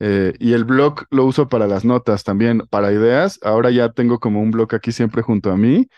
Eh, 0.00 0.34
y 0.38 0.54
el 0.54 0.64
blog 0.64 1.04
lo 1.10 1.24
uso 1.26 1.48
para 1.48 1.66
las 1.66 1.84
notas 1.84 2.24
también, 2.24 2.60
para 2.70 2.92
ideas. 2.92 3.38
Ahora 3.42 3.70
ya 3.70 3.90
tengo 3.92 4.20
como 4.20 4.40
un 4.40 4.50
blog 4.52 4.74
aquí 4.74 4.92
siempre 4.92 5.22
junto 5.22 5.50
a 5.52 5.56
mí 5.56 5.88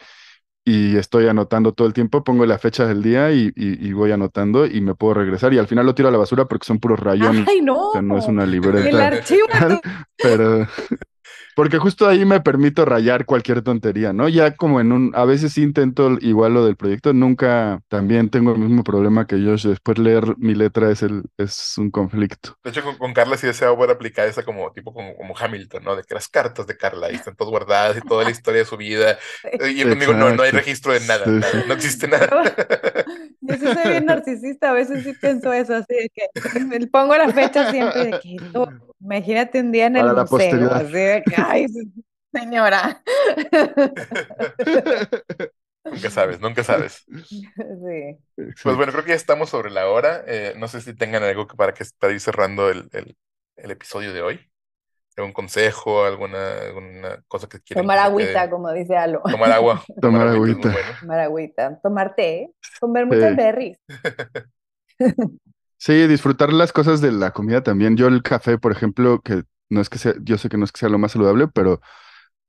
y 0.64 0.96
estoy 0.96 1.26
anotando 1.26 1.72
todo 1.72 1.86
el 1.88 1.92
tiempo. 1.92 2.22
Pongo 2.24 2.46
la 2.46 2.58
fecha 2.58 2.86
del 2.86 3.02
día 3.02 3.32
y, 3.32 3.52
y- 3.56 3.88
y 3.88 3.92
voy 3.92 4.12
anotando 4.12 4.66
y 4.66 4.80
me 4.80 4.94
puedo 4.94 5.14
regresar. 5.14 5.52
Y 5.54 5.58
al 5.58 5.66
final 5.66 5.86
lo 5.86 5.94
tiro 5.94 6.08
a 6.08 6.12
la 6.12 6.18
basura 6.18 6.46
porque 6.46 6.66
son 6.66 6.78
puros 6.78 7.00
rayones. 7.00 7.46
¡Ay, 7.48 7.60
no! 7.62 7.88
o 7.88 7.92
sea, 7.92 8.02
no 8.02 8.16
es 8.18 8.26
una 8.26 8.44
El 8.44 8.52
libreta, 8.52 9.06
archivo 9.06 9.46
de 9.68 9.76
tu- 9.76 9.80
pero 10.22 10.66
Porque 11.54 11.78
justo 11.78 12.08
ahí 12.08 12.24
me 12.24 12.40
permito 12.40 12.84
rayar 12.84 13.26
cualquier 13.26 13.62
tontería, 13.62 14.12
¿no? 14.12 14.28
Ya 14.28 14.54
como 14.56 14.80
en 14.80 14.92
un, 14.92 15.12
a 15.14 15.24
veces 15.24 15.52
sí 15.52 15.62
intento 15.62 16.16
igual 16.20 16.54
lo 16.54 16.64
del 16.64 16.76
proyecto, 16.76 17.12
nunca 17.12 17.80
también 17.88 18.30
tengo 18.30 18.52
el 18.52 18.58
mismo 18.58 18.82
problema 18.84 19.26
que 19.26 19.42
yo, 19.42 19.52
después 19.56 19.98
leer 19.98 20.34
mi 20.38 20.54
letra 20.54 20.90
es, 20.90 21.02
el, 21.02 21.22
es 21.36 21.76
un 21.78 21.90
conflicto. 21.90 22.56
De 22.64 22.70
hecho, 22.70 22.82
con, 22.82 22.96
con 22.96 23.12
Carla 23.12 23.36
sí 23.36 23.46
deseo 23.46 23.76
poder 23.76 23.90
aplicar 23.90 24.28
esa 24.28 24.44
como 24.44 24.72
tipo 24.72 24.92
como, 24.94 25.16
como 25.16 25.34
Hamilton, 25.36 25.84
¿no? 25.84 25.96
De 25.96 26.04
que 26.04 26.14
las 26.14 26.28
cartas 26.28 26.66
de 26.66 26.76
Carla 26.76 27.08
ahí 27.08 27.16
están 27.16 27.36
todas 27.36 27.50
guardadas 27.50 27.96
y 27.96 28.00
toda 28.02 28.24
la 28.24 28.30
historia 28.30 28.60
de 28.60 28.66
su 28.66 28.76
vida. 28.76 29.18
Y 29.68 29.76
yo 29.76 29.88
conmigo 29.88 30.12
no, 30.14 30.30
no 30.30 30.42
hay 30.42 30.50
registro 30.50 30.92
de 30.92 31.00
nada, 31.00 31.24
Sí, 31.24 31.30
nada, 31.38 31.52
sí. 31.52 31.58
no 31.66 31.74
existe 31.74 32.08
nada. 32.08 32.28
Yo 33.40 33.56
sí 33.56 33.70
soy 33.72 33.88
bien 33.88 34.06
narcisista, 34.06 34.70
a 34.70 34.72
veces 34.72 35.02
sí 35.04 35.14
pienso 35.14 35.52
eso, 35.52 35.74
así 35.74 35.94
de 35.94 36.10
que 36.14 36.60
me 36.60 36.86
pongo 36.86 37.16
la 37.16 37.28
fecha 37.30 37.70
siempre 37.70 38.04
de 38.04 38.14
que 38.18 38.36
esto, 38.36 38.68
imagínate 39.02 39.60
un 39.60 39.72
día 39.72 39.86
en 39.86 39.96
el 39.96 40.02
Para 40.06 40.14
la 40.14 40.22
museo, 40.26 40.26
posteridad. 40.26 40.70
así 40.70 40.92
de 40.92 41.22
que, 41.28 41.34
ay, 41.36 41.66
señora. 42.32 43.02
Nunca 45.90 46.10
sabes, 46.10 46.40
nunca 46.40 46.62
sabes. 46.64 47.04
Sí. 47.56 48.18
Pues 48.62 48.76
bueno, 48.76 48.92
creo 48.92 49.04
que 49.04 49.10
ya 49.10 49.14
estamos 49.16 49.50
sobre 49.50 49.70
la 49.70 49.88
hora. 49.88 50.22
Eh, 50.26 50.54
no 50.56 50.68
sé 50.68 50.80
si 50.80 50.94
tengan 50.94 51.22
algo 51.22 51.46
que 51.46 51.56
para 51.56 51.74
que 51.74 51.84
para 51.98 52.12
ir 52.12 52.20
cerrando 52.20 52.70
el, 52.70 52.88
el, 52.92 53.16
el 53.56 53.70
episodio 53.70 54.12
de 54.12 54.22
hoy. 54.22 54.40
¿Algún 55.16 55.32
consejo, 55.32 56.04
alguna, 56.04 56.58
alguna 56.62 57.22
cosa 57.28 57.46
que 57.48 57.60
quieran 57.60 57.84
Tomar 57.84 57.98
agüita, 57.98 58.48
como 58.50 58.72
dice 58.72 58.96
Alo. 58.96 59.22
Tomar 59.30 59.52
agua. 59.52 59.84
Tomar 60.00 60.28
agüita 60.28 60.28
es 60.28 60.38
muy 60.58 60.62
agüita. 60.62 60.72
bueno. 60.72 60.98
Tomar 61.00 61.20
agüita, 61.20 61.80
tomar 61.82 62.14
té, 62.14 62.50
comer 62.80 63.06
muchos 63.06 63.28
Sí. 63.30 63.36
berries. 63.36 63.78
Sí, 65.84 66.06
disfrutar 66.06 66.52
las 66.52 66.72
cosas 66.72 67.00
de 67.00 67.10
la 67.10 67.32
comida 67.32 67.62
también. 67.64 67.96
Yo 67.96 68.06
el 68.06 68.22
café, 68.22 68.56
por 68.56 68.70
ejemplo, 68.70 69.20
que 69.20 69.42
no 69.68 69.80
es 69.80 69.88
que 69.88 69.98
sea, 69.98 70.14
yo 70.22 70.38
sé 70.38 70.48
que 70.48 70.56
no 70.56 70.64
es 70.64 70.70
que 70.70 70.78
sea 70.78 70.88
lo 70.88 70.98
más 70.98 71.10
saludable, 71.12 71.48
pero 71.48 71.80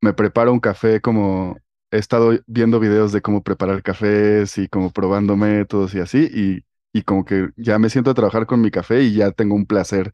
me 0.01 0.13
preparo 0.13 0.53
un 0.53 0.59
café 0.59 1.01
como 1.01 1.57
he 1.91 1.97
estado 1.97 2.39
viendo 2.47 2.79
videos 2.79 3.11
de 3.11 3.21
cómo 3.23 3.43
preparar 3.43 3.81
cafés 3.83 4.57
y 4.59 4.67
como 4.67 4.91
probando 4.91 5.35
métodos 5.37 5.95
y 5.95 5.99
así, 5.99 6.29
y, 6.33 6.65
y 6.99 7.03
como 7.03 7.25
que 7.25 7.49
ya 7.57 7.79
me 7.79 7.89
siento 7.89 8.11
a 8.11 8.13
trabajar 8.15 8.45
con 8.45 8.61
mi 8.61 8.71
café 8.71 9.03
y 9.03 9.15
ya 9.15 9.31
tengo 9.31 9.55
un 9.55 9.65
placer 9.65 10.13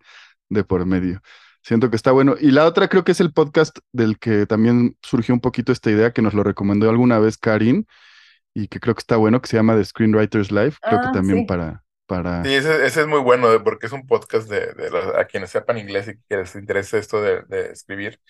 de 0.49 0.63
por 0.63 0.85
medio. 0.85 1.21
Siento 1.63 1.89
que 1.89 1.97
está 1.97 2.11
bueno. 2.13 2.35
Y 2.39 2.51
la 2.51 2.65
otra 2.65 2.87
creo 2.89 3.03
que 3.03 3.11
es 3.13 3.19
el 3.21 3.33
podcast 3.33 3.79
del 3.93 4.17
que 4.19 4.45
también 4.45 4.97
surgió 5.01 5.33
un 5.35 5.41
poquito 5.41 5.73
esta 5.73 5.91
idea 5.91 6.13
que 6.13 6.21
nos 6.21 6.33
lo 6.33 6.43
recomendó 6.43 6.89
alguna 6.89 7.19
vez 7.19 7.37
Karin 7.37 7.85
y 8.53 8.67
que 8.69 8.79
creo 8.79 8.95
que 8.95 8.99
está 9.01 9.17
bueno, 9.17 9.41
que 9.41 9.49
se 9.49 9.57
llama 9.57 9.75
The 9.75 9.85
Screenwriters 9.85 10.51
Life. 10.51 10.79
Creo 10.81 11.01
que 11.01 11.07
Ah, 11.07 11.11
también 11.11 11.39
sí. 11.39 11.45
para, 11.45 11.83
para... 12.09 12.35
Sí, 12.41 12.53
ese, 12.53 12.85
ese 12.85 13.01
es 13.01 13.07
muy 13.07 13.19
bueno 13.19 13.51
eh, 13.53 13.59
porque 13.59 13.87
es 13.87 13.91
un 13.91 14.07
podcast 14.07 14.49
de, 14.49 14.73
de 14.73 14.89
los- 14.89 15.13
a 15.15 15.25
quienes 15.25 15.49
sepan 15.51 15.77
inglés 15.77 16.07
y 16.07 16.17
que 16.29 16.37
les 16.37 16.55
interese 16.55 16.97
esto 16.97 17.21
de, 17.21 17.41
de 17.43 17.71
escribir, 17.71 18.21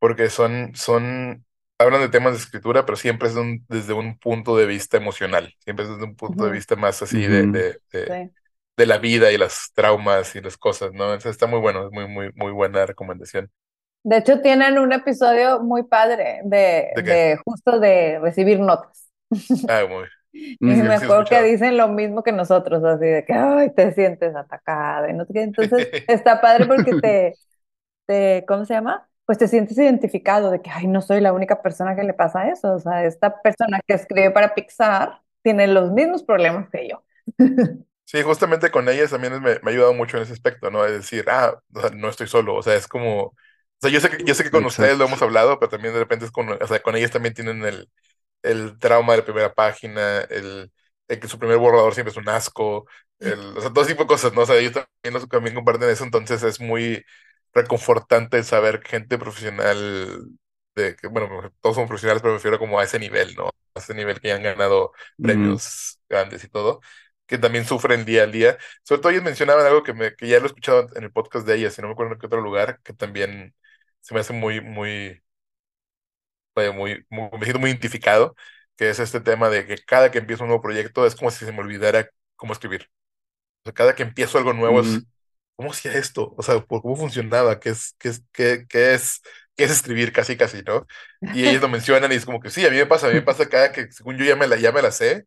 porque 0.00 0.30
son, 0.30 0.74
son, 0.76 1.46
hablan 1.78 2.00
de 2.02 2.08
temas 2.10 2.34
de 2.34 2.38
escritura, 2.40 2.86
pero 2.86 2.96
siempre 2.96 3.28
es 3.28 3.34
de 3.34 3.40
un- 3.42 3.66
desde 3.68 3.94
un 3.94 4.18
punto 4.18 4.56
de 4.56 4.66
vista 4.66 4.96
emocional, 4.98 5.54
siempre 5.60 5.84
es 5.86 5.90
desde 5.92 6.04
un 6.04 6.16
punto 6.16 6.44
de 6.46 6.50
Ujú. 6.50 6.52
vista 6.52 6.76
más 6.76 7.02
así 7.02 7.26
de, 7.26 7.46
Ujú. 7.46 7.48
de, 7.48 7.80
de, 7.92 8.14
Sí. 8.14 8.34
de 8.76 8.86
la 8.86 8.98
vida 8.98 9.32
y 9.32 9.38
las 9.38 9.72
traumas 9.74 10.36
y 10.36 10.40
las 10.42 10.56
cosas, 10.58 10.92
¿no? 10.92 11.06
Entonces 11.06 11.32
está 11.32 11.46
muy 11.48 11.60
bueno, 11.60 11.86
es 11.86 11.92
muy, 11.92 12.08
muy, 12.08 12.32
muy 12.34 12.52
buena 12.52 12.86
recomendación. 12.86 13.50
De 14.02 14.18
hecho, 14.18 14.40
tienen 14.42 14.78
un 14.78 14.92
episodio 14.92 15.60
muy 15.60 15.84
padre 15.84 16.40
de, 16.44 16.92
¿De 16.94 17.02
de 17.02 17.38
justo 17.44 17.78
de 17.80 18.18
recibir 18.20 18.60
notas. 18.60 19.10
Ah, 19.66 19.86
muy, 19.88 20.08
Y 20.64 20.82
me 20.82 20.94
acuerdo 20.94 21.28
que 21.28 21.42
dicen 21.42 21.76
lo 21.76 21.88
mismo 21.88 22.22
que 22.22 22.32
nosotros, 22.32 22.82
así 22.84 23.06
de 23.06 23.24
que, 23.24 23.32
ay, 23.32 23.70
te 23.74 23.92
sientes 23.94 24.34
atacada 24.34 25.08
y 25.10 25.14
no 25.14 25.24
sé 25.24 25.32
qué. 25.32 25.42
Entonces, 25.42 25.88
está 26.06 26.40
padre 26.40 26.66
porque 26.66 26.94
te, 26.96 27.38
te, 28.06 28.44
¿cómo 28.48 28.64
se 28.64 28.74
llama? 28.74 29.08
Pues 29.26 29.38
te 29.38 29.48
sientes 29.48 29.78
identificado 29.78 30.50
de 30.50 30.62
que, 30.62 30.70
ay, 30.70 30.86
no 30.88 31.02
soy 31.02 31.20
la 31.20 31.32
única 31.32 31.62
persona 31.62 31.96
que 31.96 32.04
le 32.04 32.14
pasa 32.14 32.48
eso. 32.50 32.74
O 32.74 32.78
sea, 32.80 33.04
esta 33.04 33.42
persona 33.42 33.80
que 33.86 33.94
escribe 33.94 34.30
para 34.32 34.54
Pixar 34.54 35.22
tiene 35.42 35.66
los 35.68 35.92
mismos 35.92 36.22
problemas 36.24 36.68
que 36.70 36.88
yo. 36.88 37.04
Sí, 38.06 38.22
justamente 38.22 38.70
con 38.70 38.88
ellas 38.88 39.10
también 39.10 39.32
me, 39.42 39.58
me 39.60 39.60
ha 39.64 39.68
ayudado 39.70 39.94
mucho 39.94 40.16
en 40.16 40.24
ese 40.24 40.32
aspecto, 40.34 40.70
¿no? 40.70 40.84
Es 40.84 40.92
decir, 40.92 41.24
ah, 41.28 41.58
o 41.74 41.80
sea, 41.80 41.90
no 41.90 42.08
estoy 42.08 42.26
solo, 42.28 42.54
o 42.54 42.62
sea, 42.62 42.74
es 42.74 42.86
como, 42.86 43.22
o 43.24 43.34
sea, 43.80 43.90
yo 43.90 43.98
sé 44.00 44.10
que, 44.10 44.24
yo 44.24 44.34
sé 44.34 44.44
que 44.44 44.50
con 44.50 44.64
ustedes 44.66 44.98
lo 44.98 45.06
Exacto. 45.06 45.06
hemos 45.06 45.22
hablado, 45.22 45.58
pero 45.58 45.70
también 45.70 45.94
de 45.94 46.00
repente 46.00 46.26
es 46.26 46.30
con, 46.30 46.50
o 46.50 46.66
sea, 46.66 46.80
con 46.82 46.96
ellas 46.96 47.10
también 47.10 47.34
tienen 47.34 47.64
el, 47.64 47.90
el 48.44 48.78
trauma 48.78 49.14
de 49.14 49.18
la 49.20 49.24
primera 49.26 49.54
página, 49.54 50.20
el, 50.22 50.72
el 51.08 51.20
que 51.20 51.28
su 51.28 51.38
primer 51.40 51.58
borrador 51.58 51.94
siempre 51.94 52.12
es 52.12 52.18
un 52.18 52.28
asco, 52.30 52.86
el, 53.20 53.40
o 53.58 53.62
sea, 53.62 53.72
todo 53.72 53.86
tipo 53.86 54.04
de 54.04 54.08
cosas, 54.08 54.34
¿no? 54.34 54.42
O 54.42 54.46
sea, 54.46 54.56
ellos 54.58 54.72
también, 54.74 55.14
los- 55.14 55.28
también 55.28 55.54
comparten 55.56 55.90
eso, 55.90 56.04
entonces 56.04 56.42
es 56.44 56.60
muy 56.60 57.04
reconfortante 57.54 58.42
saber 58.44 58.82
gente 58.84 59.18
profesional, 59.18 60.26
de 60.74 60.96
que, 60.96 61.06
bueno, 61.08 61.52
todos 61.60 61.76
son 61.76 61.86
profesionales, 61.88 62.22
pero 62.22 62.32
me 62.34 62.38
refiero 62.38 62.58
como 62.58 62.78
a 62.80 62.84
ese 62.84 62.98
nivel, 62.98 63.34
¿no? 63.36 63.48
A 63.74 63.78
ese 63.80 63.94
nivel 63.94 64.20
que 64.20 64.32
han 64.32 64.42
ganado 64.42 64.92
Mm. 65.18 65.56
premios 65.56 66.00
grandes 66.08 66.42
y 66.44 66.48
todo, 66.48 66.80
que 67.26 67.38
también 67.38 67.64
sufren 67.64 68.04
día 68.04 68.24
a 68.24 68.26
día. 68.26 68.58
Sobre 68.82 69.00
todo 69.00 69.10
ellos 69.12 69.22
mencionaban 69.24 69.66
algo 69.66 69.82
que, 69.84 69.94
me, 69.94 70.14
que 70.16 70.28
ya 70.28 70.38
lo 70.38 70.44
he 70.44 70.48
escuchado 70.48 70.86
en 70.96 71.04
el 71.04 71.12
podcast 71.12 71.46
de 71.46 71.56
ellas, 71.56 71.78
y 71.78 71.82
no 71.82 71.88
me 71.88 71.92
acuerdo 71.94 72.14
en 72.14 72.18
qué 72.20 72.26
otro 72.26 72.40
lugar, 72.40 72.80
que 72.82 72.92
también 72.92 73.54
se 74.00 74.14
me 74.14 74.20
hace 74.20 74.32
muy, 74.32 74.60
muy, 74.60 75.22
vaya, 76.54 76.72
muy, 76.72 77.04
muy, 77.10 77.30
me 77.32 77.40
siento 77.44 77.60
muy 77.60 77.70
identificado, 77.70 78.34
que 78.76 78.90
es 78.90 78.98
este 79.00 79.20
tema 79.20 79.48
de 79.50 79.66
que 79.66 79.76
cada 79.78 80.10
que 80.10 80.18
empiezo 80.18 80.44
un 80.44 80.48
nuevo 80.48 80.62
proyecto 80.62 81.06
es 81.06 81.14
como 81.16 81.30
si 81.30 81.44
se 81.44 81.52
me 81.52 81.60
olvidara 81.60 82.08
cómo 82.36 82.52
escribir. 82.52 82.90
O 83.62 83.64
sea, 83.64 83.72
cada 83.74 83.94
que 83.94 84.02
empiezo 84.02 84.38
algo 84.38 84.52
nuevo 84.52 84.80
es, 84.80 84.88
Ujú. 84.88 85.06
¿cómo 85.56 85.70
hacía 85.72 85.92
esto? 85.94 86.34
O 86.36 86.42
sea, 86.42 86.60
¿por 86.60 86.82
¿cómo 86.82 86.96
funcionaba? 86.96 87.60
¿Qué 87.60 87.70
es, 87.70 87.94
qué 87.98 88.08
es, 88.10 88.22
qué, 88.32 88.66
qué 88.68 88.94
es, 88.94 89.22
qué 89.56 89.64
es 89.64 89.70
escribir 89.70 90.12
casi, 90.12 90.36
casi, 90.36 90.62
¿no? 90.62 90.86
Y 91.30 91.44
ellos 91.44 91.62
lo 91.62 91.68
mencionan 91.68 92.12
y 92.12 92.16
es 92.16 92.26
como 92.26 92.40
que 92.40 92.50
sí, 92.50 92.66
a 92.66 92.70
mí 92.70 92.76
me 92.76 92.86
pasa, 92.86 93.06
a 93.06 93.10
mí 93.10 93.16
me 93.16 93.22
pasa 93.22 93.48
cada 93.48 93.72
que, 93.72 93.90
según 93.92 94.18
yo 94.18 94.24
ya 94.24 94.36
me 94.36 94.46
la, 94.48 94.56
ya 94.56 94.72
me 94.72 94.82
la 94.82 94.90
sé, 94.92 95.26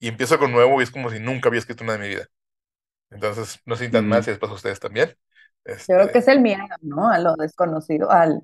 y 0.00 0.08
empiezo 0.08 0.38
con 0.38 0.52
nuevo 0.52 0.80
y 0.80 0.84
es 0.84 0.90
como 0.92 1.10
si 1.10 1.20
nunca 1.20 1.48
había 1.50 1.60
escrito 1.60 1.84
nada 1.84 1.96
en 1.96 2.02
mi 2.02 2.08
vida. 2.10 2.26
Entonces, 3.10 3.60
no 3.66 3.76
sientan 3.76 4.08
mal 4.08 4.22
Ujú. 4.22 4.24
si 4.24 4.30
les 4.30 4.38
pasa 4.40 4.52
a 4.54 4.56
ustedes 4.56 4.80
también. 4.80 5.16
Yo 5.86 5.96
creo 5.96 6.10
que 6.10 6.18
Este, 6.18 6.20
es 6.20 6.28
el 6.28 6.40
miedo, 6.40 6.62
¿no? 6.82 7.10
A 7.10 7.18
lo 7.18 7.36
desconocido, 7.36 8.10
al, 8.10 8.42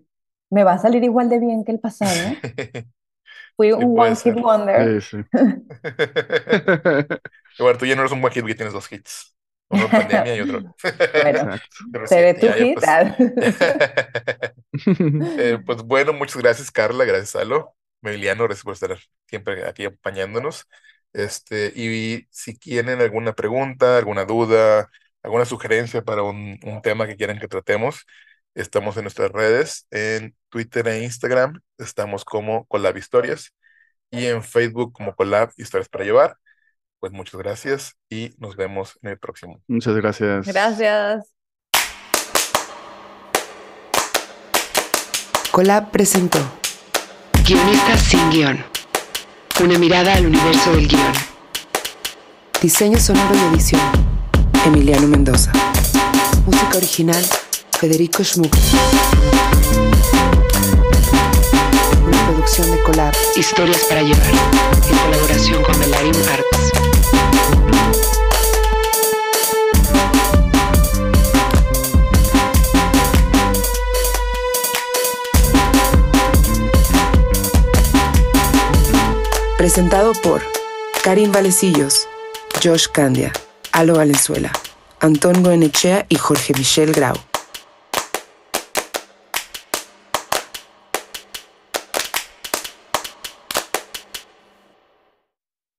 me 0.50 0.64
va 0.64 0.74
a 0.74 0.78
salir 0.78 1.04
igual 1.04 1.28
de 1.28 1.38
bien 1.40 1.64
que 1.64 1.72
el 1.72 1.80
pasado. 1.80 2.38
Fui 3.56 3.72
Sí, 3.78 3.84
un 3.84 3.98
one 3.98 4.16
hit 4.16 4.36
wonder. 4.40 4.96
Sí, 5.00 5.00
sí. 5.00 5.16
Bueno, 7.58 7.78
tú 7.78 7.86
ya 7.86 7.94
no 7.94 8.02
eres 8.02 8.12
un 8.12 8.24
one 8.24 8.32
hit, 8.34 8.46
ya 8.46 8.54
tienes 8.54 8.72
dos 8.74 8.90
hits. 8.92 9.36
Uno 9.68 9.86
en 9.86 9.92
pandemia 9.92 10.34
y 10.36 10.40
otro. 10.40 10.64
Bueno, 11.20 11.48
seré 12.04 12.34
tu 12.34 12.48
hit. 12.52 12.80
pues. 12.80 13.16
Eh, 15.36 15.58
pues 15.64 15.82
bueno, 15.82 16.12
muchas 16.12 16.36
gracias, 16.36 16.70
Carla, 16.70 17.04
gracias, 17.04 17.36
Alo. 17.36 17.74
Emiliano, 18.02 18.44
gracias 18.44 18.64
por 18.64 18.74
estar 18.74 18.98
siempre 19.26 19.66
aquí 19.68 19.84
acompañándonos. 19.84 20.66
Este, 21.12 21.72
y 21.74 22.26
si 22.30 22.54
tienen 22.58 23.00
alguna 23.00 23.32
pregunta, 23.34 23.98
alguna 23.98 24.24
duda, 24.24 24.90
alguna 25.22 25.44
sugerencia 25.44 26.02
para 26.02 26.22
un, 26.22 26.58
un 26.62 26.82
tema 26.82 27.06
que 27.06 27.16
quieran 27.16 27.38
que 27.38 27.48
tratemos, 27.48 28.06
estamos 28.54 28.96
en 28.96 29.04
nuestras 29.04 29.30
redes, 29.30 29.86
en 29.90 30.34
Twitter 30.48 30.86
e 30.88 31.04
Instagram, 31.04 31.60
estamos 31.78 32.24
como 32.24 32.66
Colab 32.66 32.96
Historias 32.96 33.54
y 34.10 34.26
en 34.26 34.42
Facebook 34.42 34.92
como 34.92 35.14
Colab 35.14 35.52
Historias 35.56 35.88
para 35.88 36.04
Llevar. 36.04 36.36
Pues 36.98 37.12
muchas 37.12 37.40
gracias 37.40 37.94
y 38.10 38.34
nos 38.38 38.56
vemos 38.56 38.98
en 39.02 39.10
el 39.10 39.18
próximo. 39.18 39.62
Muchas 39.68 39.96
gracias. 39.96 40.46
Gracias. 40.46 41.32
Colab 45.50 45.90
presentó 45.90 46.38
Guionistas 47.44 48.02
sin 48.02 48.30
guion. 48.30 48.64
Una 49.62 49.78
mirada 49.78 50.14
al 50.14 50.26
universo 50.26 50.72
del 50.72 50.86
guion. 50.86 51.12
Diseño 52.62 52.98
sonoro 52.98 53.34
y 53.34 53.54
edición. 53.54 53.80
Emiliano 54.66 55.08
Mendoza. 55.08 55.52
Música 56.46 56.76
original. 56.76 57.24
Federico 57.80 58.22
Schmuck. 58.22 58.54
Una 62.06 62.26
producción 62.26 62.70
de 62.70 62.82
Colab. 62.82 63.14
Historias 63.36 63.84
para 63.88 64.02
llevar. 64.02 64.30
En 64.86 64.98
colaboración 64.98 65.62
con 65.62 65.78
Melarim 65.78 66.12
Arts. 66.30 66.72
Presentado 79.56 80.12
por 80.22 80.42
Karim 81.02 81.32
Valecillos, 81.32 82.08
Josh 82.62 82.88
Candia, 82.88 83.32
Alo 83.72 83.94
Valenzuela, 83.94 84.52
Antón 85.00 85.42
Goenechea 85.42 86.04
y 86.10 86.16
Jorge 86.16 86.52
Michel 86.58 86.92
Grau. 86.92 87.29